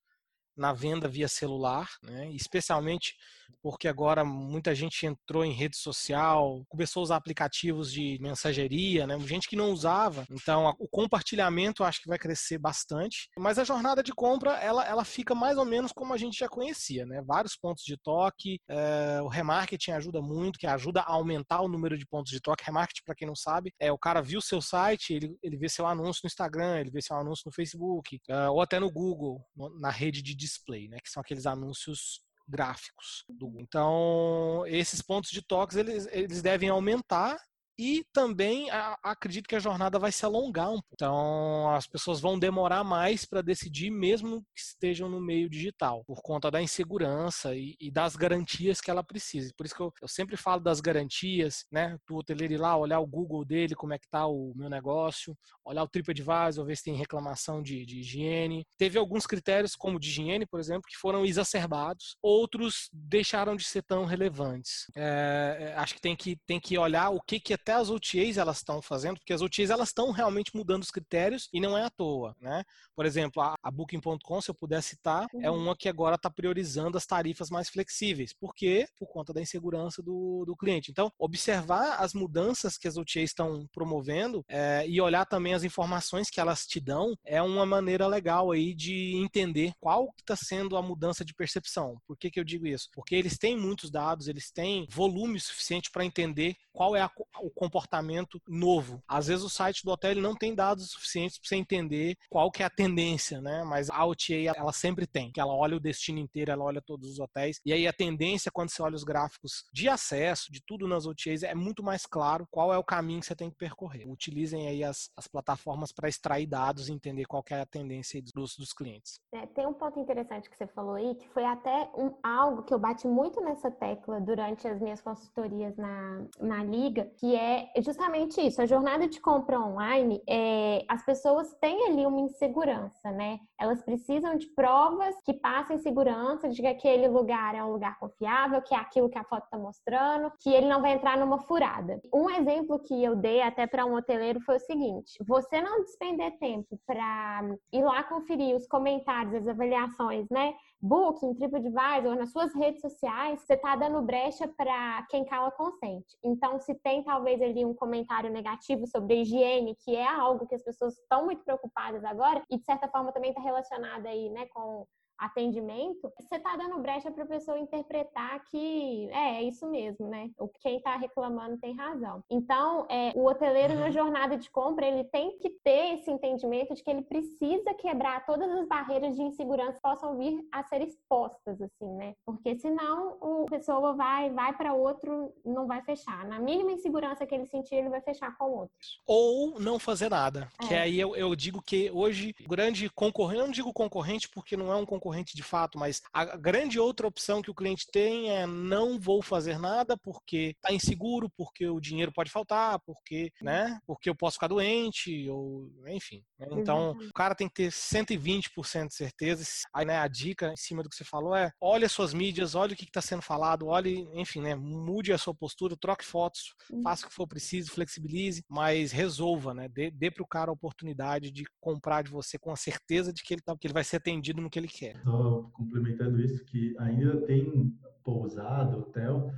na 0.55 0.73
venda 0.73 1.07
via 1.07 1.27
celular, 1.27 1.89
né? 2.03 2.31
especialmente 2.31 3.15
porque 3.61 3.87
agora 3.87 4.23
muita 4.23 4.75
gente 4.75 5.05
entrou 5.05 5.43
em 5.43 5.51
rede 5.51 5.75
social, 5.77 6.63
começou 6.69 7.01
a 7.01 7.03
usar 7.03 7.15
aplicativos 7.15 7.91
de 7.91 8.17
mensageria, 8.21 9.07
né? 9.07 9.19
gente 9.21 9.47
que 9.47 9.55
não 9.55 9.71
usava. 9.71 10.25
Então, 10.29 10.75
o 10.79 10.87
compartilhamento 10.87 11.83
acho 11.83 12.01
que 12.01 12.07
vai 12.07 12.19
crescer 12.19 12.57
bastante. 12.57 13.27
Mas 13.37 13.57
a 13.57 13.63
jornada 13.63 14.03
de 14.03 14.13
compra, 14.13 14.51
ela, 14.59 14.85
ela 14.85 15.03
fica 15.03 15.33
mais 15.33 15.57
ou 15.57 15.65
menos 15.65 15.91
como 15.91 16.13
a 16.13 16.17
gente 16.17 16.37
já 16.37 16.47
conhecia, 16.47 17.05
né? 17.05 17.23
Vários 17.25 17.55
pontos 17.55 17.83
de 17.83 17.97
toque, 17.97 18.59
é, 18.69 19.19
o 19.21 19.27
remarketing 19.27 19.91
ajuda 19.91 20.21
muito, 20.21 20.59
que 20.59 20.67
ajuda 20.67 21.01
a 21.01 21.11
aumentar 21.11 21.61
o 21.61 21.67
número 21.67 21.97
de 21.97 22.05
pontos 22.05 22.31
de 22.31 22.39
toque. 22.39 22.63
Remarketing, 22.63 23.03
para 23.03 23.15
quem 23.15 23.27
não 23.27 23.35
sabe, 23.35 23.73
é 23.79 23.91
o 23.91 23.97
cara 23.97 24.21
viu 24.21 24.41
seu 24.41 24.61
site, 24.61 25.13
ele, 25.13 25.35
ele 25.41 25.57
vê 25.57 25.67
seu 25.67 25.87
anúncio 25.87 26.21
no 26.23 26.27
Instagram, 26.27 26.79
ele 26.79 26.91
vê 26.91 27.01
seu 27.01 27.17
anúncio 27.17 27.43
no 27.47 27.51
Facebook, 27.51 28.19
é, 28.29 28.49
ou 28.49 28.61
até 28.61 28.79
no 28.79 28.91
Google, 28.91 29.43
na 29.79 29.89
rede 29.89 30.21
de 30.21 30.35
display, 30.45 30.87
né? 30.87 30.97
Que 31.03 31.09
são 31.09 31.21
aqueles 31.21 31.45
anúncios 31.45 32.21
gráficos. 32.47 33.25
Então, 33.57 34.63
esses 34.67 35.01
pontos 35.01 35.31
de 35.31 35.41
toques 35.41 35.77
eles, 35.77 36.07
eles 36.11 36.41
devem 36.41 36.69
aumentar 36.69 37.37
e 37.77 38.05
também 38.13 38.69
a, 38.69 38.97
acredito 39.03 39.47
que 39.47 39.55
a 39.55 39.59
jornada 39.59 39.99
vai 39.99 40.11
se 40.11 40.25
alongar 40.25 40.69
um 40.69 40.75
pouco. 40.75 40.85
Então, 40.93 41.69
as 41.73 41.87
pessoas 41.87 42.19
vão 42.19 42.39
demorar 42.39 42.83
mais 42.83 43.25
para 43.25 43.41
decidir, 43.41 43.89
mesmo 43.89 44.41
que 44.55 44.61
estejam 44.61 45.09
no 45.09 45.19
meio 45.19 45.49
digital, 45.49 46.03
por 46.05 46.21
conta 46.21 46.49
da 46.49 46.61
insegurança 46.61 47.55
e, 47.55 47.75
e 47.79 47.91
das 47.91 48.15
garantias 48.15 48.79
que 48.79 48.89
ela 48.89 49.03
precisa. 49.03 49.51
Por 49.57 49.65
isso 49.65 49.75
que 49.75 49.81
eu, 49.81 49.93
eu, 50.01 50.07
sempre 50.07 50.37
falo 50.37 50.61
das 50.61 50.79
garantias, 50.79 51.65
né? 51.71 51.97
Do 52.07 52.15
hoteleiro 52.15 52.53
ir 52.53 52.57
lá, 52.57 52.77
olhar 52.77 52.99
o 52.99 53.07
Google 53.07 53.43
dele, 53.43 53.75
como 53.75 53.93
é 53.93 53.99
que 53.99 54.09
tá 54.09 54.25
o 54.25 54.53
meu 54.55 54.69
negócio, 54.69 55.35
olhar 55.63 55.83
o 55.83 55.87
TripAdvisor, 55.87 56.65
ver 56.65 56.77
se 56.77 56.83
tem 56.83 56.95
reclamação 56.95 57.61
de, 57.61 57.85
de 57.85 57.99
higiene. 57.99 58.65
Teve 58.77 58.97
alguns 58.97 59.25
critérios, 59.25 59.75
como 59.75 59.99
de 59.99 60.09
higiene, 60.09 60.45
por 60.45 60.59
exemplo, 60.59 60.83
que 60.87 60.97
foram 60.97 61.25
exacerbados, 61.25 62.15
outros 62.21 62.89
deixaram 62.93 63.55
de 63.55 63.65
ser 63.65 63.83
tão 63.83 64.05
relevantes. 64.05 64.85
É, 64.95 65.57
é 65.59 65.75
acho 65.75 65.95
que 65.95 66.01
tem 66.01 66.15
que, 66.15 66.37
tem 66.45 66.59
que 66.59 66.77
olhar 66.77 67.09
o 67.09 67.19
que, 67.21 67.39
que 67.39 67.53
é 67.53 67.57
até 67.65 67.73
as 67.73 67.89
OTAs 67.89 68.37
elas 68.37 68.57
estão 68.57 68.79
fazendo, 68.79 69.17
porque 69.17 69.33
as 69.33 69.41
OTAs 69.41 69.71
elas 69.71 69.89
estão 69.89 70.11
realmente 70.11 70.55
mudando 70.55 70.83
os 70.83 70.91
critérios 70.91 71.49
e 71.51 71.59
não 71.59 71.75
é 71.75 71.83
à 71.83 71.89
toa, 71.89 72.35
né? 72.39 72.63
Por 72.95 73.07
exemplo, 73.07 73.41
a, 73.41 73.55
a 73.61 73.71
Booking.com, 73.71 74.39
se 74.39 74.51
eu 74.51 74.55
puder 74.55 74.83
citar, 74.83 75.25
é 75.33 75.37
uhum. 75.37 75.43
é 75.43 75.51
uma 75.51 75.75
que 75.75 75.89
agora 75.89 76.15
está 76.15 76.29
priorizando 76.29 76.95
as 76.95 77.07
tarifas 77.07 77.49
mais 77.49 77.67
flexíveis. 77.67 78.33
Por 78.33 78.53
quê? 78.53 78.87
Por 78.99 79.07
conta 79.07 79.33
da 79.33 79.41
insegurança 79.41 80.03
do, 80.03 80.45
do 80.45 80.55
cliente. 80.55 80.91
Então, 80.91 81.11
observar 81.17 81.95
as 81.95 82.13
mudanças 82.13 82.77
que 82.77 82.87
as 82.87 82.97
OTAs 82.97 83.23
estão 83.23 83.67
promovendo 83.73 84.45
é, 84.47 84.85
e 84.87 85.01
olhar 85.01 85.25
também 85.25 85.55
as 85.55 85.63
informações 85.63 86.29
que 86.29 86.39
elas 86.39 86.67
te 86.67 86.79
dão 86.79 87.15
é 87.25 87.41
uma 87.41 87.65
maneira 87.65 88.05
legal 88.05 88.51
aí 88.51 88.75
de 88.75 89.15
entender 89.15 89.73
qual 89.79 90.13
está 90.19 90.35
sendo 90.35 90.77
a 90.77 90.83
mudança 90.83 91.25
de 91.25 91.33
percepção. 91.33 91.97
Por 92.05 92.15
que, 92.15 92.29
que 92.29 92.39
eu 92.39 92.43
digo 92.43 92.67
isso? 92.67 92.89
Porque 92.93 93.15
eles 93.15 93.39
têm 93.39 93.57
muitos 93.57 93.89
dados, 93.89 94.27
eles 94.27 94.51
têm 94.51 94.85
volume 94.91 95.39
suficiente 95.39 95.89
para 95.89 96.05
entender 96.05 96.55
qual 96.71 96.95
é 96.95 97.01
a, 97.01 97.09
o 97.39 97.49
comportamento 97.55 98.39
novo. 98.47 99.01
Às 99.07 99.27
vezes 99.27 99.43
o 99.43 99.49
site 99.49 99.83
do 99.83 99.91
hotel 99.91 100.15
não 100.15 100.35
tem 100.35 100.53
dados 100.53 100.91
suficientes 100.91 101.39
para 101.39 101.47
você 101.47 101.55
entender 101.55 102.15
qual 102.29 102.51
que 102.51 102.61
é 102.61 102.65
a 102.65 102.69
tendência, 102.69 103.41
né? 103.41 103.63
Mas 103.63 103.89
a 103.89 104.05
OTA 104.05 104.53
ela 104.55 104.73
sempre 104.73 105.07
tem, 105.07 105.31
que 105.31 105.39
ela 105.39 105.53
olha 105.53 105.77
o 105.77 105.79
destino 105.79 106.19
inteiro, 106.19 106.51
ela 106.51 106.63
olha 106.63 106.81
todos 106.81 107.09
os 107.09 107.19
hotéis. 107.19 107.59
E 107.65 107.73
aí 107.73 107.87
a 107.87 107.93
tendência 107.93 108.51
quando 108.51 108.69
você 108.69 108.81
olha 108.81 108.95
os 108.95 109.03
gráficos 109.03 109.65
de 109.73 109.89
acesso, 109.89 110.51
de 110.51 110.61
tudo 110.65 110.87
nas 110.87 111.05
OTAs, 111.05 111.43
é 111.43 111.55
muito 111.55 111.81
mais 111.83 112.05
claro 112.05 112.47
qual 112.51 112.73
é 112.73 112.77
o 112.77 112.83
caminho 112.83 113.19
que 113.21 113.25
você 113.25 113.35
tem 113.35 113.49
que 113.49 113.57
percorrer. 113.57 114.07
Utilizem 114.07 114.67
aí 114.67 114.83
as, 114.83 115.09
as 115.17 115.27
plataformas 115.27 115.91
para 115.91 116.09
extrair 116.09 116.45
dados 116.45 116.89
e 116.89 116.93
entender 116.93 117.25
qual 117.25 117.43
é 117.49 117.61
a 117.61 117.65
tendência 117.65 118.21
dos, 118.33 118.55
dos 118.55 118.73
clientes. 118.73 119.19
É, 119.33 119.45
tem 119.47 119.65
um 119.65 119.73
ponto 119.73 119.99
interessante 119.99 120.49
que 120.49 120.57
você 120.57 120.67
falou 120.67 120.95
aí, 120.95 121.15
que 121.15 121.27
foi 121.29 121.45
até 121.45 121.89
um, 121.95 122.13
algo 122.23 122.63
que 122.63 122.73
eu 122.73 122.79
bati 122.79 123.07
muito 123.07 123.41
nessa 123.41 123.69
tecla 123.71 124.19
durante 124.19 124.67
as 124.67 124.79
minhas 124.79 125.01
consultorias 125.01 125.75
na, 125.77 126.25
na 126.39 126.63
Liga, 126.63 127.05
que 127.17 127.35
é 127.35 127.44
justamente 127.81 128.39
isso. 128.41 128.61
A 128.61 128.65
jornada 128.65 129.07
de 129.07 129.19
compra 129.19 129.59
online, 129.59 130.21
é, 130.27 130.83
as 130.87 131.03
pessoas 131.05 131.53
têm 131.55 131.87
ali 131.87 132.05
uma 132.05 132.21
insegurança, 132.21 133.11
né? 133.11 133.39
Elas 133.59 133.81
precisam 133.83 134.35
de 134.37 134.47
provas 134.47 135.15
que 135.23 135.33
passem 135.33 135.77
segurança 135.77 136.49
de 136.49 136.61
que 136.61 136.67
aquele 136.67 137.07
lugar 137.07 137.55
é 137.55 137.63
um 137.63 137.71
lugar 137.71 137.97
confiável, 137.99 138.61
que 138.61 138.73
é 138.73 138.77
aquilo 138.77 139.09
que 139.09 139.17
a 139.17 139.23
foto 139.23 139.45
está 139.45 139.57
mostrando, 139.57 140.31
que 140.39 140.49
ele 140.49 140.67
não 140.67 140.81
vai 140.81 140.93
entrar 140.93 141.17
numa 141.17 141.39
furada. 141.39 142.01
Um 142.13 142.29
exemplo 142.29 142.79
que 142.79 143.03
eu 143.03 143.15
dei 143.15 143.41
até 143.41 143.67
para 143.67 143.85
um 143.85 143.95
hoteleiro 143.95 144.39
foi 144.41 144.57
o 144.57 144.59
seguinte: 144.59 145.13
você 145.27 145.61
não 145.61 145.83
despender 145.83 146.37
tempo 146.39 146.79
para 146.85 147.41
ir 147.71 147.83
lá 147.83 148.03
conferir 148.03 148.55
os 148.55 148.67
comentários, 148.67 149.35
as 149.35 149.47
avaliações, 149.47 150.27
né? 150.29 150.53
Booking, 150.85 151.33
TripAdvisor, 151.33 152.15
nas 152.15 152.31
suas 152.31 152.53
redes 152.53 152.79
sociais, 152.79 153.41
você 153.41 153.55
está 153.55 153.75
dando 153.75 154.03
brecha 154.03 154.47
para 154.47 155.03
quem 155.09 155.25
cala 155.25 155.49
consente. 155.49 156.15
Então, 156.23 156.59
se 156.59 156.75
tem 156.75 157.03
talvez 157.03 157.41
ali 157.41 157.65
um 157.65 157.73
comentário 157.73 158.31
negativo 158.31 158.85
sobre 158.85 159.21
higiene, 159.21 159.75
que 159.83 159.95
é 159.95 160.07
algo 160.07 160.45
que 160.45 160.53
as 160.53 160.63
pessoas 160.63 160.95
estão 160.95 161.25
muito 161.25 161.43
preocupadas 161.43 162.05
agora, 162.05 162.43
e 162.51 162.59
de 162.59 162.63
certa 162.63 162.87
forma 162.87 163.11
também 163.11 163.31
está 163.31 163.41
relacionado 163.41 164.05
aí, 164.05 164.29
né, 164.29 164.45
com 164.53 164.85
atendimento, 165.17 166.11
você 166.19 166.35
está 166.35 166.55
dando 166.55 166.79
brecha 166.79 167.11
para 167.11 167.23
a 167.23 167.27
pessoa 167.27 167.57
interpretar 167.57 168.43
que 168.45 169.09
é, 169.11 169.37
é 169.37 169.43
isso 169.43 169.67
mesmo, 169.69 170.07
né? 170.07 170.29
O 170.37 170.47
quem 170.47 170.77
está 170.77 170.95
reclamando 170.95 171.57
tem 171.57 171.75
razão. 171.75 172.23
Então, 172.29 172.85
é, 172.89 173.11
o 173.15 173.25
hoteleiro 173.25 173.75
na 173.75 173.89
jornada 173.91 174.37
de 174.37 174.49
compra 174.49 174.85
ele 174.85 175.03
tem 175.05 175.37
que 175.37 175.49
ter 175.63 175.95
esse 175.95 176.11
entendimento 176.11 176.73
de 176.73 176.83
que 176.83 176.89
ele 176.89 177.01
precisa 177.01 177.73
quebrar 177.73 178.25
todas 178.25 178.49
as 178.51 178.67
barreiras 178.67 179.15
de 179.15 179.21
insegurança 179.21 179.73
que 179.73 179.81
possam 179.81 180.17
vir 180.17 180.45
a 180.51 180.63
ser 180.63 180.81
expostas, 180.81 181.61
assim, 181.61 181.91
né? 181.95 182.13
Porque 182.25 182.57
senão 182.57 183.17
o 183.21 183.45
pessoa 183.45 183.93
vai 183.93 184.29
vai 184.29 184.55
para 184.55 184.73
outro, 184.73 185.33
não 185.45 185.67
vai 185.67 185.81
fechar. 185.83 186.25
Na 186.25 186.39
mínima 186.39 186.71
insegurança 186.71 187.25
que 187.25 187.35
ele 187.35 187.45
sentir, 187.45 187.75
ele 187.75 187.89
vai 187.89 188.01
fechar 188.01 188.35
com 188.37 188.51
outro. 188.51 188.75
Ou 189.05 189.59
não 189.59 189.79
fazer 189.79 190.09
nada. 190.09 190.49
É. 190.61 190.67
Que 190.67 190.73
aí 190.73 190.99
eu, 190.99 191.15
eu 191.15 191.35
digo 191.35 191.61
que 191.61 191.89
hoje 191.91 192.35
grande 192.47 192.89
concorrente, 192.89 193.39
eu 193.39 193.45
não 193.45 193.53
digo 193.53 193.73
concorrente 193.73 194.29
porque 194.29 194.57
não 194.57 194.71
é 194.71 194.75
um 194.75 194.85
concorrente 194.85 195.04
de 195.35 195.43
fato, 195.43 195.77
mas 195.77 196.01
a 196.13 196.25
grande 196.37 196.79
outra 196.79 197.07
opção 197.07 197.41
que 197.41 197.51
o 197.51 197.55
cliente 197.55 197.87
tem 197.91 198.31
é 198.31 198.45
não 198.47 198.99
vou 198.99 199.21
fazer 199.21 199.59
nada 199.59 199.97
porque 199.97 200.55
está 200.55 200.73
inseguro, 200.73 201.29
porque 201.37 201.67
o 201.67 201.79
dinheiro 201.79 202.11
pode 202.11 202.31
faltar, 202.31 202.79
porque, 202.85 203.31
né, 203.41 203.79
porque 203.85 204.09
eu 204.09 204.15
posso 204.15 204.35
ficar 204.35 204.47
doente, 204.47 205.29
ou 205.29 205.69
enfim. 205.87 206.23
Né? 206.39 206.47
Então, 206.51 206.89
Exatamente. 206.89 207.09
o 207.09 207.13
cara 207.13 207.35
tem 207.35 207.47
que 207.47 207.53
ter 207.53 207.71
120% 207.71 208.87
de 208.87 208.93
certeza. 208.93 209.43
Aí, 209.73 209.85
né, 209.85 209.97
a 209.97 210.07
dica 210.07 210.51
em 210.51 210.57
cima 210.57 210.83
do 210.83 210.89
que 210.89 210.95
você 210.95 211.03
falou 211.03 211.35
é: 211.35 211.51
olhe 211.59 211.85
as 211.85 211.91
suas 211.91 212.13
mídias, 212.13 212.55
olhe 212.55 212.73
o 212.73 212.75
que 212.75 212.83
está 212.83 213.01
sendo 213.01 213.21
falado, 213.21 213.67
olhe, 213.67 214.07
enfim, 214.13 214.41
né, 214.41 214.55
mude 214.55 215.13
a 215.13 215.17
sua 215.17 215.33
postura, 215.33 215.75
troque 215.79 216.05
fotos, 216.05 216.53
uhum. 216.71 216.81
faça 216.81 217.05
o 217.05 217.09
que 217.09 217.15
for 217.15 217.27
preciso, 217.27 217.71
flexibilize, 217.71 218.43
mas 218.49 218.91
resolva, 218.91 219.53
né, 219.53 219.67
dê, 219.69 219.91
dê 219.91 220.11
para 220.11 220.23
o 220.23 220.27
cara 220.27 220.51
a 220.51 220.53
oportunidade 220.53 221.31
de 221.31 221.43
comprar 221.59 222.03
de 222.03 222.11
você 222.11 222.37
com 222.37 222.51
a 222.51 222.55
certeza 222.55 223.13
de 223.13 223.23
que 223.23 223.33
ele, 223.33 223.41
tá, 223.41 223.55
que 223.57 223.67
ele 223.67 223.73
vai 223.73 223.83
ser 223.83 223.97
atendido 223.97 224.41
no 224.41 224.49
que 224.49 224.59
ele 224.59 224.67
quer. 224.67 225.01
Só 225.03 225.49
complementando 225.53 226.19
isso, 226.21 226.43
que 226.45 226.75
ainda 226.79 227.25
tem 227.25 227.73
pousada, 228.03 228.77
hotel, 228.77 229.31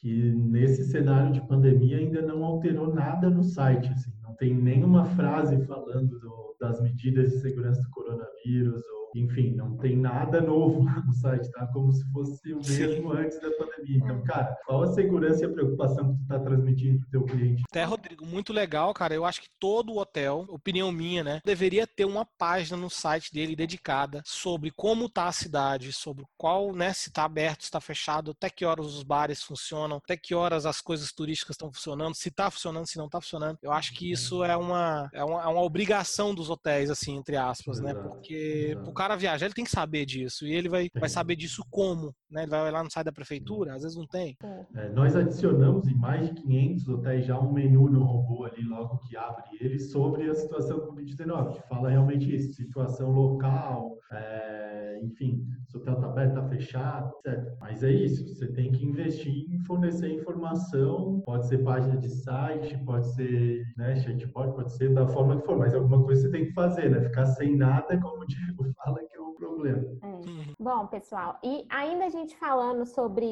que 0.00 0.32
nesse 0.32 0.84
cenário 0.84 1.32
de 1.32 1.46
pandemia 1.46 1.98
ainda 1.98 2.22
não 2.22 2.44
alterou 2.44 2.94
nada 2.94 3.28
no 3.28 3.42
site, 3.42 3.88
assim, 3.88 4.12
não 4.22 4.34
tem 4.34 4.54
nenhuma 4.54 5.04
frase 5.04 5.64
falando 5.66 6.18
do, 6.18 6.56
das 6.60 6.80
medidas 6.80 7.30
de 7.30 7.40
segurança 7.40 7.82
do 7.82 7.90
coronavírus 7.90 8.82
enfim, 9.20 9.54
não 9.54 9.76
tem 9.76 9.96
nada 9.96 10.40
novo 10.40 10.82
lá 10.84 11.00
no 11.00 11.12
site, 11.12 11.50
tá? 11.50 11.66
Como 11.68 11.92
se 11.92 12.04
fosse 12.12 12.52
o 12.52 12.56
mesmo 12.56 13.12
Sim. 13.12 13.18
antes 13.18 13.40
da 13.40 13.50
pandemia. 13.52 13.98
Então, 13.98 14.22
cara, 14.24 14.56
qual 14.66 14.82
a 14.82 14.92
segurança 14.92 15.42
e 15.42 15.46
a 15.46 15.52
preocupação 15.52 16.14
que 16.14 16.22
tu 16.22 16.28
tá 16.28 16.38
transmitindo 16.38 17.00
pro 17.00 17.10
teu 17.10 17.24
cliente? 17.24 17.62
Até, 17.70 17.84
Rodrigo, 17.84 18.26
muito 18.26 18.52
legal, 18.52 18.92
cara. 18.94 19.14
Eu 19.14 19.24
acho 19.24 19.42
que 19.42 19.48
todo 19.58 19.96
hotel, 19.96 20.46
opinião 20.48 20.92
minha, 20.92 21.24
né, 21.24 21.40
deveria 21.44 21.86
ter 21.86 22.04
uma 22.04 22.24
página 22.24 22.76
no 22.76 22.90
site 22.90 23.32
dele 23.32 23.56
dedicada 23.56 24.22
sobre 24.24 24.70
como 24.70 25.08
tá 25.08 25.26
a 25.26 25.32
cidade, 25.32 25.92
sobre 25.92 26.24
qual, 26.36 26.72
né, 26.72 26.92
se 26.92 27.10
tá 27.10 27.24
aberto, 27.24 27.64
se 27.64 27.70
tá 27.70 27.80
fechado, 27.80 28.32
até 28.32 28.50
que 28.50 28.64
horas 28.64 28.86
os 28.86 29.02
bares 29.02 29.42
funcionam, 29.42 29.96
até 29.96 30.16
que 30.16 30.34
horas 30.34 30.66
as 30.66 30.80
coisas 30.80 31.12
turísticas 31.12 31.54
estão 31.54 31.72
funcionando, 31.72 32.14
se 32.14 32.30
tá 32.30 32.50
funcionando, 32.50 32.86
se 32.86 32.98
não 32.98 33.08
tá 33.08 33.20
funcionando. 33.20 33.58
Eu 33.62 33.72
acho 33.72 33.94
que 33.94 34.10
isso 34.10 34.44
é 34.44 34.56
uma, 34.56 35.10
é 35.12 35.24
uma, 35.24 35.42
é 35.42 35.46
uma 35.46 35.62
obrigação 35.62 36.34
dos 36.34 36.50
hotéis, 36.50 36.90
assim, 36.90 37.16
entre 37.16 37.36
aspas, 37.36 37.80
né? 37.80 37.90
Exato. 37.90 38.08
né? 38.08 38.14
Porque 38.14 38.78
Exato 38.84 38.92
cara 38.98 39.07
viajar, 39.16 39.46
ele 39.46 39.54
tem 39.54 39.64
que 39.64 39.70
saber 39.70 40.04
disso. 40.04 40.46
E 40.46 40.52
ele 40.52 40.68
vai, 40.68 40.88
vai 40.98 41.08
saber 41.08 41.36
disso 41.36 41.62
como, 41.70 42.14
né? 42.30 42.42
Ele 42.42 42.50
vai 42.50 42.70
lá 42.70 42.82
no 42.82 42.90
site 42.90 43.06
da 43.06 43.12
prefeitura, 43.12 43.74
às 43.74 43.82
vezes 43.82 43.96
não 43.96 44.06
tem. 44.06 44.36
É, 44.74 44.88
nós 44.90 45.16
adicionamos 45.16 45.86
em 45.88 45.94
mais 45.94 46.28
de 46.28 46.42
500 46.42 46.88
hotéis 46.88 47.26
já 47.26 47.38
um 47.38 47.52
menu 47.52 47.88
no 47.88 48.02
robô 48.04 48.44
ali, 48.44 48.62
logo 48.62 48.98
que 48.98 49.16
abre 49.16 49.44
ele, 49.60 49.78
sobre 49.78 50.28
a 50.28 50.34
situação 50.34 50.78
do 50.78 50.92
Covid-19, 50.92 51.54
que 51.54 51.68
fala 51.68 51.90
realmente 51.90 52.34
isso, 52.34 52.54
situação 52.54 53.10
local, 53.10 53.96
é, 54.12 55.00
enfim, 55.02 55.46
se 55.66 55.76
o 55.76 55.80
hotel 55.80 55.94
está 55.94 56.06
aberto, 56.06 56.28
está 56.30 56.48
fechado, 56.48 57.12
etc. 57.24 57.52
Mas 57.60 57.82
é 57.82 57.90
isso, 57.90 58.26
você 58.26 58.46
tem 58.48 58.72
que 58.72 58.84
investir 58.84 59.52
em 59.52 59.58
fornecer 59.64 60.12
informação, 60.12 61.20
pode 61.24 61.46
ser 61.46 61.58
página 61.58 61.96
de 61.96 62.08
site, 62.08 62.76
pode 62.84 63.06
ser 63.14 63.64
né, 63.76 63.96
chatbot, 63.96 64.54
pode 64.54 64.72
ser 64.72 64.92
da 64.94 65.06
forma 65.06 65.40
que 65.40 65.46
for, 65.46 65.58
mas 65.58 65.74
alguma 65.74 66.02
coisa 66.02 66.22
você 66.22 66.30
tem 66.30 66.46
que 66.46 66.52
fazer, 66.52 66.90
né? 66.90 67.00
Ficar 67.02 67.26
sem 67.26 67.56
nada, 67.56 67.98
como 68.00 68.22
o 68.22 68.26
Diego 68.26 68.64
fala, 68.76 68.87
fala 68.88 69.04
que 69.04 69.16
é 69.16 69.20
o 69.20 69.32
problema. 69.32 69.98
É. 70.02 70.54
Bom, 70.58 70.86
pessoal, 70.86 71.38
e 71.42 71.66
ainda 71.68 72.06
a 72.06 72.08
gente 72.08 72.36
falando 72.36 72.84
sobre 72.86 73.26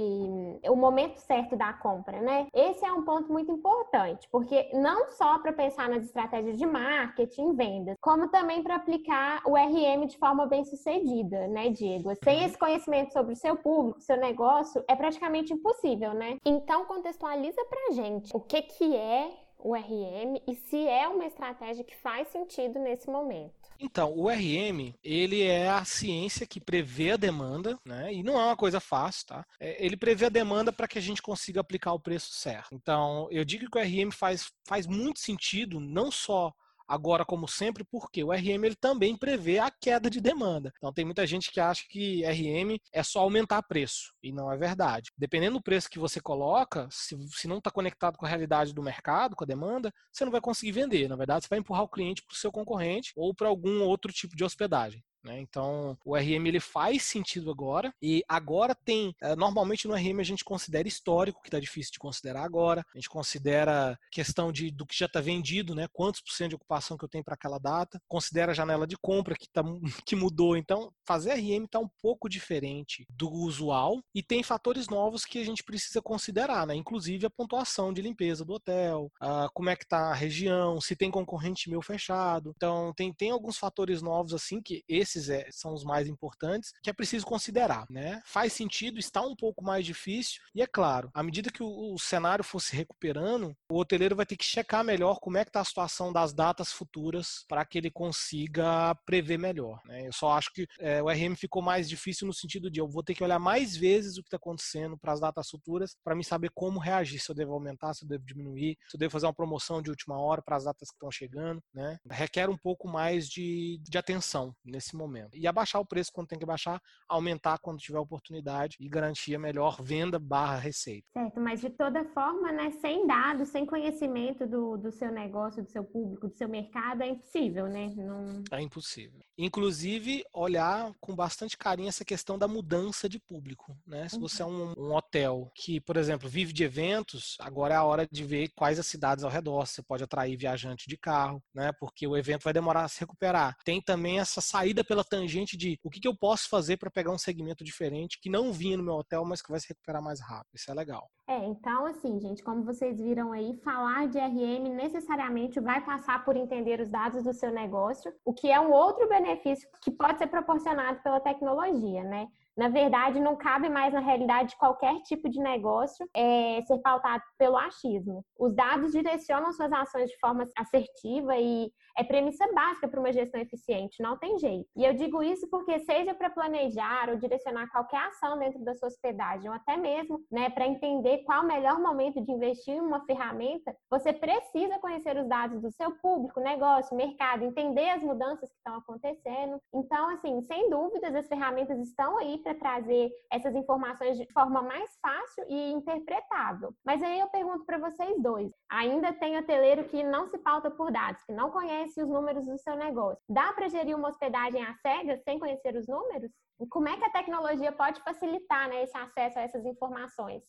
o 0.69 0.77
momento 0.77 1.19
certo 1.19 1.57
da 1.57 1.73
compra, 1.73 2.21
né? 2.21 2.47
Esse 2.55 2.85
é 2.85 2.93
um 2.93 3.03
ponto 3.03 3.33
muito 3.33 3.51
importante, 3.51 4.29
porque 4.31 4.71
não 4.75 5.11
só 5.11 5.39
para 5.39 5.53
pensar 5.53 5.89
nas 5.89 6.05
estratégias 6.05 6.59
de 6.59 6.67
marketing, 6.67 7.55
vendas, 7.55 7.97
como 8.01 8.29
também 8.29 8.63
para 8.63 8.77
aplicar 8.77 9.43
o 9.47 9.57
RM 9.57 10.07
de 10.07 10.19
forma 10.19 10.47
bem 10.47 10.65
sucedida, 10.65 11.47
né, 11.49 11.71
Diego? 11.71 12.13
Sem 12.23 12.45
esse 12.45 12.59
conhecimento 12.59 13.13
sobre 13.13 13.33
o 13.33 13.37
seu 13.37 13.57
público, 13.57 14.01
seu 14.01 14.17
negócio, 14.17 14.85
é 14.89 14.95
praticamente 14.95 15.53
impossível, 15.53 16.15
né? 16.15 16.39
Então 16.45 16.85
contextualiza 16.85 17.65
pra 17.65 17.95
gente 17.95 18.31
o 18.35 18.41
que 18.41 18.63
que 18.63 18.97
é 18.97 19.31
o 19.59 19.75
RM 19.75 20.41
e 20.47 20.55
se 20.55 20.87
é 20.87 21.09
uma 21.09 21.25
estratégia 21.25 21.83
que 21.83 21.97
faz 21.97 22.29
sentido 22.29 22.79
nesse 22.79 23.11
momento. 23.11 23.66
Então, 23.79 24.13
o 24.17 24.29
RM, 24.31 24.95
ele 25.03 25.43
é 25.43 25.69
a 25.69 25.85
ciência 25.85 26.47
que 26.47 26.61
prevê 26.61 27.13
a 27.13 27.17
demanda, 27.17 27.79
né? 27.85 28.13
E 28.13 28.23
não 28.23 28.41
é 28.41 28.45
uma 28.45 28.57
coisa 28.57 28.81
fácil, 28.81 29.27
tá? 29.27 29.47
É, 29.61 29.85
ele 29.85 29.97
prevê 29.97 30.27
a 30.27 30.31
demanda 30.31 30.73
para 30.73 30.89
que 30.89 30.99
a 30.99 31.03
gente 31.03 31.23
consiga 31.23 31.61
aplicar 31.61 31.93
o 31.93 32.01
preço 32.01 32.33
certo. 32.33 32.75
Então, 32.75 33.29
eu 33.31 33.45
digo 33.45 33.71
que 33.71 33.79
o 33.79 33.83
RM 33.83 34.11
faz, 34.11 34.51
faz 34.67 34.87
muito 34.87 35.21
sentido, 35.21 35.79
não 35.81 36.11
só 36.11 36.53
Agora, 36.89 37.25
como 37.25 37.49
sempre, 37.49 37.85
porque 37.85 38.23
o 38.23 38.33
RM 38.33 38.65
ele 38.65 38.77
também 38.77 39.17
prevê 39.17 39.59
a 39.59 39.71
queda 39.71 40.09
de 40.09 40.21
demanda. 40.21 40.73
Então, 40.77 40.93
tem 40.93 41.05
muita 41.05 41.27
gente 41.27 41.51
que 41.51 41.61
acha 41.61 41.85
que 41.89 42.25
RM 42.25 42.79
é 42.93 43.03
só 43.03 43.21
aumentar 43.21 43.63
preço, 43.63 44.13
e 44.23 44.33
não 44.33 44.51
é 44.53 44.57
verdade. 44.57 45.11
Dependendo 45.17 45.59
do 45.59 45.63
preço 45.63 45.91
que 45.91 45.99
você 45.99 46.21
coloca, 46.21 46.89
se, 46.91 47.17
se 47.31 47.49
não 47.49 47.59
está 47.59 47.71
conectado 47.71 48.17
com 48.17 48.27
a 48.27 48.29
realidade 48.29 48.73
do 48.73 48.83
mercado, 48.83 49.35
com 49.35 49.45
a 49.45 49.47
demanda, 49.47 49.93
você 50.13 50.25
não 50.25 50.33
vai 50.33 50.41
conseguir 50.41 50.73
vender. 50.73 51.09
Na 51.09 51.17
verdade, 51.17 51.45
você 51.45 51.49
vai 51.49 51.59
empurrar 51.59 51.83
o 51.83 51.89
cliente 51.89 52.23
para 52.23 52.35
o 52.35 52.37
seu 52.37 52.53
concorrente 52.53 53.13
ou 53.17 53.35
para 53.35 53.49
algum 53.49 53.83
outro 53.83 54.13
tipo 54.13 54.37
de 54.37 54.45
hospedagem. 54.45 55.03
Né? 55.27 55.41
Então, 55.41 55.99
o 56.05 56.17
RM 56.17 56.47
ele 56.47 56.61
faz 56.61 57.03
sentido 57.03 57.51
agora 57.51 57.93
e 58.01 58.23
agora 58.29 58.75
tem, 58.75 59.15
eh, 59.21 59.35
normalmente 59.35 59.89
no 59.89 59.95
RM 59.95 60.21
a 60.21 60.25
gente 60.25 60.45
considera 60.45 60.87
histórico, 60.87 61.43
que 61.43 61.49
está 61.49 61.59
difícil 61.59 61.93
de 61.93 61.99
considerar 61.99 62.45
agora, 62.45 62.87
a 62.95 62.99
gente 62.99 63.11
considera 63.11 63.99
questão 64.13 64.53
de, 64.53 64.71
do 64.71 64.87
que 64.87 64.97
já 64.97 65.07
está 65.07 65.21
vendido, 65.21 65.75
né? 65.75 65.89
quantos 65.93 66.21
por 66.21 66.33
cento 66.33 66.51
de 66.51 66.55
ocupação 66.55 66.97
que 66.97 67.05
eu 67.05 67.09
tenho 67.09 67.25
para 67.25 67.35
aquela 67.35 67.59
data, 67.59 68.01
considera 68.07 68.53
a 68.53 68.55
janela 68.55 68.87
de 68.87 68.97
compra 68.97 69.35
que, 69.35 69.49
tá, 69.53 69.63
que 70.07 70.15
mudou, 70.15 70.57
então 70.57 70.93
fazer 71.05 71.35
RM 71.35 71.65
está 71.65 71.81
um 71.81 71.91
pouco 72.01 72.29
diferente 72.29 73.05
do 73.11 73.29
usual 73.29 74.01
e 74.15 74.23
tem 74.23 74.45
fatores 74.45 74.89
novos 74.89 75.25
que 75.25 75.41
a 75.41 75.45
gente 75.45 75.65
precisa 75.65 76.01
considerar, 76.01 76.69
né? 76.69 76.75
inclusive 76.77 77.27
a 77.27 77.31
pontuação 77.31 77.93
de 77.93 78.01
limpeza 78.01 78.45
do 78.45 78.55
hotel, 78.55 79.11
uh, 79.21 79.51
como 79.53 79.71
é 79.71 79.75
que 79.75 79.83
está 79.83 80.11
a 80.11 80.15
região, 80.15 80.81
se 80.81 80.95
tem 80.95 81.11
concorrente 81.11 81.69
meu 81.69 81.83
fechado, 81.83 82.53
então 82.55 82.93
tem, 82.95 83.13
tem 83.13 83.33
alguns 83.33 83.59
fatores 83.59 84.01
novos 84.01 84.33
assim 84.33 84.63
que 84.63 84.85
esse 84.89 85.16
esses 85.17 85.31
é, 85.31 85.47
são 85.51 85.73
os 85.73 85.83
mais 85.83 86.07
importantes, 86.07 86.73
que 86.83 86.91
é 86.91 86.93
preciso 86.93 87.27
considerar, 87.27 87.87
né? 87.91 88.21
Faz 88.25 88.53
sentido, 88.53 88.99
está 88.99 89.21
um 89.23 89.35
pouco 89.35 89.65
mais 89.65 89.85
difícil, 89.85 90.41
e 90.55 90.63
é 90.63 90.67
claro, 90.67 91.11
à 91.15 91.23
medida 91.23 91.51
que 91.51 91.63
o, 91.63 91.95
o 91.95 91.99
cenário 91.99 92.45
for 92.45 92.61
se 92.61 92.77
recuperando, 92.77 93.57
o 93.71 93.79
hoteleiro 93.79 94.17
vai 94.17 94.27
ter 94.27 94.37
que 94.37 94.45
checar 94.45 94.85
melhor 94.85 95.19
como 95.21 95.39
é 95.39 95.45
que 95.45 95.51
está 95.51 95.61
a 95.61 95.65
situação 95.65 96.13
das 96.13 96.33
datas 96.33 96.73
futuras 96.73 97.45
para 97.49 97.65
que 97.65 97.79
ele 97.79 97.91
consiga 97.91 98.95
prever 99.07 99.39
melhor. 99.39 99.81
Né? 99.87 100.07
Eu 100.07 100.13
só 100.13 100.31
acho 100.33 100.53
que 100.53 100.67
é, 100.79 101.03
o 101.03 101.09
RM 101.09 101.35
ficou 101.37 101.63
mais 101.63 101.89
difícil 101.89 102.27
no 102.27 102.33
sentido 102.33 102.71
de 102.71 102.81
eu 102.81 102.89
vou 102.89 103.03
ter 103.03 103.15
que 103.15 103.25
olhar 103.25 103.39
mais 103.39 103.77
vezes 103.77 104.17
o 104.17 104.23
que 104.23 104.29
está 104.29 104.37
acontecendo 104.37 104.99
para 104.99 105.13
as 105.13 105.21
datas 105.21 105.49
futuras 105.49 105.97
para 106.05 106.15
me 106.15 106.25
saber 106.25 106.51
como 106.55 106.79
reagir, 106.79 107.21
se 107.21 107.31
eu 107.31 107.35
devo 107.35 107.53
aumentar, 107.53 107.95
se 107.95 108.05
eu 108.05 108.09
devo 108.09 108.25
diminuir, 108.25 108.77
se 108.89 108.97
eu 108.97 108.99
devo 108.99 109.13
fazer 109.13 109.27
uma 109.27 109.35
promoção 109.35 109.81
de 109.81 109.91
última 109.91 110.19
hora 110.19 110.43
para 110.43 110.57
as 110.57 110.65
datas 110.65 110.89
que 110.89 110.97
estão 110.97 111.11
chegando. 111.11 111.63
Né? 111.73 111.99
Requer 112.11 112.49
um 112.49 112.57
pouco 112.57 112.89
mais 112.89 113.29
de, 113.29 113.81
de 113.83 113.99
atenção 113.99 114.55
nesse 114.65 114.97
momento 114.97 115.06
momento. 115.07 115.37
E 115.37 115.47
abaixar 115.47 115.81
o 115.81 115.87
preço 115.87 116.11
quando 116.13 116.29
tem 116.29 116.39
que 116.39 116.47
baixar, 116.47 116.81
aumentar 117.09 117.59
quando 117.59 117.79
tiver 117.79 117.99
oportunidade 117.99 118.77
e 118.81 118.89
garantir 118.89 119.35
a 119.35 119.39
melhor 119.39 119.81
venda 119.83 120.19
barra 120.19 120.57
receita. 120.57 121.07
Certo, 121.13 121.41
mas 121.41 121.61
de 121.61 121.71
toda 121.71 122.05
forma, 122.07 122.53
né, 122.53 122.71
sem 122.81 123.07
dados, 123.07 123.49
sem 123.49 123.65
conhecimento 123.67 124.47
do, 124.47 124.77
do 124.77 124.93
seu 124.93 125.11
negócio, 125.11 125.63
do 125.63 125.71
seu 125.71 125.85
público, 125.85 126.29
do 126.29 126.37
seu 126.37 126.49
mercado, 126.49 127.03
é 127.03 127.09
impossível, 127.09 127.67
né? 127.67 127.93
Não... 127.97 128.43
É 128.51 128.61
impossível. 128.61 129.21
Inclusive, 129.39 130.25
olhar 130.33 130.93
com 131.01 131.15
bastante 131.15 131.57
carinho 131.57 131.89
essa 131.89 132.05
questão 132.05 132.39
da 132.39 132.49
mudança 132.49 133.09
de 133.09 133.19
público, 133.19 133.77
né? 133.87 134.09
Se 134.09 134.19
você 134.19 134.43
é 134.43 134.47
um, 134.47 134.73
um 134.77 134.95
hotel 134.95 135.51
que, 135.55 135.81
por 135.81 135.97
exemplo, 135.97 136.29
vive 136.29 136.53
de 136.53 136.65
eventos, 136.65 137.37
agora 137.41 137.75
é 137.75 137.77
a 137.77 137.85
hora 137.85 138.07
de 138.11 138.25
ver 138.25 138.51
quais 138.57 138.79
as 138.79 138.87
cidades 138.87 139.25
ao 139.25 139.31
redor. 139.31 139.67
Você 139.67 139.83
pode 139.83 140.03
atrair 140.03 140.37
viajante 140.37 140.89
de 140.89 140.97
carro, 140.97 141.43
né? 141.55 141.71
Porque 141.79 142.07
o 142.07 142.17
evento 142.17 142.45
vai 142.45 142.53
demorar 142.53 142.85
a 142.85 142.89
se 142.89 143.01
recuperar. 143.01 143.57
Tem 143.65 143.81
também 143.81 144.19
essa 144.19 144.41
saída 144.41 144.83
pela 144.83 144.96
pela 144.97 145.05
tangente 145.05 145.59
de 145.59 145.79
o 145.85 145.91
que, 145.91 146.01
que 146.01 146.09
eu 146.09 146.17
posso 146.17 146.49
fazer 146.49 146.79
para 146.79 146.91
pegar 146.91 147.11
um 147.11 147.19
segmento 147.19 147.63
diferente 147.63 148.19
que 148.19 148.31
não 148.31 148.51
vinha 148.51 148.79
no 148.79 148.83
meu 148.83 148.95
hotel, 148.95 149.25
mas 149.27 149.43
que 149.43 149.51
vai 149.51 149.61
se 149.61 149.69
recuperar 149.69 150.03
mais 150.03 150.21
rápido. 150.21 150.55
Isso 150.55 150.71
é 150.71 150.75
legal. 150.75 151.11
É, 151.29 151.45
então 151.45 151.85
assim, 151.87 152.19
gente, 152.19 152.43
como 152.43 152.65
vocês 152.65 152.99
viram 152.99 153.33
aí, 153.33 153.55
falar 153.63 154.09
de 154.09 154.19
RM 154.19 154.75
necessariamente 154.75 155.61
vai 155.61 155.85
passar 155.85 156.25
por 156.25 156.37
entender 156.37 156.81
os 156.81 156.89
dados 156.89 157.25
do 157.25 157.35
seu 157.35 157.53
negócio, 157.53 158.11
o 158.25 158.33
que 158.33 158.51
é 158.51 158.59
um 158.59 158.73
outro 158.73 159.07
benefício 159.09 159.69
que 159.83 159.91
pode 159.91 160.19
ser 160.19 160.29
proporcionado 160.29 161.03
pela 161.03 161.21
tecnologia, 161.21 162.03
né? 162.05 162.27
Na 162.57 162.69
verdade, 162.69 163.21
não 163.21 163.37
cabe 163.37 163.69
mais 163.69 163.93
na 163.93 164.01
realidade 164.01 164.51
de 164.51 164.57
qualquer 164.57 164.95
tipo 165.03 165.29
de 165.29 165.39
negócio 165.41 166.09
é, 166.15 166.63
ser 166.67 166.79
pautado 166.79 167.23
pelo 167.39 167.57
achismo. 167.57 168.25
Os 168.39 168.55
dados 168.55 168.93
direcionam 168.93 169.53
suas 169.53 169.71
ações 169.73 170.11
de 170.11 170.19
forma 170.19 170.49
assertiva 170.57 171.37
e 171.37 171.71
é 171.99 172.05
premissa 172.05 172.47
básica 172.53 172.89
para 172.89 173.01
uma 173.01 173.13
gestão 173.13 173.41
eficiente, 173.41 174.03
não 174.03 174.19
tem 174.19 174.39
jeito. 174.39 174.69
E 174.77 174.85
eu 174.85 174.95
digo 174.95 175.23
isso 175.23 175.49
porque, 175.51 175.79
seja 175.81 176.15
para 176.15 176.31
planejar 176.31 177.09
ou 177.09 177.17
direcionar 177.17 177.71
qualquer 177.71 178.01
ação 178.09 178.39
dentro 178.39 178.63
da 178.63 178.75
sua 178.75 178.89
hospedagem, 178.89 179.49
ou 179.49 179.57
até 179.57 179.77
mesmo 179.77 180.21
né, 180.31 180.51
para 180.51 180.67
entender 180.67 181.25
qual 181.25 181.43
o 181.43 181.47
melhor 181.47 181.79
momento 181.81 182.23
de 182.23 182.31
investir 182.31 182.75
em 182.75 182.81
uma 182.81 183.05
ferramenta, 183.07 183.75
você 183.91 184.13
precisa 184.13 184.79
conhecer 184.79 185.17
os 185.17 185.29
dados 185.29 185.61
do 185.61 185.71
seu 185.73 185.91
público, 185.99 186.41
negócio, 186.41 186.97
mercado, 186.97 187.45
entender 187.45 187.91
as 187.91 188.03
mudanças 188.03 188.51
que 188.51 188.57
estão 188.57 188.77
acontecendo. 188.77 189.59
Então, 189.75 190.11
assim, 190.11 190.43
sem 190.43 190.69
dúvidas, 190.69 191.15
as 191.15 191.27
ferramentas 191.27 191.79
estão 191.81 192.19
aí 192.19 192.39
para 192.47 192.55
trazer 192.55 193.11
essas 193.33 193.57
informações 193.57 194.17
de 194.17 194.33
forma 194.33 194.63
mais 194.63 194.97
fácil 195.03 195.45
e 195.49 195.73
interpretável. 195.73 196.73
Mas 196.85 197.03
aí 197.03 197.19
eu 197.19 197.29
pergunto 197.29 197.65
para 197.65 197.79
vocês 197.79 198.23
dois: 198.23 198.53
ainda 198.71 199.13
tem 199.13 199.37
hoteleiro 199.37 199.85
que 199.89 200.05
não 200.05 200.29
se 200.29 200.39
pauta 200.39 200.71
por 200.71 200.93
dados, 200.93 201.25
que 201.25 201.33
não 201.33 201.51
conhece 201.51 202.01
os 202.01 202.09
números 202.09 202.47
do 202.47 202.57
seu 202.59 202.77
negócio. 202.77 203.21
Dá 203.29 203.53
para 203.53 203.69
gerir 203.69 203.97
uma 203.97 204.09
hospedagem 204.09 204.63
às 204.65 204.81
cegas 204.81 205.23
sem 205.25 205.41
conhecer 205.41 205.75
os 205.75 205.89
números? 205.89 206.31
Como 206.71 206.89
é 206.89 206.97
que 206.97 207.05
a 207.05 207.11
tecnologia 207.11 207.73
pode 207.73 208.01
facilitar 208.03 208.69
né, 208.69 208.85
esse 208.85 208.97
acesso 208.97 209.39
a 209.39 209.43
essas 209.43 209.65
informações? 209.67 210.43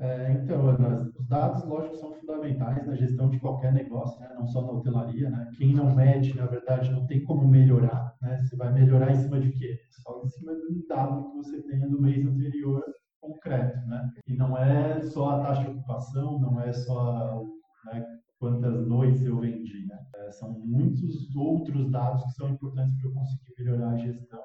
É, 0.00 0.32
então, 0.32 0.68
Ana, 0.68 1.08
os 1.16 1.28
dados, 1.28 1.64
lógico, 1.64 1.96
são 1.96 2.12
fundamentais 2.14 2.84
na 2.86 2.96
gestão 2.96 3.30
de 3.30 3.38
qualquer 3.38 3.72
negócio, 3.72 4.20
né? 4.20 4.28
não 4.34 4.46
só 4.46 4.62
na 4.62 4.72
hotelaria. 4.72 5.30
Né? 5.30 5.50
Quem 5.56 5.72
não 5.72 5.94
mede, 5.94 6.36
na 6.36 6.46
verdade, 6.46 6.90
não 6.90 7.06
tem 7.06 7.22
como 7.24 7.46
melhorar. 7.46 8.12
Né? 8.20 8.42
Você 8.42 8.56
vai 8.56 8.72
melhorar 8.72 9.12
em 9.12 9.16
cima 9.16 9.40
de 9.40 9.52
quê? 9.52 9.78
Só 9.90 10.20
em 10.24 10.28
cima 10.28 10.52
um 10.52 10.84
dado 10.88 11.30
que 11.30 11.36
você 11.36 11.62
tenha 11.62 11.88
do 11.88 12.00
mês 12.00 12.26
anterior 12.26 12.84
concreto. 13.20 13.78
Né? 13.86 14.10
E 14.26 14.34
não 14.34 14.58
é 14.58 15.00
só 15.00 15.30
a 15.30 15.42
taxa 15.44 15.62
de 15.62 15.70
ocupação, 15.70 16.40
não 16.40 16.60
é 16.60 16.72
só 16.72 17.42
né, 17.86 18.04
quantas 18.44 18.86
noites 18.86 19.24
eu 19.24 19.38
vendi. 19.38 19.86
Né? 19.86 19.98
É, 20.16 20.30
são 20.32 20.52
muitos 20.60 21.34
outros 21.34 21.90
dados 21.90 22.22
que 22.24 22.32
são 22.32 22.50
importantes 22.50 22.94
para 22.96 23.08
eu 23.08 23.14
conseguir 23.14 23.54
melhorar 23.58 23.90
a 23.92 23.96
gestão 23.96 24.40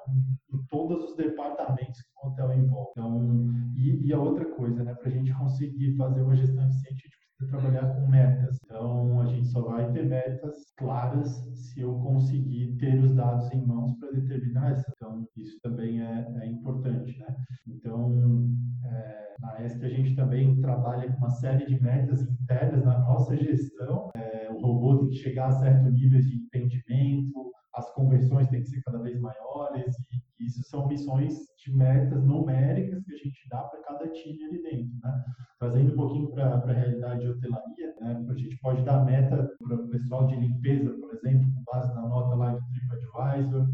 em 0.52 0.58
todos 0.70 1.10
os 1.10 1.16
departamentos 1.16 2.00
que 2.00 2.08
o 2.22 2.28
hotel 2.28 2.52
envolve. 2.54 2.90
Então, 2.92 3.46
e, 3.76 4.06
e 4.06 4.12
a 4.12 4.18
outra 4.18 4.46
coisa, 4.46 4.82
né, 4.82 4.94
para 4.94 5.08
a 5.08 5.12
gente 5.12 5.34
conseguir 5.34 5.94
fazer 5.96 6.22
uma 6.22 6.34
gestão 6.34 6.64
eficiente, 6.64 7.10
trabalhar 7.46 7.94
com 7.94 8.06
metas. 8.08 8.58
Então, 8.64 9.20
a 9.20 9.26
gente 9.26 9.46
só 9.48 9.62
vai 9.62 9.90
ter 9.92 10.06
metas 10.06 10.72
claras 10.76 11.28
se 11.54 11.80
eu 11.80 11.94
conseguir 12.00 12.76
ter 12.78 12.98
os 12.98 13.14
dados 13.14 13.50
em 13.52 13.64
mãos 13.64 13.94
para 13.98 14.12
determinar 14.12 14.72
essa. 14.72 14.92
Então, 14.96 15.26
isso 15.36 15.58
também 15.62 16.00
é, 16.02 16.26
é 16.40 16.46
importante, 16.46 17.18
né? 17.18 17.36
Então, 17.66 18.48
é, 18.84 19.34
na 19.40 19.64
ESC 19.64 19.84
a 19.84 19.88
gente 19.88 20.14
também 20.14 20.60
trabalha 20.60 21.10
com 21.10 21.18
uma 21.18 21.30
série 21.30 21.66
de 21.66 21.82
metas 21.82 22.22
internas 22.22 22.84
na 22.84 22.98
nossa 22.98 23.36
gestão. 23.36 24.10
É, 24.16 24.48
o 24.50 24.60
robô 24.60 24.98
tem 24.98 25.10
que 25.10 25.16
chegar 25.16 25.48
a 25.48 25.52
certo 25.52 25.90
nível 25.90 26.20
de 26.20 26.36
entendimento, 26.36 27.50
as 27.74 27.92
conversões 27.94 28.48
têm 28.48 28.62
que 28.62 28.68
ser 28.68 28.82
cada 28.82 28.98
vez 28.98 29.20
maiores 29.20 29.94
e 30.10 30.44
isso 30.44 30.62
são 30.64 30.88
missões 30.88 31.34
de 31.64 31.72
metas 31.72 32.24
numéricas 32.24 33.04
que 33.04 33.12
a 33.12 33.16
gente 33.16 33.48
dá 33.48 33.62
para 33.62 33.82
cada 33.82 34.08
time 34.08 34.44
ali 34.44 34.62
dentro, 34.62 34.98
né? 35.02 35.24
Trazendo 35.58 35.92
um 35.92 35.96
pouquinho 35.96 36.30
para 36.32 36.54
a 36.54 36.72
realidade 36.72 37.20
de 37.20 37.28
hotelaria, 37.28 37.94
né? 38.00 38.26
a 38.28 38.34
gente 38.34 38.56
pode 38.60 38.82
dar 38.84 39.04
meta 39.04 39.48
para 39.58 39.76
o 39.76 39.88
pessoal 39.88 40.26
de 40.26 40.36
limpeza, 40.36 40.90
por 40.98 41.14
exemplo, 41.14 41.46
com 41.52 41.62
base 41.72 41.94
na 41.94 42.08
nota 42.08 42.34
lá 42.34 42.54
do 42.54 42.60
TripAdvisor, 42.72 43.68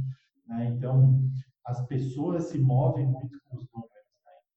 né? 0.49 0.67
Então, 0.67 1.21
as 1.67 1.85
pessoas 1.87 2.45
se 2.45 2.59
movem 2.59 3.07
muito 3.07 3.39
com 3.45 3.57
os 3.57 3.67
números, 3.73 3.97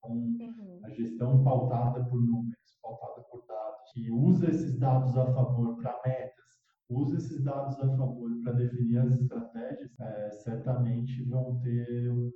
com 0.01 0.13
uhum. 0.13 0.81
a 0.83 0.89
gestão 0.89 1.43
pautada 1.43 2.03
por 2.05 2.21
números, 2.21 2.77
pautada 2.81 3.21
por 3.31 3.45
dados, 3.47 3.91
que 3.93 4.11
usa 4.11 4.49
esses 4.49 4.77
dados 4.77 5.17
a 5.17 5.25
favor 5.33 5.77
para 5.77 5.99
metas, 6.05 6.48
usa 6.89 7.17
esses 7.17 7.43
dados 7.43 7.79
a 7.79 7.95
favor 7.95 8.31
para 8.43 8.53
definir 8.53 8.97
as 8.97 9.11
estratégias, 9.13 9.99
é, 9.99 10.31
certamente 10.31 11.23
vão 11.23 11.59
ter 11.61 12.11
um, 12.11 12.31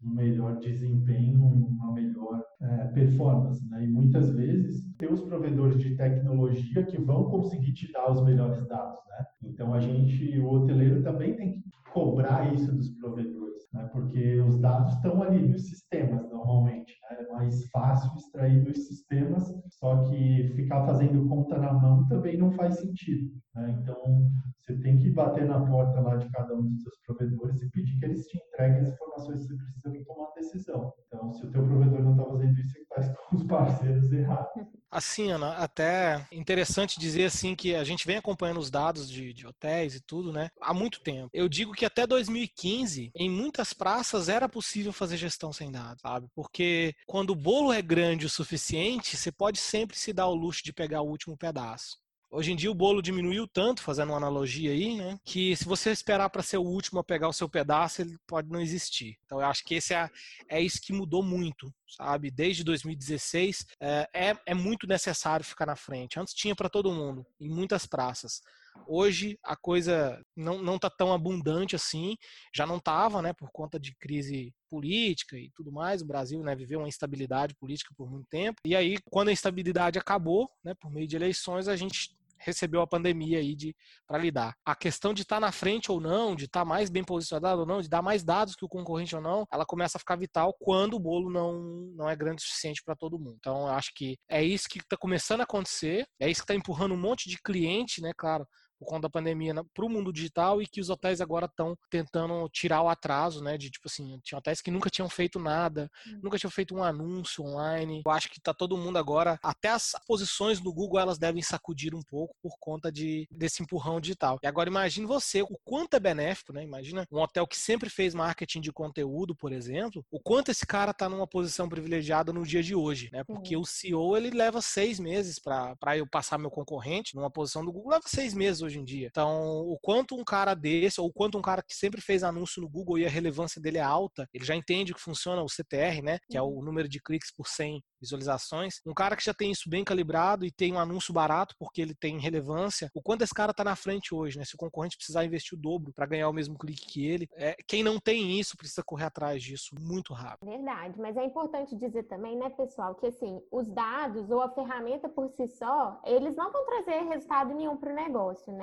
melhor 0.00 0.58
desempenho, 0.60 1.44
uma 1.44 1.92
melhor 1.92 2.42
é, 2.60 2.84
performance. 2.88 3.68
Né? 3.68 3.84
E 3.84 3.88
muitas 3.88 4.34
vezes 4.34 4.86
tem 4.96 5.12
os 5.12 5.20
provedores 5.22 5.78
de 5.78 5.96
tecnologia 5.96 6.84
que 6.84 7.00
vão 7.00 7.24
conseguir 7.24 7.72
te 7.72 7.90
dar 7.92 8.10
os 8.10 8.22
melhores 8.24 8.66
dados. 8.68 8.98
Né? 9.08 9.26
Então 9.44 9.74
a 9.74 9.80
gente, 9.80 10.38
o 10.38 10.50
hoteleiro 10.50 11.02
também 11.02 11.34
tem 11.36 11.52
que 11.52 11.68
cobrar 11.92 12.52
isso 12.54 12.74
dos 12.74 12.90
provedores, 12.98 13.62
né? 13.72 13.88
porque 13.92 14.40
os 14.40 14.58
dados 14.60 14.94
estão 14.94 15.22
ali 15.22 15.48
nos 15.48 15.68
sistemas 15.68 16.28
normalmente. 16.30 16.94
Né? 17.10 17.16
É 17.20 17.32
mais 17.32 17.68
fácil 17.70 18.10
extrair 18.16 18.62
dos 18.64 18.86
sistemas, 18.86 19.52
só 19.68 20.04
que 20.04 20.52
ficar 20.54 20.86
fazendo 20.86 21.26
conta 21.28 21.58
na 21.58 21.72
mão 21.72 22.06
também 22.06 22.36
não 22.36 22.52
faz 22.52 22.78
sentido. 22.78 23.32
Né? 23.54 23.78
Então 23.80 24.30
você 24.60 24.76
tem 24.80 24.98
que 24.98 25.10
bater 25.10 25.46
na 25.46 25.64
porta 25.64 26.00
lá 26.00 26.07
de 26.18 26.30
cada 26.30 26.54
um 26.54 26.62
dos 26.62 26.82
seus 26.82 26.98
provedores 27.06 27.62
e 27.62 27.70
pedir 27.70 27.98
que 27.98 28.04
eles 28.04 28.26
te 28.26 28.38
entreguem 28.38 28.80
as 28.80 28.88
informações 28.88 29.46
que 29.46 29.54
você 29.54 29.54
precisa 29.56 30.04
para 30.04 30.14
tomar 30.14 30.34
decisão. 30.34 30.92
Então, 31.06 31.32
se 31.32 31.46
o 31.46 31.50
teu 31.50 31.64
provedor 31.64 32.02
não 32.02 32.12
está 32.12 32.24
fazendo 32.24 32.60
isso, 32.60 32.72
você 32.72 32.80
está 32.80 33.14
com 33.14 33.36
os 33.36 33.42
parceiros 33.44 34.12
errados. 34.12 34.66
Assim, 34.90 35.30
Ana, 35.30 35.52
até 35.56 36.26
interessante 36.32 36.98
dizer 36.98 37.26
assim 37.26 37.54
que 37.54 37.74
a 37.74 37.84
gente 37.84 38.06
vem 38.06 38.16
acompanhando 38.16 38.58
os 38.58 38.70
dados 38.70 39.08
de, 39.08 39.34
de, 39.34 39.46
hotéis 39.46 39.94
e 39.94 40.00
tudo, 40.00 40.32
né? 40.32 40.48
Há 40.60 40.72
muito 40.72 41.00
tempo. 41.00 41.28
Eu 41.32 41.48
digo 41.48 41.72
que 41.72 41.84
até 41.84 42.06
2015, 42.06 43.10
em 43.14 43.30
muitas 43.30 43.74
praças 43.74 44.28
era 44.28 44.48
possível 44.48 44.92
fazer 44.92 45.18
gestão 45.18 45.52
sem 45.52 45.70
dados, 45.70 46.00
sabe? 46.00 46.26
Porque 46.34 46.94
quando 47.06 47.30
o 47.30 47.36
bolo 47.36 47.72
é 47.72 47.82
grande 47.82 48.24
o 48.24 48.30
suficiente, 48.30 49.16
você 49.16 49.30
pode 49.30 49.58
sempre 49.58 49.96
se 49.98 50.12
dar 50.12 50.26
o 50.26 50.34
luxo 50.34 50.64
de 50.64 50.72
pegar 50.72 51.02
o 51.02 51.08
último 51.08 51.36
pedaço. 51.36 51.98
Hoje 52.30 52.52
em 52.52 52.56
dia 52.56 52.70
o 52.70 52.74
bolo 52.74 53.00
diminuiu 53.00 53.48
tanto, 53.48 53.82
fazendo 53.82 54.10
uma 54.10 54.18
analogia 54.18 54.70
aí, 54.70 54.96
né? 54.96 55.18
Que 55.24 55.56
se 55.56 55.64
você 55.64 55.90
esperar 55.90 56.28
para 56.28 56.42
ser 56.42 56.58
o 56.58 56.62
último 56.62 57.00
a 57.00 57.04
pegar 57.04 57.26
o 57.26 57.32
seu 57.32 57.48
pedaço, 57.48 58.02
ele 58.02 58.18
pode 58.26 58.50
não 58.50 58.60
existir. 58.60 59.18
Então 59.24 59.40
eu 59.40 59.46
acho 59.46 59.64
que 59.64 59.76
esse 59.76 59.94
é, 59.94 60.10
é 60.46 60.60
isso 60.60 60.80
que 60.82 60.92
mudou 60.92 61.22
muito, 61.22 61.72
sabe? 61.88 62.30
Desde 62.30 62.62
2016 62.62 63.66
é, 63.80 64.08
é, 64.12 64.36
é 64.44 64.54
muito 64.54 64.86
necessário 64.86 65.44
ficar 65.44 65.64
na 65.64 65.74
frente. 65.74 66.20
Antes 66.20 66.34
tinha 66.34 66.54
para 66.54 66.68
todo 66.68 66.92
mundo, 66.92 67.24
em 67.40 67.48
muitas 67.48 67.86
praças. 67.86 68.42
Hoje 68.86 69.38
a 69.42 69.56
coisa 69.56 70.22
não, 70.36 70.62
não 70.62 70.78
tá 70.78 70.90
tão 70.90 71.12
abundante 71.12 71.74
assim, 71.74 72.16
já 72.54 72.66
não 72.66 72.76
estava, 72.76 73.20
né, 73.22 73.32
por 73.32 73.50
conta 73.50 73.80
de 73.80 73.94
crise 73.96 74.54
política 74.68 75.36
e 75.36 75.50
tudo 75.54 75.72
mais. 75.72 76.02
O 76.02 76.06
Brasil, 76.06 76.42
né, 76.42 76.54
viveu 76.54 76.80
uma 76.80 76.88
instabilidade 76.88 77.54
política 77.54 77.94
por 77.96 78.10
muito 78.10 78.26
tempo. 78.28 78.60
E 78.64 78.76
aí, 78.76 78.98
quando 79.10 79.28
a 79.28 79.32
instabilidade 79.32 79.98
acabou, 79.98 80.50
né, 80.62 80.74
por 80.74 80.90
meio 80.90 81.08
de 81.08 81.16
eleições, 81.16 81.68
a 81.68 81.74
gente 81.76 82.17
recebeu 82.40 82.80
a 82.80 82.86
pandemia 82.86 83.38
aí 83.38 83.54
de 83.54 83.74
para 84.06 84.18
lidar. 84.18 84.54
A 84.64 84.74
questão 84.74 85.12
de 85.12 85.22
estar 85.22 85.36
tá 85.36 85.40
na 85.40 85.52
frente 85.52 85.90
ou 85.90 86.00
não, 86.00 86.34
de 86.34 86.44
estar 86.44 86.60
tá 86.60 86.64
mais 86.64 86.90
bem 86.90 87.04
posicionado 87.04 87.60
ou 87.60 87.66
não, 87.66 87.80
de 87.80 87.88
dar 87.88 88.02
mais 88.02 88.24
dados 88.24 88.54
que 88.54 88.64
o 88.64 88.68
concorrente 88.68 89.14
ou 89.14 89.22
não, 89.22 89.46
ela 89.52 89.66
começa 89.66 89.98
a 89.98 90.00
ficar 90.00 90.16
vital 90.16 90.54
quando 90.58 90.94
o 90.94 91.00
bolo 91.00 91.30
não, 91.30 91.60
não 91.94 92.08
é 92.08 92.16
grande 92.16 92.42
o 92.42 92.46
suficiente 92.46 92.82
para 92.84 92.96
todo 92.96 93.18
mundo. 93.18 93.36
Então, 93.38 93.62
eu 93.62 93.74
acho 93.74 93.92
que 93.94 94.16
é 94.28 94.42
isso 94.42 94.68
que 94.68 94.78
está 94.78 94.96
começando 94.96 95.40
a 95.40 95.44
acontecer, 95.44 96.06
é 96.20 96.30
isso 96.30 96.40
que 96.40 96.44
está 96.44 96.54
empurrando 96.54 96.94
um 96.94 97.00
monte 97.00 97.28
de 97.28 97.38
cliente, 97.42 98.00
né, 98.00 98.12
claro, 98.16 98.46
por 98.78 98.86
conta 98.86 99.02
da 99.02 99.10
pandemia 99.10 99.54
para 99.74 99.84
o 99.84 99.88
mundo 99.88 100.12
digital 100.12 100.62
e 100.62 100.66
que 100.66 100.80
os 100.80 100.90
hotéis 100.90 101.20
agora 101.20 101.46
estão 101.46 101.76
tentando 101.90 102.48
tirar 102.50 102.82
o 102.82 102.88
atraso, 102.88 103.42
né? 103.42 103.58
De 103.58 103.70
tipo 103.70 103.88
assim, 103.88 104.18
tinha 104.22 104.38
hotéis 104.38 104.60
que 104.60 104.70
nunca 104.70 104.88
tinham 104.88 105.08
feito 105.08 105.38
nada, 105.38 105.90
uhum. 106.06 106.20
nunca 106.22 106.38
tinham 106.38 106.50
feito 106.50 106.74
um 106.74 106.82
anúncio 106.82 107.44
online. 107.44 108.02
Eu 108.04 108.12
acho 108.12 108.30
que 108.30 108.40
tá 108.40 108.54
todo 108.54 108.76
mundo 108.76 108.98
agora, 108.98 109.38
até 109.42 109.68
as 109.68 109.92
posições 110.06 110.60
do 110.60 110.72
Google 110.72 111.00
elas 111.00 111.18
devem 111.18 111.42
sacudir 111.42 111.94
um 111.94 112.02
pouco 112.02 112.34
por 112.42 112.56
conta 112.60 112.92
de 112.92 113.26
desse 113.30 113.62
empurrão 113.62 114.00
digital. 114.00 114.38
E 114.42 114.46
agora 114.46 114.68
imagine 114.68 115.06
você, 115.06 115.42
o 115.42 115.58
quanto 115.64 115.94
é 115.94 116.00
benéfico, 116.00 116.52
né? 116.52 116.62
Imagina 116.62 117.06
um 117.10 117.20
hotel 117.20 117.46
que 117.46 117.56
sempre 117.56 117.90
fez 117.90 118.14
marketing 118.14 118.60
de 118.60 118.72
conteúdo, 118.72 119.34
por 119.34 119.52
exemplo, 119.52 120.04
o 120.10 120.20
quanto 120.20 120.50
esse 120.50 120.66
cara 120.66 120.94
tá 120.94 121.08
numa 121.08 121.26
posição 121.26 121.68
privilegiada 121.68 122.32
no 122.32 122.44
dia 122.44 122.62
de 122.62 122.74
hoje, 122.74 123.10
né? 123.12 123.24
Porque 123.24 123.56
uhum. 123.56 123.62
o 123.62 123.66
CEO 123.66 124.16
ele 124.16 124.30
leva 124.30 124.60
seis 124.60 125.00
meses 125.00 125.38
para 125.38 125.96
eu 125.96 126.06
passar 126.06 126.38
meu 126.38 126.50
concorrente 126.50 127.14
numa 127.14 127.30
posição 127.30 127.64
do 127.64 127.72
Google, 127.72 127.92
leva 127.92 128.04
seis 128.06 128.34
meses 128.34 128.67
hoje 128.68 128.78
em 128.78 128.84
dia. 128.84 129.08
Então, 129.08 129.60
o 129.60 129.78
quanto 129.80 130.14
um 130.14 130.24
cara 130.24 130.54
desse, 130.54 131.00
ou 131.00 131.08
o 131.08 131.12
quanto 131.12 131.36
um 131.36 131.42
cara 131.42 131.62
que 131.62 131.74
sempre 131.74 132.00
fez 132.00 132.22
anúncio 132.22 132.62
no 132.62 132.68
Google 132.68 132.98
e 132.98 133.06
a 133.06 133.10
relevância 133.10 133.60
dele 133.60 133.78
é 133.78 133.82
alta, 133.82 134.28
ele 134.32 134.44
já 134.44 134.54
entende 134.54 134.94
que 134.94 135.00
funciona 135.00 135.42
o 135.42 135.48
CTR, 135.48 136.02
né? 136.02 136.18
Que 136.30 136.36
é 136.36 136.42
o 136.42 136.46
uhum. 136.46 136.62
número 136.62 136.88
de 136.88 137.00
cliques 137.00 137.32
por 137.34 137.48
100 137.48 137.82
visualizações. 138.00 138.80
Um 138.86 138.94
cara 138.94 139.16
que 139.16 139.24
já 139.24 139.34
tem 139.34 139.50
isso 139.50 139.68
bem 139.68 139.84
calibrado 139.84 140.44
e 140.44 140.52
tem 140.52 140.72
um 140.72 140.78
anúncio 140.78 141.12
barato 141.12 141.54
porque 141.58 141.82
ele 141.82 141.94
tem 141.94 142.20
relevância, 142.20 142.88
o 142.94 143.02
quanto 143.02 143.22
esse 143.22 143.34
cara 143.34 143.52
tá 143.52 143.64
na 143.64 143.74
frente 143.74 144.14
hoje, 144.14 144.38
né? 144.38 144.44
Se 144.44 144.54
o 144.54 144.58
concorrente 144.58 144.96
precisar 144.96 145.24
investir 145.24 145.58
o 145.58 145.60
dobro 145.60 145.92
para 145.92 146.06
ganhar 146.06 146.28
o 146.28 146.32
mesmo 146.32 146.56
clique 146.56 146.86
que 146.86 147.06
ele, 147.06 147.26
é, 147.34 147.56
quem 147.66 147.82
não 147.82 147.98
tem 147.98 148.38
isso 148.38 148.56
precisa 148.56 148.82
correr 148.84 149.04
atrás 149.04 149.42
disso 149.42 149.74
muito 149.80 150.12
rápido. 150.12 150.48
Verdade, 150.48 151.00
mas 151.00 151.16
é 151.16 151.24
importante 151.24 151.76
dizer 151.76 152.04
também, 152.04 152.36
né, 152.36 152.50
pessoal, 152.50 152.94
que 152.94 153.06
assim, 153.06 153.40
os 153.50 153.68
dados 153.68 154.30
ou 154.30 154.40
a 154.40 154.50
ferramenta 154.50 155.08
por 155.08 155.28
si 155.30 155.46
só, 155.48 156.00
eles 156.04 156.36
não 156.36 156.52
vão 156.52 156.64
trazer 156.64 157.02
resultado 157.08 157.54
nenhum 157.54 157.76
para 157.76 157.92
o 157.92 157.94
negócio, 157.94 158.52
né? 158.52 158.57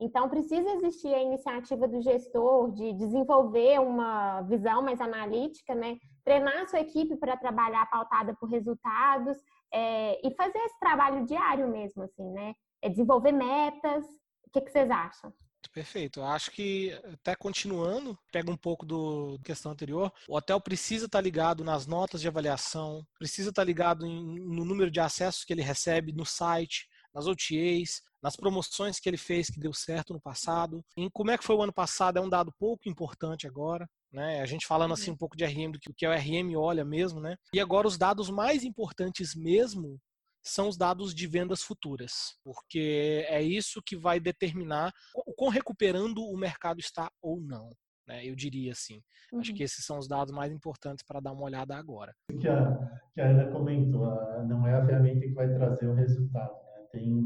Então, 0.00 0.28
precisa 0.28 0.70
existir 0.74 1.12
a 1.12 1.22
iniciativa 1.22 1.88
do 1.88 2.00
gestor 2.00 2.70
de 2.72 2.92
desenvolver 2.92 3.80
uma 3.80 4.42
visão 4.42 4.80
mais 4.80 5.00
analítica, 5.00 5.74
né? 5.74 5.96
treinar 6.28 6.58
a 6.58 6.66
sua 6.66 6.80
equipe 6.80 7.16
para 7.16 7.38
trabalhar 7.38 7.88
pautada 7.90 8.36
por 8.38 8.50
resultados 8.50 9.38
é, 9.72 10.20
e 10.26 10.34
fazer 10.34 10.58
esse 10.58 10.78
trabalho 10.78 11.24
diário 11.24 11.66
mesmo, 11.66 12.02
assim, 12.02 12.30
né? 12.32 12.54
É 12.82 12.88
desenvolver 12.90 13.32
metas. 13.32 14.04
O 14.46 14.50
que, 14.52 14.60
que 14.60 14.70
vocês 14.70 14.90
acham? 14.90 15.32
Perfeito. 15.72 16.20
Eu 16.20 16.26
acho 16.26 16.50
que, 16.50 16.92
até 17.12 17.34
continuando, 17.34 18.18
pega 18.30 18.50
um 18.50 18.56
pouco 18.56 18.84
do 18.84 19.38
questão 19.42 19.72
anterior, 19.72 20.12
o 20.28 20.36
hotel 20.36 20.60
precisa 20.60 21.06
estar 21.06 21.20
ligado 21.20 21.64
nas 21.64 21.86
notas 21.86 22.20
de 22.20 22.28
avaliação, 22.28 23.06
precisa 23.18 23.48
estar 23.48 23.64
ligado 23.64 24.06
em, 24.06 24.38
no 24.38 24.64
número 24.64 24.90
de 24.90 25.00
acessos 25.00 25.44
que 25.44 25.52
ele 25.52 25.62
recebe 25.62 26.12
no 26.12 26.26
site, 26.26 26.88
nas 27.18 27.26
OTAs, 27.26 28.00
nas 28.22 28.36
promoções 28.36 29.00
que 29.00 29.08
ele 29.08 29.16
fez 29.16 29.48
que 29.50 29.58
deu 29.58 29.72
certo 29.72 30.12
no 30.12 30.20
passado. 30.20 30.84
Em 30.96 31.10
como 31.10 31.32
é 31.32 31.38
que 31.38 31.44
foi 31.44 31.56
o 31.56 31.62
ano 31.62 31.72
passado 31.72 32.18
é 32.18 32.20
um 32.20 32.28
dado 32.28 32.52
pouco 32.58 32.88
importante 32.88 33.46
agora. 33.46 33.88
Né? 34.12 34.40
A 34.40 34.46
gente 34.46 34.66
falando 34.66 34.94
assim 34.94 35.10
uhum. 35.10 35.14
um 35.14 35.18
pouco 35.18 35.36
de 35.36 35.44
RM, 35.44 35.72
do 35.72 35.80
que, 35.80 35.92
que 35.92 36.06
é 36.06 36.08
o 36.08 36.14
RM 36.14 36.56
olha 36.56 36.84
mesmo, 36.84 37.20
né? 37.20 37.36
E 37.52 37.60
agora 37.60 37.86
os 37.86 37.98
dados 37.98 38.30
mais 38.30 38.64
importantes 38.64 39.34
mesmo 39.34 39.98
são 40.42 40.68
os 40.68 40.78
dados 40.78 41.14
de 41.14 41.26
vendas 41.26 41.62
futuras, 41.62 42.12
porque 42.42 43.26
é 43.28 43.42
isso 43.42 43.82
que 43.84 43.96
vai 43.96 44.18
determinar 44.18 44.92
o 45.14 45.34
quão 45.34 45.50
recuperando 45.50 46.22
o 46.22 46.38
mercado 46.38 46.80
está 46.80 47.10
ou 47.20 47.38
não. 47.40 47.70
Né? 48.06 48.24
Eu 48.24 48.34
diria 48.34 48.72
assim. 48.72 49.02
Uhum. 49.30 49.40
Acho 49.40 49.52
que 49.52 49.62
esses 49.62 49.84
são 49.84 49.98
os 49.98 50.08
dados 50.08 50.32
mais 50.32 50.50
importantes 50.50 51.04
para 51.06 51.20
dar 51.20 51.32
uma 51.32 51.44
olhada 51.44 51.76
agora. 51.76 52.14
O 52.32 52.38
que 52.38 52.48
a, 52.48 52.78
que 53.12 53.20
a 53.20 53.28
Ana 53.28 53.50
comentou, 53.52 54.06
não 54.46 54.66
é 54.66 54.74
a 54.74 54.86
ferramenta 54.86 55.20
que 55.20 55.34
vai 55.34 55.52
trazer 55.52 55.86
o 55.86 55.94
resultado. 55.94 56.67
Tem 56.92 57.22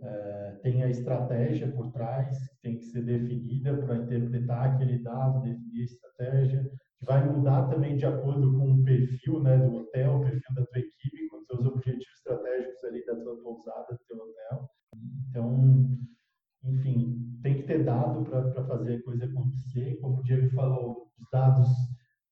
é, 0.00 0.58
tem 0.62 0.82
a 0.82 0.88
estratégia 0.88 1.70
por 1.72 1.90
trás, 1.90 2.38
que 2.48 2.60
tem 2.62 2.78
que 2.78 2.84
ser 2.84 3.02
definida 3.04 3.76
para 3.76 3.96
interpretar 3.96 4.74
aquele 4.74 4.98
dado, 4.98 5.42
definir 5.42 5.80
a 5.80 5.84
estratégia, 5.84 6.70
que 6.98 7.04
vai 7.04 7.24
mudar 7.28 7.68
também 7.68 7.96
de 7.96 8.06
acordo 8.06 8.52
com 8.56 8.74
o 8.74 8.84
perfil 8.84 9.42
né, 9.42 9.58
do 9.58 9.74
hotel, 9.74 10.16
o 10.16 10.20
perfil 10.20 10.54
da 10.54 10.66
tua 10.66 10.78
equipe, 10.78 11.28
com 11.28 11.38
os 11.38 11.46
seus 11.46 11.66
objetivos 11.66 12.14
estratégicos 12.16 12.84
ali 12.84 13.04
da 13.06 13.16
tua 13.16 13.42
pousada, 13.42 13.86
do 13.90 13.98
teu 14.08 14.18
hotel. 14.18 14.68
Então, 15.30 15.98
enfim, 16.64 17.18
tem 17.42 17.56
que 17.56 17.62
ter 17.64 17.84
dado 17.84 18.24
para 18.24 18.64
fazer 18.66 18.96
a 18.96 19.02
coisa 19.02 19.24
acontecer. 19.24 19.96
Como 20.00 20.18
o 20.18 20.22
Diego 20.22 20.50
falou, 20.50 21.08
os 21.18 21.28
dados 21.32 21.68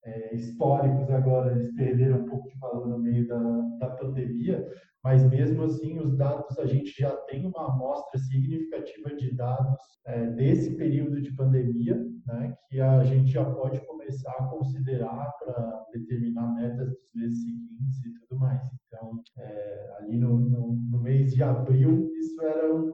é, 0.04 0.34
históricos 0.34 1.10
agora 1.10 1.52
eles 1.52 1.74
perderam 1.74 2.20
um 2.22 2.28
pouco 2.28 2.48
de 2.48 2.58
valor 2.58 2.88
no 2.88 2.98
meio 2.98 3.26
da, 3.26 3.40
da 3.78 3.90
pandemia, 3.90 4.64
mas 5.06 5.22
mesmo 5.30 5.62
assim 5.62 6.00
os 6.00 6.16
dados 6.16 6.58
a 6.58 6.66
gente 6.66 6.92
já 7.00 7.14
tem 7.28 7.46
uma 7.46 7.72
amostra 7.72 8.18
significativa 8.18 9.14
de 9.14 9.32
dados 9.36 9.78
é, 10.04 10.30
desse 10.32 10.74
período 10.74 11.22
de 11.22 11.30
pandemia, 11.30 11.94
né, 12.26 12.56
que 12.68 12.80
a 12.80 13.04
gente 13.04 13.30
já 13.30 13.44
pode 13.44 13.78
começar 13.86 14.32
a 14.32 14.48
considerar 14.48 15.32
para 15.38 15.86
determinar 15.92 16.52
metas 16.56 16.88
dos 16.88 17.08
meses 17.14 17.40
seguintes 17.40 18.04
e 18.04 18.14
tudo 18.14 18.40
mais. 18.40 18.60
Então, 18.88 19.22
é, 19.38 19.96
ali 20.00 20.16
no, 20.18 20.40
no, 20.40 20.72
no, 20.90 21.00
mês 21.00 21.32
de 21.32 21.40
abril 21.40 22.10
isso 22.18 22.42
era 22.42 22.74
um, 22.74 22.92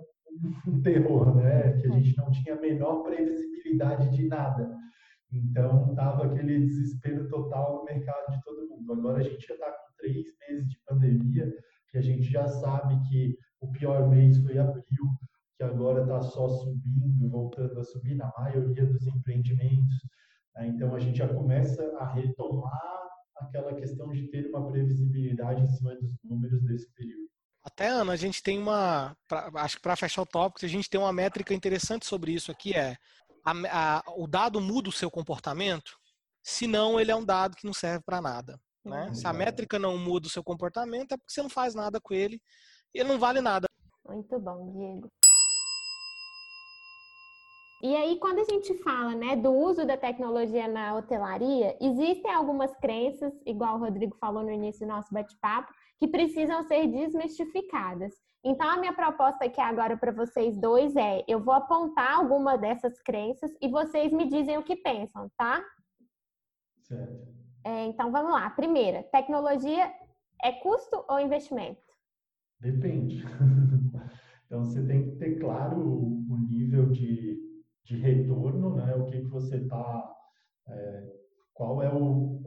um 0.67 0.83
terror, 0.83 1.35
né, 1.35 1.73
que 1.79 1.87
a 1.87 1.93
gente 1.93 2.15
não 2.19 2.31
tinha 2.31 2.57
a 2.57 2.61
menor 2.61 3.05
previsibilidade 3.05 4.11
de 4.11 4.29
nada. 4.29 4.71
Então, 5.33 5.89
estava 5.89 6.27
aquele 6.27 6.61
desespero 6.61 7.27
total 7.31 7.79
no 7.79 7.85
mercado 7.85 8.33
de 8.33 8.43
todo 8.45 8.69
mundo. 8.69 8.93
Agora 8.93 9.21
a 9.21 9.23
gente 9.23 9.47
já 9.49 9.55
está 9.55 9.71
com 9.71 9.97
três 9.97 10.27
meses 10.47 10.69
de 10.69 10.79
pandemia, 10.87 11.51
que 11.93 11.99
a 11.99 12.03
gente 12.03 12.25
já 12.25 12.49
sabe 12.49 12.99
que 13.09 13.37
o 13.61 13.71
pior 13.71 14.09
mês 14.09 14.39
foi 14.39 14.59
abril, 14.59 15.05
que 15.57 15.63
agora 15.63 16.03
está 16.03 16.23
só 16.23 16.49
subindo, 16.49 17.29
voltando 17.29 17.79
a 17.79 17.85
subir 17.85 18.17
na 18.17 18.33
maioria 18.37 18.87
dos 18.87 19.07
empreendimentos. 19.07 19.95
Né? 20.57 20.69
Então, 20.69 20.95
a 20.95 20.99
gente 20.99 21.19
já 21.19 21.29
começa 21.29 21.83
a 21.99 22.13
retomar 22.15 23.03
aquela 23.37 23.75
questão 23.75 24.11
de 24.11 24.29
ter 24.29 24.47
uma 24.47 24.67
previsibilidade 24.67 25.61
em 25.61 25.67
cima 25.67 25.95
dos 25.97 26.17
números 26.25 26.65
desse 26.65 26.91
período. 26.95 27.29
Até, 27.63 27.89
Ana, 27.89 28.15
a 28.15 28.17
gente 28.17 28.43
tem 28.43 28.59
uma. 28.59 29.17
Pra, 29.29 29.51
acho 29.57 29.77
que 29.77 29.83
para 29.83 29.95
fechar 29.95 30.23
o 30.23 30.27
tópico, 30.27 30.65
a 30.65 30.69
gente 30.69 30.91
tem 30.91 30.99
uma 30.99 31.13
métrica 31.13 31.55
interessante 31.55 32.07
sobre 32.07 32.33
isso 32.33 32.51
aqui: 32.51 32.75
é 32.75 32.97
a, 33.45 33.99
a, 33.99 34.03
o 34.17 34.27
dado 34.27 34.61
muda 34.61 34.89
o 34.89 34.93
seu 34.93 35.11
comportamento, 35.11 35.97
senão 36.43 36.99
ele 36.99 37.13
é 37.13 37.17
um 37.17 37.25
dado 37.25 37.55
que 37.57 37.67
não 37.67 37.75
serve 37.75 38.03
para 38.05 38.21
nada. 38.21 38.59
Né? 38.85 39.07
Uhum. 39.07 39.15
Se 39.15 39.27
a 39.27 39.33
métrica 39.33 39.79
não 39.79 39.97
muda 39.97 40.27
o 40.27 40.31
seu 40.31 40.43
comportamento, 40.43 41.13
é 41.13 41.17
porque 41.17 41.33
você 41.33 41.43
não 41.43 41.51
faz 41.51 41.75
nada 41.75 42.01
com 42.01 42.13
ele 42.13 42.41
e 42.95 43.01
ele 43.01 43.09
não 43.09 43.19
vale 43.19 43.41
nada. 43.41 43.67
Muito 44.07 44.39
bom, 44.39 44.73
Diego. 44.73 45.09
E 47.83 47.97
aí, 47.97 48.17
quando 48.21 48.39
a 48.39 48.45
gente 48.45 48.75
fala 48.79 49.13
né, 49.13 49.35
do 49.35 49.51
uso 49.51 49.85
da 49.85 49.97
tecnologia 49.97 50.69
na 50.69 50.95
hotelaria, 50.95 51.77
existem 51.81 52.33
algumas 52.33 52.73
crenças, 52.77 53.33
igual 53.45 53.75
o 53.75 53.81
Rodrigo 53.81 54.17
falou 54.21 54.45
no 54.45 54.53
início 54.53 54.87
do 54.87 54.93
nosso 54.93 55.13
bate-papo, 55.13 55.73
que 55.99 56.07
precisam 56.07 56.63
ser 56.63 56.87
desmistificadas. 56.87 58.15
Então, 58.45 58.69
a 58.69 58.77
minha 58.77 58.93
proposta 58.93 59.45
aqui 59.45 59.61
agora 59.61 59.97
para 59.97 60.13
vocês 60.13 60.57
dois 60.57 60.95
é: 60.95 61.25
eu 61.27 61.43
vou 61.43 61.55
apontar 61.55 62.15
alguma 62.15 62.57
dessas 62.57 63.01
crenças 63.03 63.51
e 63.61 63.69
vocês 63.69 64.13
me 64.13 64.29
dizem 64.29 64.59
o 64.59 64.65
que 64.65 64.77
pensam, 64.77 65.29
tá? 65.37 65.61
Certo. 66.83 67.42
É, 67.65 67.87
então, 67.87 68.11
vamos 68.11 68.33
lá. 68.33 68.51
Primeira, 68.51 69.03
tecnologia 69.05 69.93
é 70.43 70.53
custo 70.53 71.05
ou 71.09 71.21
investimento? 71.21 71.81
Depende. 72.61 73.25
então, 74.47 74.65
você 74.65 74.85
tem 74.87 75.11
que 75.11 75.17
ter 75.17 75.39
claro 75.39 75.81
o 75.81 76.39
nível 76.49 76.91
de, 76.91 77.41
de 77.85 77.97
retorno, 77.97 78.77
né? 78.77 78.95
O 78.95 79.07
que, 79.07 79.21
que 79.21 79.29
você 79.29 79.57
está. 79.57 80.13
É, 80.69 81.13
qual 81.55 81.83
é 81.83 81.93
o, 81.93 82.41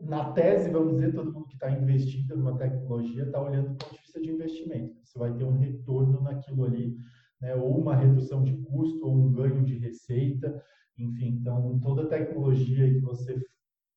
na 0.00 0.32
tese, 0.32 0.70
vamos 0.70 0.94
dizer, 0.94 1.14
todo 1.14 1.32
mundo 1.32 1.46
que 1.46 1.54
está 1.54 1.70
investindo 1.70 2.36
numa 2.36 2.56
tecnologia 2.56 3.24
está 3.24 3.40
olhando 3.40 3.70
do 3.70 3.76
ponto 3.76 3.94
de 3.94 4.00
vista 4.00 4.20
de 4.20 4.30
investimento. 4.30 4.94
Você 5.02 5.18
vai 5.18 5.34
ter 5.34 5.44
um 5.44 5.58
retorno 5.58 6.22
naquilo 6.22 6.64
ali, 6.64 6.96
né? 7.40 7.54
ou 7.54 7.78
uma 7.78 7.96
redução 7.96 8.44
de 8.44 8.56
custo, 8.62 9.06
ou 9.06 9.16
um 9.16 9.32
ganho 9.32 9.64
de 9.64 9.76
receita, 9.78 10.62
enfim. 10.96 11.38
Então, 11.40 11.78
toda 11.80 12.08
tecnologia 12.08 12.92
que 12.92 13.00
você 13.00 13.40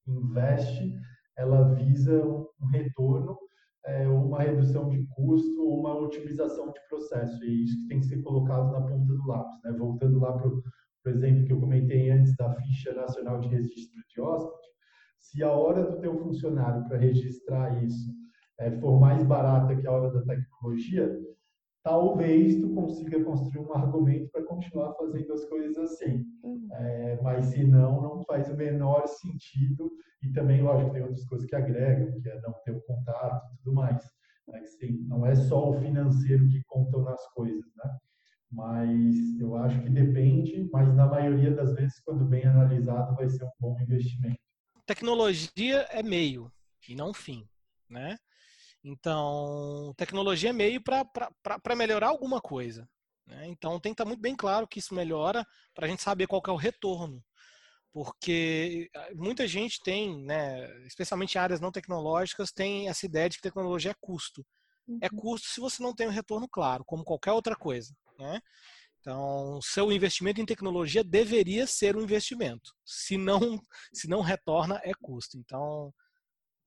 investe, 0.08 0.96
ela 1.38 1.74
visa 1.76 2.24
um 2.24 2.68
retorno, 2.72 3.38
é, 3.86 4.08
uma 4.08 4.40
redução 4.42 4.90
de 4.90 5.06
custo, 5.08 5.62
uma 5.64 5.98
otimização 5.98 6.72
de 6.72 6.80
processo. 6.90 7.44
E 7.44 7.48
é 7.48 7.52
isso 7.52 7.82
que 7.82 7.88
tem 7.88 8.00
que 8.00 8.06
ser 8.06 8.22
colocado 8.22 8.72
na 8.72 8.82
ponta 8.82 9.14
do 9.14 9.28
lápis. 9.28 9.60
Né? 9.64 9.74
Voltando 9.74 10.20
lá 10.20 10.34
para 10.34 10.50
o 10.50 11.10
exemplo 11.10 11.46
que 11.46 11.54
eu 11.54 11.60
comentei 11.60 12.12
antes 12.12 12.36
da 12.36 12.54
ficha 12.56 12.94
nacional 12.94 13.40
de 13.40 13.48
registro 13.50 14.02
de 14.14 14.22
hóspede, 14.22 14.68
se 15.18 15.44
a 15.44 15.52
hora 15.52 15.84
do 15.84 16.00
teu 16.00 16.18
funcionário 16.18 16.88
para 16.88 16.98
registrar 16.98 17.84
isso 17.84 18.12
é, 18.60 18.72
for 18.80 19.00
mais 19.00 19.24
barata 19.24 19.76
que 19.76 19.88
a 19.88 19.92
hora 19.92 20.12
da 20.12 20.22
tecnologia, 20.22 21.20
talvez 21.84 22.60
tu 22.60 22.74
consiga 22.74 23.24
construir 23.24 23.66
um 23.66 23.74
argumento 23.74 24.30
para 24.32 24.44
continuar 24.44 24.94
fazendo 24.96 25.34
as 25.34 25.46
coisas 25.46 25.78
assim. 25.78 26.26
Uhum. 26.44 26.68
É, 26.74 27.20
mas 27.22 27.46
se 27.46 27.64
não, 27.64 28.02
não 28.02 28.24
faz 28.24 28.50
o 28.50 28.56
menor 28.56 29.08
sentido. 29.08 29.92
E 30.24 30.32
também, 30.32 30.62
lógico, 30.62 30.92
tem 30.92 31.02
outras 31.02 31.26
coisas 31.26 31.48
que 31.48 31.56
agregam, 31.56 32.22
que 32.22 32.30
é 32.30 32.42
não 32.42 32.54
ter 32.64 32.72
o 32.72 32.82
contato 32.82 33.54
e 33.54 33.58
tudo 33.58 33.74
mais. 33.74 34.04
Né? 34.48 34.64
Sim, 34.66 35.06
não 35.08 35.26
é 35.26 35.36
só 35.36 35.72
o 35.72 35.74
financeiro 35.82 36.48
que 36.48 36.62
contam 36.68 37.02
nas 37.04 37.26
coisas, 37.34 37.66
né? 37.78 37.98
Mas 38.52 39.40
eu 39.40 39.56
acho 39.56 39.82
que 39.82 39.90
depende, 39.90 40.70
mas 40.74 40.94
na 40.94 41.08
maioria 41.08 41.52
das 41.52 41.74
vezes, 41.74 42.00
quando 42.02 42.26
bem 42.26 42.44
analisado, 42.44 43.16
vai 43.16 43.30
ser 43.30 43.46
um 43.46 43.52
bom 43.60 43.80
investimento 43.80 44.42
tecnologia 44.92 45.88
é 45.90 46.04
meio 46.04 46.52
e 46.88 46.96
não 46.96 47.14
fim, 47.14 47.48
né? 47.90 48.18
Então, 48.84 49.94
tecnologia 49.96 50.50
é 50.50 50.54
meio 50.54 50.82
para 50.82 51.76
melhorar 51.76 52.08
alguma 52.08 52.42
coisa. 52.42 52.90
Né? 53.28 53.48
Então, 53.48 53.80
tem 53.80 53.92
que 53.92 53.96
estar 53.96 54.06
muito 54.06 54.22
bem 54.22 54.36
claro 54.36 54.68
que 54.68 54.80
isso 54.80 54.94
melhora 54.94 55.46
para 55.74 55.86
a 55.86 55.90
gente 55.90 56.02
saber 56.02 56.28
qual 56.28 56.42
é 56.48 56.52
o 56.52 56.56
retorno. 56.56 57.24
Porque 57.94 58.90
eh, 58.96 59.14
muita 59.16 59.48
gente 59.48 59.82
tem, 59.84 60.24
né, 60.24 60.86
especialmente 60.86 61.36
em 61.36 61.40
áreas 61.40 61.60
não 61.60 61.72
tecnológicas, 61.72 62.52
tem 62.52 62.88
essa 62.88 63.06
ideia 63.06 63.30
de 63.30 63.38
que 63.38 63.44
tecnologia 63.44 63.92
é 63.92 63.96
custo. 64.00 64.46
É 64.88 64.92
uhum. 64.92 65.00
É 65.02 65.10
custo 65.10 65.48
se 65.48 65.60
você 65.60 65.84
não 65.84 65.94
tem 65.94 66.08
um 66.08 66.12
retorno 66.12 66.48
claro, 66.50 66.84
como 66.86 67.04
qualquer 67.04 67.34
outra 67.34 67.56
coisa. 67.56 67.94
Né? 68.18 68.42
Então, 69.00 69.60
seu 69.62 69.92
investimento 69.92 70.40
em 70.40 70.46
tecnologia 70.46 71.04
deveria 71.04 71.68
ser 71.68 71.96
um 71.98 72.02
investimento. 72.02 72.72
Se 72.86 73.18
não, 73.18 73.60
se 73.94 74.08
não 74.08 74.22
retorna, 74.22 74.80
é 74.84 74.92
custo. 74.94 75.38
Então, 75.38 75.94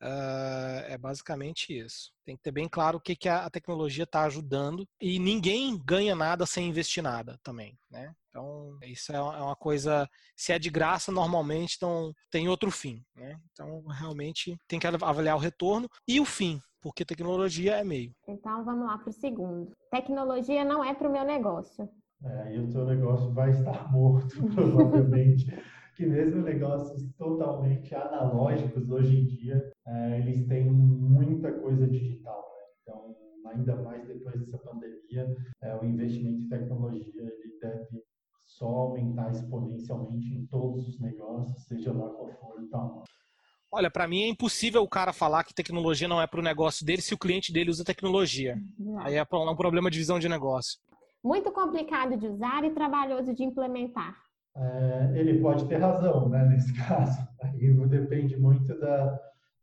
Uh, 0.04 0.84
é 0.86 0.98
basicamente 0.98 1.72
isso. 1.72 2.12
Tem 2.26 2.36
que 2.36 2.42
ter 2.42 2.52
bem 2.52 2.68
claro 2.68 2.98
o 2.98 3.00
que, 3.00 3.16
que 3.16 3.26
a, 3.26 3.48
tecnologia 3.48 4.04
está 4.04 4.24
ajudando 4.24 4.86
e 5.00 5.18
ninguém 5.18 5.80
ganha 5.82 6.14
nada 6.14 6.44
sem 6.44 6.68
investir 6.68 7.02
nada 7.02 7.38
também, 7.42 7.74
né? 7.90 8.12
Então 8.28 8.76
isso 8.82 9.12
é, 9.12 9.16
é 9.16 9.20
uma 9.20 9.56
coisa, 9.56 10.06
se 10.36 10.52
é 10.52 10.58
de 10.58 10.68
graça 10.68 11.10
normalmente, 11.10 11.76
então 11.76 12.12
tem 12.30 12.50
outro 12.50 12.70
fim, 12.70 13.02
né? 13.16 13.38
Então 13.52 13.82
realmente 13.86 14.58
tem 14.68 14.78
que 14.78 14.86
avaliar 14.86 15.36
o 15.36 15.40
retorno 15.40 15.88
e 16.06 16.20
o 16.20 16.26
fim, 16.26 16.60
porque 16.82 17.02
tecnologia 17.02 17.76
é 17.76 17.84
meio. 17.84 18.12
Então 18.28 18.62
vamos 18.62 18.86
lá 18.86 18.98
para 18.98 19.08
o 19.08 19.12
segundo. 19.12 19.72
Tecnologia 19.90 20.66
não 20.66 20.84
é 20.84 20.92
para 20.92 21.08
o 21.08 21.12
meu 21.12 21.24
negócio. 21.24 21.88
É, 22.22 22.54
e 22.54 22.58
o 22.58 22.70
seu 22.70 22.84
negócio 22.84 23.32
vai 23.32 23.50
estar 23.50 23.88
morto 23.90 24.36
provavelmente 24.54 25.46
que 25.94 26.06
mesmo 26.06 26.42
negócios 26.42 27.02
totalmente 27.16 27.94
analógicos 27.94 28.90
hoje 28.90 29.16
em 29.16 29.26
dia, 29.26 29.72
é, 29.86 30.18
eles 30.18 30.46
têm 30.46 30.70
muita 30.70 31.52
coisa 31.52 31.86
digital. 31.86 32.44
Né? 32.56 32.64
Então, 32.82 33.16
ainda 33.46 33.76
mais 33.76 34.06
depois 34.06 34.40
dessa 34.40 34.58
pandemia, 34.58 35.36
é, 35.62 35.76
o 35.76 35.84
investimento 35.84 36.42
em 36.42 36.48
tecnologia 36.48 37.22
ele 37.22 37.58
deve 37.60 38.02
só 38.40 38.66
aumentar 38.66 39.30
exponencialmente 39.30 40.34
em 40.34 40.46
todos 40.46 40.88
os 40.88 41.00
negócios, 41.00 41.64
seja 41.64 41.92
lá 41.92 42.08
qual 42.10 42.30
for 42.40 42.60
o 42.60 42.68
tamanho. 42.68 43.02
Olha, 43.70 43.90
para 43.90 44.06
mim 44.06 44.22
é 44.22 44.28
impossível 44.28 44.82
o 44.82 44.88
cara 44.88 45.12
falar 45.12 45.42
que 45.42 45.54
tecnologia 45.54 46.06
não 46.06 46.22
é 46.22 46.26
para 46.28 46.38
o 46.38 46.44
negócio 46.44 46.86
dele 46.86 47.02
se 47.02 47.12
o 47.12 47.18
cliente 47.18 47.52
dele 47.52 47.70
usa 47.70 47.84
tecnologia. 47.84 48.56
Não. 48.78 49.00
Aí 49.00 49.16
é 49.16 49.22
um 49.22 49.56
problema 49.56 49.90
de 49.90 49.98
visão 49.98 50.18
de 50.18 50.28
negócio. 50.28 50.78
Muito 51.24 51.50
complicado 51.50 52.16
de 52.16 52.28
usar 52.28 52.64
e 52.64 52.70
trabalhoso 52.70 53.34
de 53.34 53.42
implementar 53.42 54.14
é, 54.56 55.12
ele 55.14 55.40
pode 55.40 55.66
ter 55.68 55.76
razão, 55.76 56.28
né, 56.28 56.44
nesse 56.48 56.72
caso. 56.74 57.26
Aí 57.42 57.72
depende 57.88 58.36
muito 58.36 58.78
da, 58.78 59.20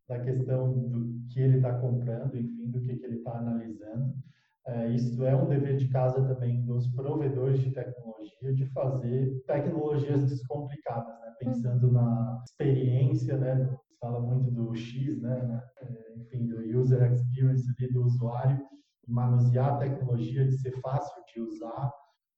da 0.08 0.20
questão 0.20 0.72
do 0.72 1.22
que 1.30 1.40
ele 1.40 1.58
está 1.58 1.74
comprando, 1.74 2.38
enfim, 2.38 2.70
do 2.70 2.82
que, 2.82 2.96
que 2.98 3.06
ele 3.06 3.18
está 3.18 3.38
analisando. 3.38 4.14
É, 4.68 4.90
isso 4.90 5.26
é 5.26 5.36
um 5.36 5.48
dever 5.48 5.78
de 5.78 5.88
casa 5.88 6.22
também 6.22 6.64
dos 6.66 6.88
provedores 6.90 7.60
de 7.60 7.72
tecnologia, 7.72 8.54
de 8.54 8.66
fazer 8.68 9.42
tecnologias 9.48 10.24
descomplicadas, 10.26 11.20
né? 11.20 11.34
pensando 11.40 11.92
na 11.92 12.42
experiência, 12.46 13.38
né? 13.38 13.76
Fala 14.00 14.20
muito 14.20 14.52
do 14.52 14.76
X, 14.76 15.20
né? 15.20 15.44
né? 15.44 15.64
É, 15.82 16.14
enfim, 16.16 16.48
do 16.48 16.60
user 16.80 17.12
experience 17.12 17.66
do 17.92 18.04
usuário, 18.04 18.60
manusear 19.08 19.74
a 19.74 19.78
tecnologia, 19.78 20.46
de 20.46 20.58
ser 20.60 20.80
fácil 20.80 21.24
de 21.34 21.42
usar, 21.42 21.92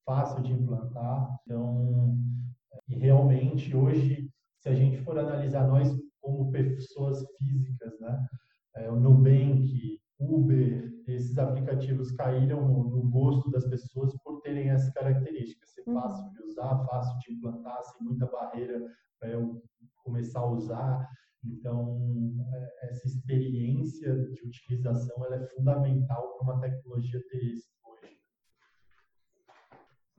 fácil 0.06 0.44
de 0.44 0.54
implantar. 0.54 1.30
Então, 1.46 2.18
e 2.88 2.96
realmente 2.96 3.76
hoje, 3.76 4.30
se 4.60 4.70
a 4.70 4.76
gente 4.76 4.98
for 5.04 5.18
analisar 5.18 5.68
nós 5.68 5.90
como 6.22 6.52
pessoas 6.52 7.24
físicas, 7.38 8.00
né, 8.00 8.28
é, 8.78 8.90
o 8.90 9.00
Nubank, 9.00 10.00
Uber, 10.20 10.94
esses 11.08 11.38
aplicativos 11.38 12.12
caíram 12.12 12.68
no, 12.68 12.90
no, 12.90 13.10
gosto 13.10 13.52
das 13.52 13.68
pessoas 13.68 14.16
por 14.24 14.42
terem 14.42 14.70
essas 14.70 14.92
características, 14.94 15.72
ser 15.72 15.84
uhum. 15.88 15.96
fácil 15.96 16.32
de 16.32 16.44
usar, 16.44 16.86
fácil 16.86 17.18
de 17.20 17.34
implantar, 17.34 17.84
sem 17.84 18.08
muita 18.08 18.26
barreira 18.28 18.82
para 19.20 19.30
eu 19.32 19.62
começar 20.04 20.40
a 20.40 20.50
usar. 20.50 21.08
Então, 21.46 22.34
é, 22.54 22.90
essa 22.90 23.06
experiência 23.06 24.16
de 24.30 24.48
utilização 24.48 25.26
ela 25.26 25.36
é 25.36 25.48
fundamental 25.48 26.38
para 26.38 26.44
uma 26.44 26.62
tecnologia 26.62 27.22
ter 27.30 27.52
esse 27.52 27.68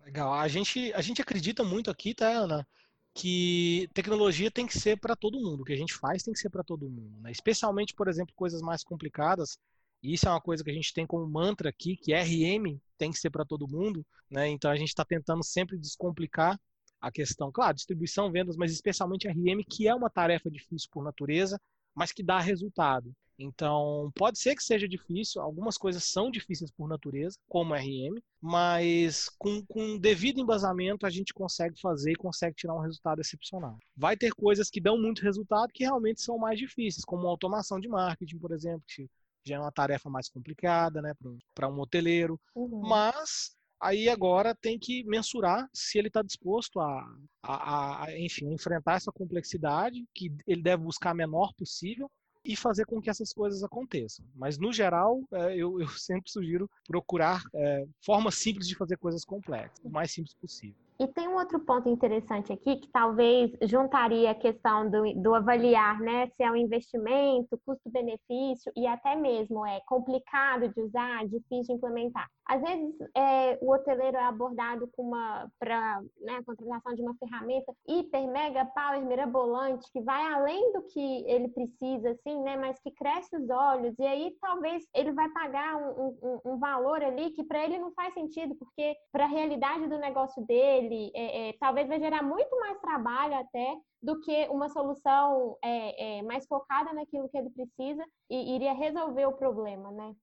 Legal. 0.04 0.34
A 0.34 0.46
gente, 0.48 0.92
a 0.92 1.00
gente 1.00 1.22
acredita 1.22 1.64
muito 1.64 1.90
aqui, 1.90 2.14
tá, 2.14 2.28
Ana, 2.28 2.66
que 3.14 3.88
tecnologia 3.94 4.50
tem 4.50 4.66
que 4.66 4.78
ser 4.78 4.98
para 4.98 5.16
todo 5.16 5.40
mundo. 5.40 5.62
O 5.62 5.64
que 5.64 5.72
a 5.72 5.76
gente 5.76 5.94
faz 5.94 6.22
tem 6.22 6.34
que 6.34 6.40
ser 6.40 6.50
para 6.50 6.62
todo 6.62 6.88
mundo. 6.88 7.20
Né? 7.20 7.32
Especialmente, 7.32 7.94
por 7.94 8.06
exemplo, 8.06 8.34
coisas 8.36 8.60
mais 8.60 8.84
complicadas. 8.84 9.58
E 10.02 10.12
isso 10.12 10.28
é 10.28 10.30
uma 10.30 10.40
coisa 10.40 10.62
que 10.62 10.70
a 10.70 10.74
gente 10.74 10.92
tem 10.92 11.06
como 11.06 11.26
mantra 11.26 11.70
aqui, 11.70 11.96
que 11.96 12.12
RM 12.12 12.78
tem 12.98 13.10
que 13.10 13.18
ser 13.18 13.30
para 13.30 13.46
todo 13.46 13.66
mundo. 13.66 14.04
Né? 14.30 14.48
Então 14.48 14.70
a 14.70 14.76
gente 14.76 14.88
está 14.88 15.04
tentando 15.04 15.42
sempre 15.42 15.78
descomplicar 15.78 16.60
a 17.00 17.10
questão. 17.10 17.50
Claro, 17.50 17.74
distribuição, 17.74 18.30
vendas, 18.30 18.56
mas 18.56 18.72
especialmente 18.72 19.26
RM, 19.26 19.64
que 19.68 19.88
é 19.88 19.94
uma 19.94 20.10
tarefa 20.10 20.50
difícil 20.50 20.90
por 20.92 21.02
natureza, 21.02 21.58
mas 21.94 22.12
que 22.12 22.22
dá 22.22 22.38
resultado. 22.40 23.14
Então, 23.38 24.12
pode 24.14 24.38
ser 24.38 24.54
que 24.54 24.62
seja 24.62 24.88
difícil, 24.88 25.42
algumas 25.42 25.76
coisas 25.76 26.04
são 26.04 26.30
difíceis 26.30 26.70
por 26.70 26.88
natureza, 26.88 27.36
como 27.48 27.74
RM, 27.74 28.20
mas 28.40 29.28
com, 29.38 29.64
com 29.66 29.98
devido 29.98 30.40
embasamento 30.40 31.06
a 31.06 31.10
gente 31.10 31.34
consegue 31.34 31.80
fazer 31.80 32.12
e 32.12 32.16
consegue 32.16 32.54
tirar 32.54 32.74
um 32.74 32.80
resultado 32.80 33.20
excepcional. 33.20 33.76
Vai 33.96 34.16
ter 34.16 34.32
coisas 34.32 34.70
que 34.70 34.80
dão 34.80 34.96
muito 35.00 35.22
resultado 35.22 35.72
que 35.72 35.84
realmente 35.84 36.22
são 36.22 36.38
mais 36.38 36.58
difíceis, 36.58 37.04
como 37.04 37.26
automação 37.26 37.80
de 37.80 37.88
marketing, 37.88 38.38
por 38.38 38.52
exemplo, 38.52 38.82
que 38.86 39.08
já 39.44 39.56
é 39.56 39.58
uma 39.58 39.72
tarefa 39.72 40.08
mais 40.08 40.28
complicada 40.28 41.02
né, 41.02 41.12
para 41.54 41.68
um 41.68 41.78
hoteleiro, 41.78 42.40
uhum. 42.54 42.80
mas 42.80 43.54
aí 43.80 44.08
agora 44.08 44.54
tem 44.54 44.78
que 44.78 45.04
mensurar 45.04 45.68
se 45.72 45.98
ele 45.98 46.08
está 46.08 46.22
disposto 46.22 46.80
a, 46.80 47.06
a, 47.42 48.04
a, 48.04 48.18
enfim, 48.18 48.52
enfrentar 48.52 48.96
essa 48.96 49.12
complexidade, 49.12 50.02
que 50.14 50.34
ele 50.46 50.62
deve 50.62 50.82
buscar 50.82 51.10
a 51.10 51.14
menor 51.14 51.52
possível, 51.54 52.10
e 52.44 52.56
fazer 52.56 52.84
com 52.84 53.00
que 53.00 53.10
essas 53.10 53.32
coisas 53.32 53.62
aconteçam. 53.62 54.24
Mas, 54.34 54.58
no 54.58 54.72
geral, 54.72 55.22
é, 55.32 55.56
eu, 55.56 55.80
eu 55.80 55.88
sempre 55.98 56.30
sugiro 56.30 56.68
procurar 56.86 57.42
é, 57.54 57.86
formas 58.04 58.36
simples 58.36 58.68
de 58.68 58.76
fazer 58.76 58.96
coisas 58.98 59.24
complexas, 59.24 59.78
o 59.84 59.90
mais 59.90 60.12
simples 60.12 60.34
possível. 60.34 60.76
E 61.00 61.08
tem 61.08 61.26
um 61.26 61.34
outro 61.34 61.58
ponto 61.58 61.88
interessante 61.88 62.52
aqui 62.52 62.76
que 62.76 62.88
talvez 62.88 63.50
juntaria 63.62 64.30
a 64.30 64.34
questão 64.34 64.88
do, 64.88 65.12
do 65.20 65.34
avaliar, 65.34 65.98
né, 65.98 66.28
se 66.28 66.42
é 66.44 66.50
um 66.50 66.54
investimento, 66.54 67.60
custo-benefício 67.66 68.70
e 68.76 68.86
até 68.86 69.16
mesmo 69.16 69.66
é 69.66 69.80
complicado 69.86 70.72
de 70.72 70.80
usar, 70.80 71.26
difícil 71.26 71.66
de 71.66 71.72
implementar. 71.72 72.28
Às 72.46 72.60
vezes 72.60 72.94
é, 73.16 73.58
o 73.60 73.72
hoteleiro 73.72 74.16
é 74.16 74.24
abordado 74.24 74.88
com 74.96 75.02
uma 75.02 75.48
para 75.58 76.02
né, 76.20 76.42
contratação 76.44 76.94
de 76.94 77.02
uma 77.02 77.16
ferramenta 77.16 77.72
hiper, 77.86 78.26
mega, 78.28 78.64
power, 78.66 79.04
mirabolante 79.04 79.90
que 79.92 80.00
vai 80.00 80.32
além 80.32 80.72
do 80.72 80.82
que 80.82 81.24
ele 81.26 81.48
precisa, 81.48 82.10
assim, 82.10 82.40
né, 82.42 82.56
mas 82.56 82.78
que 82.80 82.90
cresce 82.92 83.36
os 83.36 83.48
olhos 83.48 83.94
e 83.98 84.06
aí 84.06 84.36
talvez 84.40 84.84
ele 84.94 85.12
vai 85.12 85.28
pagar 85.30 85.76
um, 85.76 86.18
um, 86.22 86.52
um 86.52 86.58
valor 86.58 87.02
ali 87.02 87.30
que 87.30 87.44
para 87.44 87.64
ele 87.64 87.78
não 87.78 87.92
faz 87.92 88.12
sentido 88.14 88.54
porque 88.56 88.96
para 89.10 89.24
a 89.24 89.28
realidade 89.28 89.88
do 89.88 89.98
negócio 89.98 90.44
dele 90.44 90.64
ele, 90.84 91.10
é, 91.14 91.48
é, 91.48 91.52
talvez 91.58 91.88
vai 91.88 91.98
gerar 91.98 92.22
muito 92.22 92.58
mais 92.58 92.78
trabalho 92.80 93.34
até 93.34 93.76
do 94.02 94.20
que 94.20 94.46
uma 94.48 94.68
solução 94.68 95.56
é, 95.62 96.18
é, 96.18 96.22
mais 96.22 96.46
focada 96.46 96.92
naquilo 96.92 97.28
que 97.28 97.38
ele 97.38 97.50
precisa 97.50 98.04
e 98.30 98.54
iria 98.54 98.72
resolver 98.72 99.26
o 99.26 99.36
problema, 99.36 99.90
né? 99.90 100.14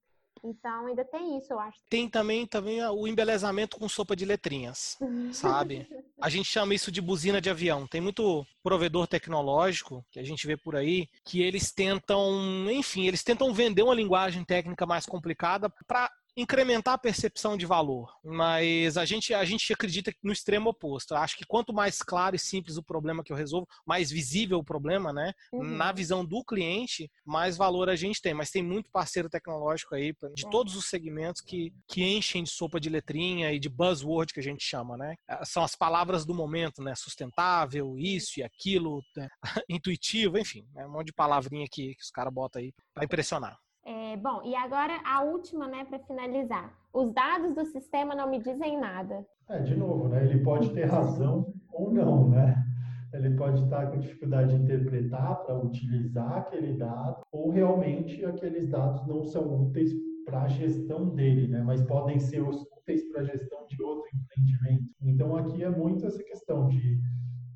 Então 0.43 0.87
ainda 0.87 1.05
tem 1.05 1.37
isso, 1.37 1.53
eu 1.53 1.59
acho. 1.59 1.77
Tem 1.87 2.09
também, 2.09 2.47
também 2.47 2.83
o 2.83 3.07
embelezamento 3.07 3.77
com 3.77 3.87
sopa 3.87 4.15
de 4.15 4.25
letrinhas, 4.25 4.97
sabe? 5.31 5.87
A 6.19 6.29
gente 6.29 6.49
chama 6.49 6.73
isso 6.73 6.91
de 6.91 7.01
buzina 7.01 7.39
de 7.39 7.49
avião. 7.49 7.87
Tem 7.87 8.01
muito 8.01 8.45
provedor 8.63 9.07
tecnológico 9.07 10.05
que 10.11 10.19
a 10.19 10.23
gente 10.23 10.45
vê 10.45 10.55
por 10.55 10.75
aí 10.75 11.09
que 11.25 11.41
eles 11.41 11.71
tentam, 11.71 12.31
enfim, 12.71 13.07
eles 13.07 13.23
tentam 13.23 13.51
vender 13.51 13.81
uma 13.81 13.95
linguagem 13.95 14.43
técnica 14.43 14.85
mais 14.85 15.07
complicada 15.07 15.67
para 15.87 16.11
incrementar 16.35 16.93
a 16.93 16.97
percepção 16.97 17.57
de 17.57 17.65
valor, 17.65 18.13
mas 18.23 18.97
a 18.97 19.05
gente, 19.05 19.33
a 19.33 19.43
gente 19.43 19.71
acredita 19.73 20.13
no 20.23 20.31
extremo 20.31 20.69
oposto. 20.69 21.13
Acho 21.13 21.37
que 21.37 21.45
quanto 21.45 21.73
mais 21.73 22.01
claro 22.01 22.35
e 22.35 22.39
simples 22.39 22.77
o 22.77 22.83
problema 22.83 23.23
que 23.23 23.31
eu 23.31 23.35
resolvo, 23.37 23.67
mais 23.85 24.09
visível 24.11 24.59
o 24.59 24.63
problema, 24.63 25.11
né? 25.11 25.33
Uhum. 25.51 25.63
Na 25.63 25.91
visão 25.91 26.25
do 26.25 26.43
cliente, 26.43 27.11
mais 27.25 27.57
valor 27.57 27.89
a 27.89 27.95
gente 27.95 28.21
tem. 28.21 28.33
Mas 28.33 28.49
tem 28.49 28.63
muito 28.63 28.89
parceiro 28.89 29.29
tecnológico 29.29 29.95
aí, 29.95 30.13
de 30.33 30.49
todos 30.49 30.75
os 30.75 30.85
segmentos, 30.85 31.41
que, 31.41 31.73
que 31.87 32.03
enchem 32.03 32.43
de 32.43 32.49
sopa 32.49 32.79
de 32.79 32.89
letrinha 32.89 33.51
e 33.51 33.59
de 33.59 33.69
buzzword 33.69 34.33
que 34.33 34.39
a 34.39 34.43
gente 34.43 34.63
chama, 34.63 34.97
né? 34.97 35.15
É, 35.27 35.43
são 35.43 35.63
as 35.63 35.75
palavras 35.75 36.25
do 36.25 36.33
momento, 36.33 36.81
né? 36.81 36.95
Sustentável, 36.95 37.97
isso 37.97 38.39
e 38.39 38.43
aquilo, 38.43 39.03
né? 39.15 39.27
intuitivo, 39.69 40.37
enfim, 40.37 40.65
é 40.77 40.85
um 40.85 40.91
monte 40.91 41.07
de 41.07 41.13
palavrinha 41.13 41.67
que, 41.69 41.95
que 41.95 42.03
os 42.03 42.09
caras 42.09 42.33
botam 42.33 42.61
aí 42.61 42.73
para 42.93 43.05
impressionar. 43.05 43.57
É, 43.83 44.15
bom, 44.17 44.41
e 44.43 44.55
agora 44.55 44.93
a 45.03 45.23
última, 45.23 45.67
né, 45.67 45.85
para 45.85 45.99
finalizar. 45.99 46.73
Os 46.93 47.11
dados 47.13 47.55
do 47.55 47.65
sistema 47.65 48.13
não 48.13 48.29
me 48.29 48.39
dizem 48.39 48.79
nada. 48.79 49.25
É, 49.49 49.59
de 49.59 49.75
novo, 49.75 50.07
né? 50.07 50.23
Ele 50.25 50.43
pode 50.43 50.69
ter 50.71 50.85
razão 50.85 51.53
ou 51.71 51.91
não, 51.91 52.29
né? 52.29 52.63
Ele 53.13 53.35
pode 53.35 53.61
estar 53.63 53.87
com 53.91 53.99
dificuldade 53.99 54.55
de 54.55 54.63
interpretar 54.63 55.43
para 55.43 55.57
utilizar 55.57 56.37
aquele 56.37 56.73
dado, 56.73 57.21
ou 57.31 57.49
realmente 57.49 58.23
aqueles 58.23 58.67
dados 58.69 59.05
não 59.05 59.23
são 59.23 59.63
úteis 59.63 59.91
para 60.25 60.43
a 60.43 60.47
gestão 60.47 61.09
dele, 61.09 61.47
né? 61.47 61.61
Mas 61.61 61.81
podem 61.81 62.19
ser 62.19 62.41
úteis 62.41 63.03
para 63.11 63.21
a 63.21 63.25
gestão 63.25 63.65
de 63.67 63.81
outro 63.83 64.09
empreendimento. 64.13 64.89
Então 65.01 65.35
aqui 65.35 65.63
é 65.63 65.69
muito 65.69 66.05
essa 66.05 66.23
questão 66.23 66.67
de 66.67 66.99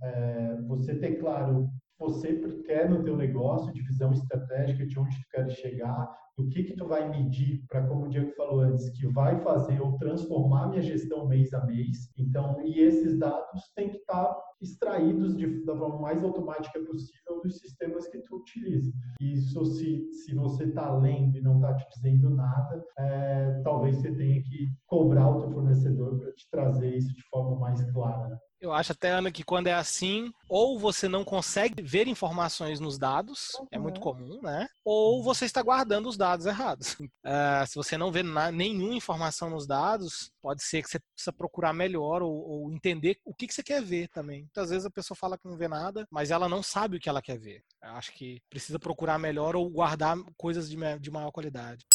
é, 0.01 0.61
você 0.67 0.95
ter 0.95 1.15
claro 1.15 1.69
você 1.97 2.35
quer 2.65 2.89
no 2.89 3.03
teu 3.03 3.15
negócio, 3.15 3.73
de 3.73 3.81
visão 3.81 4.11
estratégica 4.11 4.85
de 4.85 4.99
onde 4.99 5.15
tu 5.17 5.27
quer 5.31 5.49
chegar, 5.49 6.09
o 6.37 6.47
que 6.49 6.63
que 6.63 6.75
tu 6.75 6.85
vai 6.85 7.09
medir 7.09 7.63
para, 7.69 7.87
como 7.87 8.05
o 8.05 8.09
Diego 8.09 8.31
falou 8.35 8.59
antes, 8.59 8.89
que 8.89 9.07
vai 9.07 9.39
fazer 9.39 9.79
eu 9.79 9.93
transformar 9.93 10.67
minha 10.67 10.81
gestão 10.81 11.27
mês 11.27 11.53
a 11.53 11.65
mês. 11.65 12.11
Então, 12.17 12.61
e 12.61 12.81
esses 12.81 13.17
dados 13.17 13.71
têm 13.73 13.89
que 13.89 13.97
estar 13.97 14.25
tá 14.25 14.41
extraídos 14.61 15.35
de, 15.37 15.63
da 15.63 15.75
forma 15.77 15.99
mais 15.99 16.23
automática 16.23 16.79
possível 16.81 17.41
dos 17.41 17.57
sistemas 17.59 18.07
que 18.07 18.19
tu 18.19 18.37
utiliza. 18.37 18.91
Isso, 19.21 19.63
se, 19.65 20.11
se 20.11 20.35
você 20.35 20.65
está 20.65 20.93
lendo 20.97 21.37
e 21.37 21.41
não 21.41 21.55
está 21.55 21.73
te 21.75 21.85
dizendo 21.95 22.29
nada, 22.29 22.83
é, 22.99 23.61
talvez 23.63 23.97
você 23.97 24.11
tenha 24.13 24.41
que 24.43 24.67
cobrar 24.87 25.29
o 25.29 25.39
teu 25.39 25.51
fornecedor 25.51 26.19
para 26.19 26.33
te 26.33 26.49
trazer 26.51 26.95
isso 26.97 27.13
de 27.13 27.23
forma 27.29 27.57
mais 27.57 27.81
clara. 27.91 28.37
Eu 28.65 28.73
acho 28.73 28.93
até, 28.93 29.11
Ana, 29.11 29.31
que 29.31 29.43
quando 29.43 29.67
é 29.67 29.73
assim, 29.73 30.33
ou 30.49 30.79
você 30.79 31.07
não 31.07 31.23
consegue 31.23 31.83
ver 31.83 32.07
informações 32.07 32.79
nos 32.79 32.97
dados, 32.97 33.53
uhum. 33.59 33.67
é 33.71 33.77
muito 33.77 33.97
uhum. 33.97 34.03
comum, 34.03 34.41
né? 34.41 34.67
Ou 34.83 35.21
você 35.21 35.45
está 35.45 35.61
guardando 35.61 36.09
os 36.09 36.17
dados 36.17 36.47
errados. 36.47 36.93
Uh, 36.99 37.05
se 37.69 37.75
você 37.75 37.95
não 37.95 38.11
vê 38.11 38.23
nenhuma 38.23 38.95
informação 38.95 39.51
nos 39.51 39.67
dados, 39.67 40.31
pode 40.41 40.63
ser 40.63 40.81
que 40.81 40.89
você 40.89 40.99
precisa 40.99 41.31
procurar 41.31 41.73
melhor 41.73 42.23
ou, 42.23 42.33
ou 42.33 42.71
entender 42.71 43.19
o 43.23 43.35
que, 43.35 43.45
que, 43.45 43.53
você 43.53 43.61
quer 43.61 43.83
ver 43.83 44.07
também. 44.07 44.41
Muitas 44.41 44.71
vezes 44.71 44.85
a 44.87 44.91
pessoa 44.91 45.15
fala 45.15 45.37
que 45.37 45.47
não 45.47 45.55
vê 45.55 45.67
nada, 45.67 46.07
mas 46.09 46.31
ela 46.31 46.49
não 46.49 46.63
sabe 46.63 46.97
o 46.97 46.99
que 46.99 47.07
ela 47.07 47.21
quer 47.21 47.37
ver. 47.37 47.63
Eu 47.83 47.91
acho 47.91 48.11
que 48.13 48.41
precisa 48.49 48.79
procurar 48.79 49.19
melhor 49.19 49.55
ou 49.55 49.69
guardar 49.69 50.17
coisas 50.35 50.67
de, 50.67 50.75
de 50.99 51.11
maior 51.11 51.29
qualidade. 51.29 51.85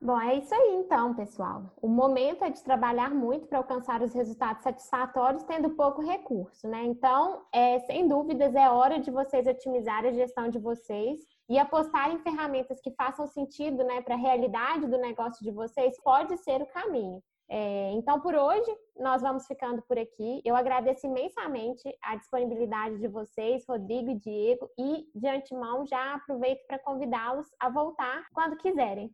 Bom, 0.00 0.20
é 0.20 0.36
isso 0.36 0.54
aí 0.54 0.76
então, 0.76 1.12
pessoal. 1.12 1.72
O 1.82 1.88
momento 1.88 2.44
é 2.44 2.50
de 2.50 2.62
trabalhar 2.62 3.10
muito 3.10 3.48
para 3.48 3.58
alcançar 3.58 4.00
os 4.00 4.14
resultados 4.14 4.62
satisfatórios, 4.62 5.42
tendo 5.42 5.70
pouco 5.70 6.00
recurso, 6.00 6.68
né? 6.68 6.84
Então, 6.84 7.42
é, 7.52 7.80
sem 7.80 8.06
dúvidas, 8.06 8.54
é 8.54 8.70
hora 8.70 9.00
de 9.00 9.10
vocês 9.10 9.44
otimizarem 9.44 10.10
a 10.10 10.14
gestão 10.14 10.48
de 10.48 10.58
vocês 10.60 11.18
e 11.48 11.58
apostar 11.58 12.12
em 12.12 12.20
ferramentas 12.20 12.80
que 12.80 12.92
façam 12.92 13.26
sentido 13.26 13.82
né, 13.82 14.00
para 14.00 14.14
a 14.14 14.18
realidade 14.18 14.86
do 14.86 14.98
negócio 14.98 15.42
de 15.42 15.50
vocês 15.50 16.00
pode 16.00 16.36
ser 16.38 16.62
o 16.62 16.66
caminho. 16.66 17.20
É, 17.50 17.90
então, 17.92 18.20
por 18.20 18.36
hoje, 18.36 18.70
nós 18.96 19.22
vamos 19.22 19.46
ficando 19.46 19.82
por 19.82 19.98
aqui. 19.98 20.40
Eu 20.44 20.54
agradeço 20.54 21.06
imensamente 21.06 21.82
a 22.04 22.14
disponibilidade 22.14 22.98
de 22.98 23.08
vocês, 23.08 23.64
Rodrigo 23.66 24.10
e 24.10 24.14
Diego, 24.14 24.68
e 24.78 25.08
de 25.12 25.26
antemão 25.26 25.84
já 25.86 26.14
aproveito 26.14 26.64
para 26.68 26.78
convidá-los 26.78 27.48
a 27.58 27.68
voltar 27.68 28.26
quando 28.32 28.58
quiserem. 28.58 29.10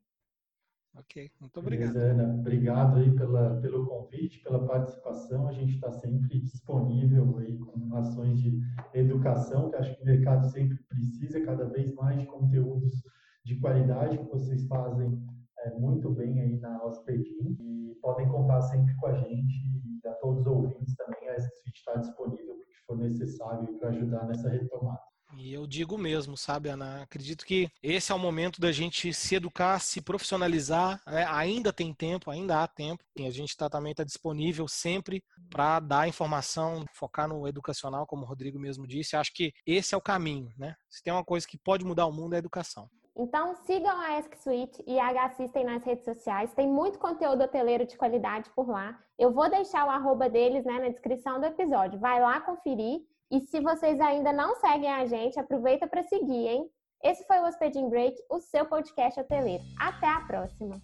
Ok, 0.96 1.30
muito 1.40 1.58
obrigado. 1.58 1.92
Beleza, 1.92 2.12
Ana. 2.12 2.34
Obrigado 2.40 2.98
aí 2.98 3.10
pela, 3.16 3.60
pelo 3.60 3.86
convite, 3.86 4.42
pela 4.44 4.64
participação. 4.64 5.48
A 5.48 5.52
gente 5.52 5.74
está 5.74 5.90
sempre 5.90 6.40
disponível 6.40 7.36
aí 7.38 7.58
com 7.58 7.96
ações 7.96 8.40
de 8.40 8.60
educação, 8.94 9.70
que 9.70 9.76
acho 9.76 9.96
que 9.96 10.02
o 10.02 10.06
mercado 10.06 10.48
sempre 10.50 10.78
precisa 10.88 11.44
cada 11.44 11.64
vez 11.64 11.92
mais 11.94 12.20
de 12.20 12.26
conteúdos 12.26 13.02
de 13.44 13.58
qualidade 13.58 14.18
que 14.18 14.30
vocês 14.30 14.66
fazem 14.68 15.20
é, 15.58 15.70
muito 15.78 16.10
bem 16.10 16.40
aí 16.40 16.60
na 16.60 16.82
Hospedim 16.84 17.56
e 17.60 17.96
podem 18.00 18.28
contar 18.28 18.60
sempre 18.62 18.94
com 18.96 19.06
a 19.08 19.14
gente 19.14 19.54
e 19.84 20.08
a 20.08 20.12
todos 20.14 20.40
os 20.42 20.46
ouvintes 20.46 20.94
também. 20.94 21.28
A 21.28 21.36
SXFIT 21.36 21.76
está 21.76 21.96
disponível 21.96 22.54
para 22.54 22.64
o 22.64 22.68
que 22.68 22.86
for 22.86 22.96
necessário 22.98 23.78
para 23.78 23.88
ajudar 23.88 24.26
nessa 24.26 24.48
retomada. 24.48 25.13
E 25.38 25.52
eu 25.52 25.66
digo 25.66 25.98
mesmo, 25.98 26.36
sabe, 26.36 26.68
Ana? 26.68 27.02
Acredito 27.02 27.44
que 27.44 27.68
esse 27.82 28.12
é 28.12 28.14
o 28.14 28.18
momento 28.18 28.60
da 28.60 28.72
gente 28.72 29.12
se 29.12 29.34
educar, 29.34 29.78
se 29.80 30.00
profissionalizar. 30.00 31.00
Né? 31.06 31.26
Ainda 31.28 31.72
tem 31.72 31.92
tempo, 31.92 32.30
ainda 32.30 32.62
há 32.62 32.68
tempo. 32.68 33.02
E 33.16 33.26
a 33.26 33.30
gente 33.30 33.56
tá, 33.56 33.68
também 33.68 33.92
está 33.92 34.04
disponível 34.04 34.66
sempre 34.68 35.22
para 35.50 35.80
dar 35.80 36.08
informação, 36.08 36.84
focar 36.92 37.28
no 37.28 37.46
educacional, 37.46 38.06
como 38.06 38.24
o 38.24 38.26
Rodrigo 38.26 38.58
mesmo 38.58 38.86
disse. 38.86 39.16
Acho 39.16 39.32
que 39.32 39.52
esse 39.66 39.94
é 39.94 39.98
o 39.98 40.02
caminho, 40.02 40.52
né? 40.56 40.74
Se 40.88 41.02
tem 41.02 41.12
uma 41.12 41.24
coisa 41.24 41.46
que 41.46 41.58
pode 41.58 41.84
mudar 41.84 42.06
o 42.06 42.12
mundo 42.12 42.34
é 42.34 42.36
a 42.36 42.38
educação. 42.38 42.88
Então 43.16 43.54
sigam 43.64 43.96
a 44.00 44.18
Ask 44.18 44.34
Suite 44.36 44.82
e 44.86 44.98
a 44.98 45.24
Assistem 45.24 45.64
nas 45.64 45.84
redes 45.84 46.04
sociais. 46.04 46.52
Tem 46.52 46.68
muito 46.68 46.98
conteúdo 46.98 47.44
hoteleiro 47.44 47.86
de 47.86 47.96
qualidade 47.96 48.50
por 48.56 48.68
lá. 48.68 48.98
Eu 49.16 49.32
vou 49.32 49.48
deixar 49.48 49.86
o 49.86 49.90
arroba 49.90 50.28
deles 50.28 50.64
né, 50.64 50.80
na 50.80 50.88
descrição 50.88 51.38
do 51.38 51.46
episódio. 51.46 51.98
Vai 52.00 52.20
lá 52.20 52.40
conferir. 52.40 53.02
E 53.30 53.40
se 53.40 53.60
vocês 53.60 54.00
ainda 54.00 54.32
não 54.32 54.54
seguem 54.56 54.92
a 54.92 55.06
gente, 55.06 55.38
aproveita 55.40 55.86
para 55.86 56.02
seguir, 56.02 56.48
hein? 56.48 56.70
Esse 57.02 57.26
foi 57.26 57.38
o 57.38 57.46
Hospedin 57.46 57.88
Break, 57.88 58.16
o 58.30 58.40
seu 58.40 58.64
podcast 58.66 59.20
hoteleiro. 59.20 59.62
Até 59.78 60.06
a 60.06 60.20
próxima! 60.20 60.80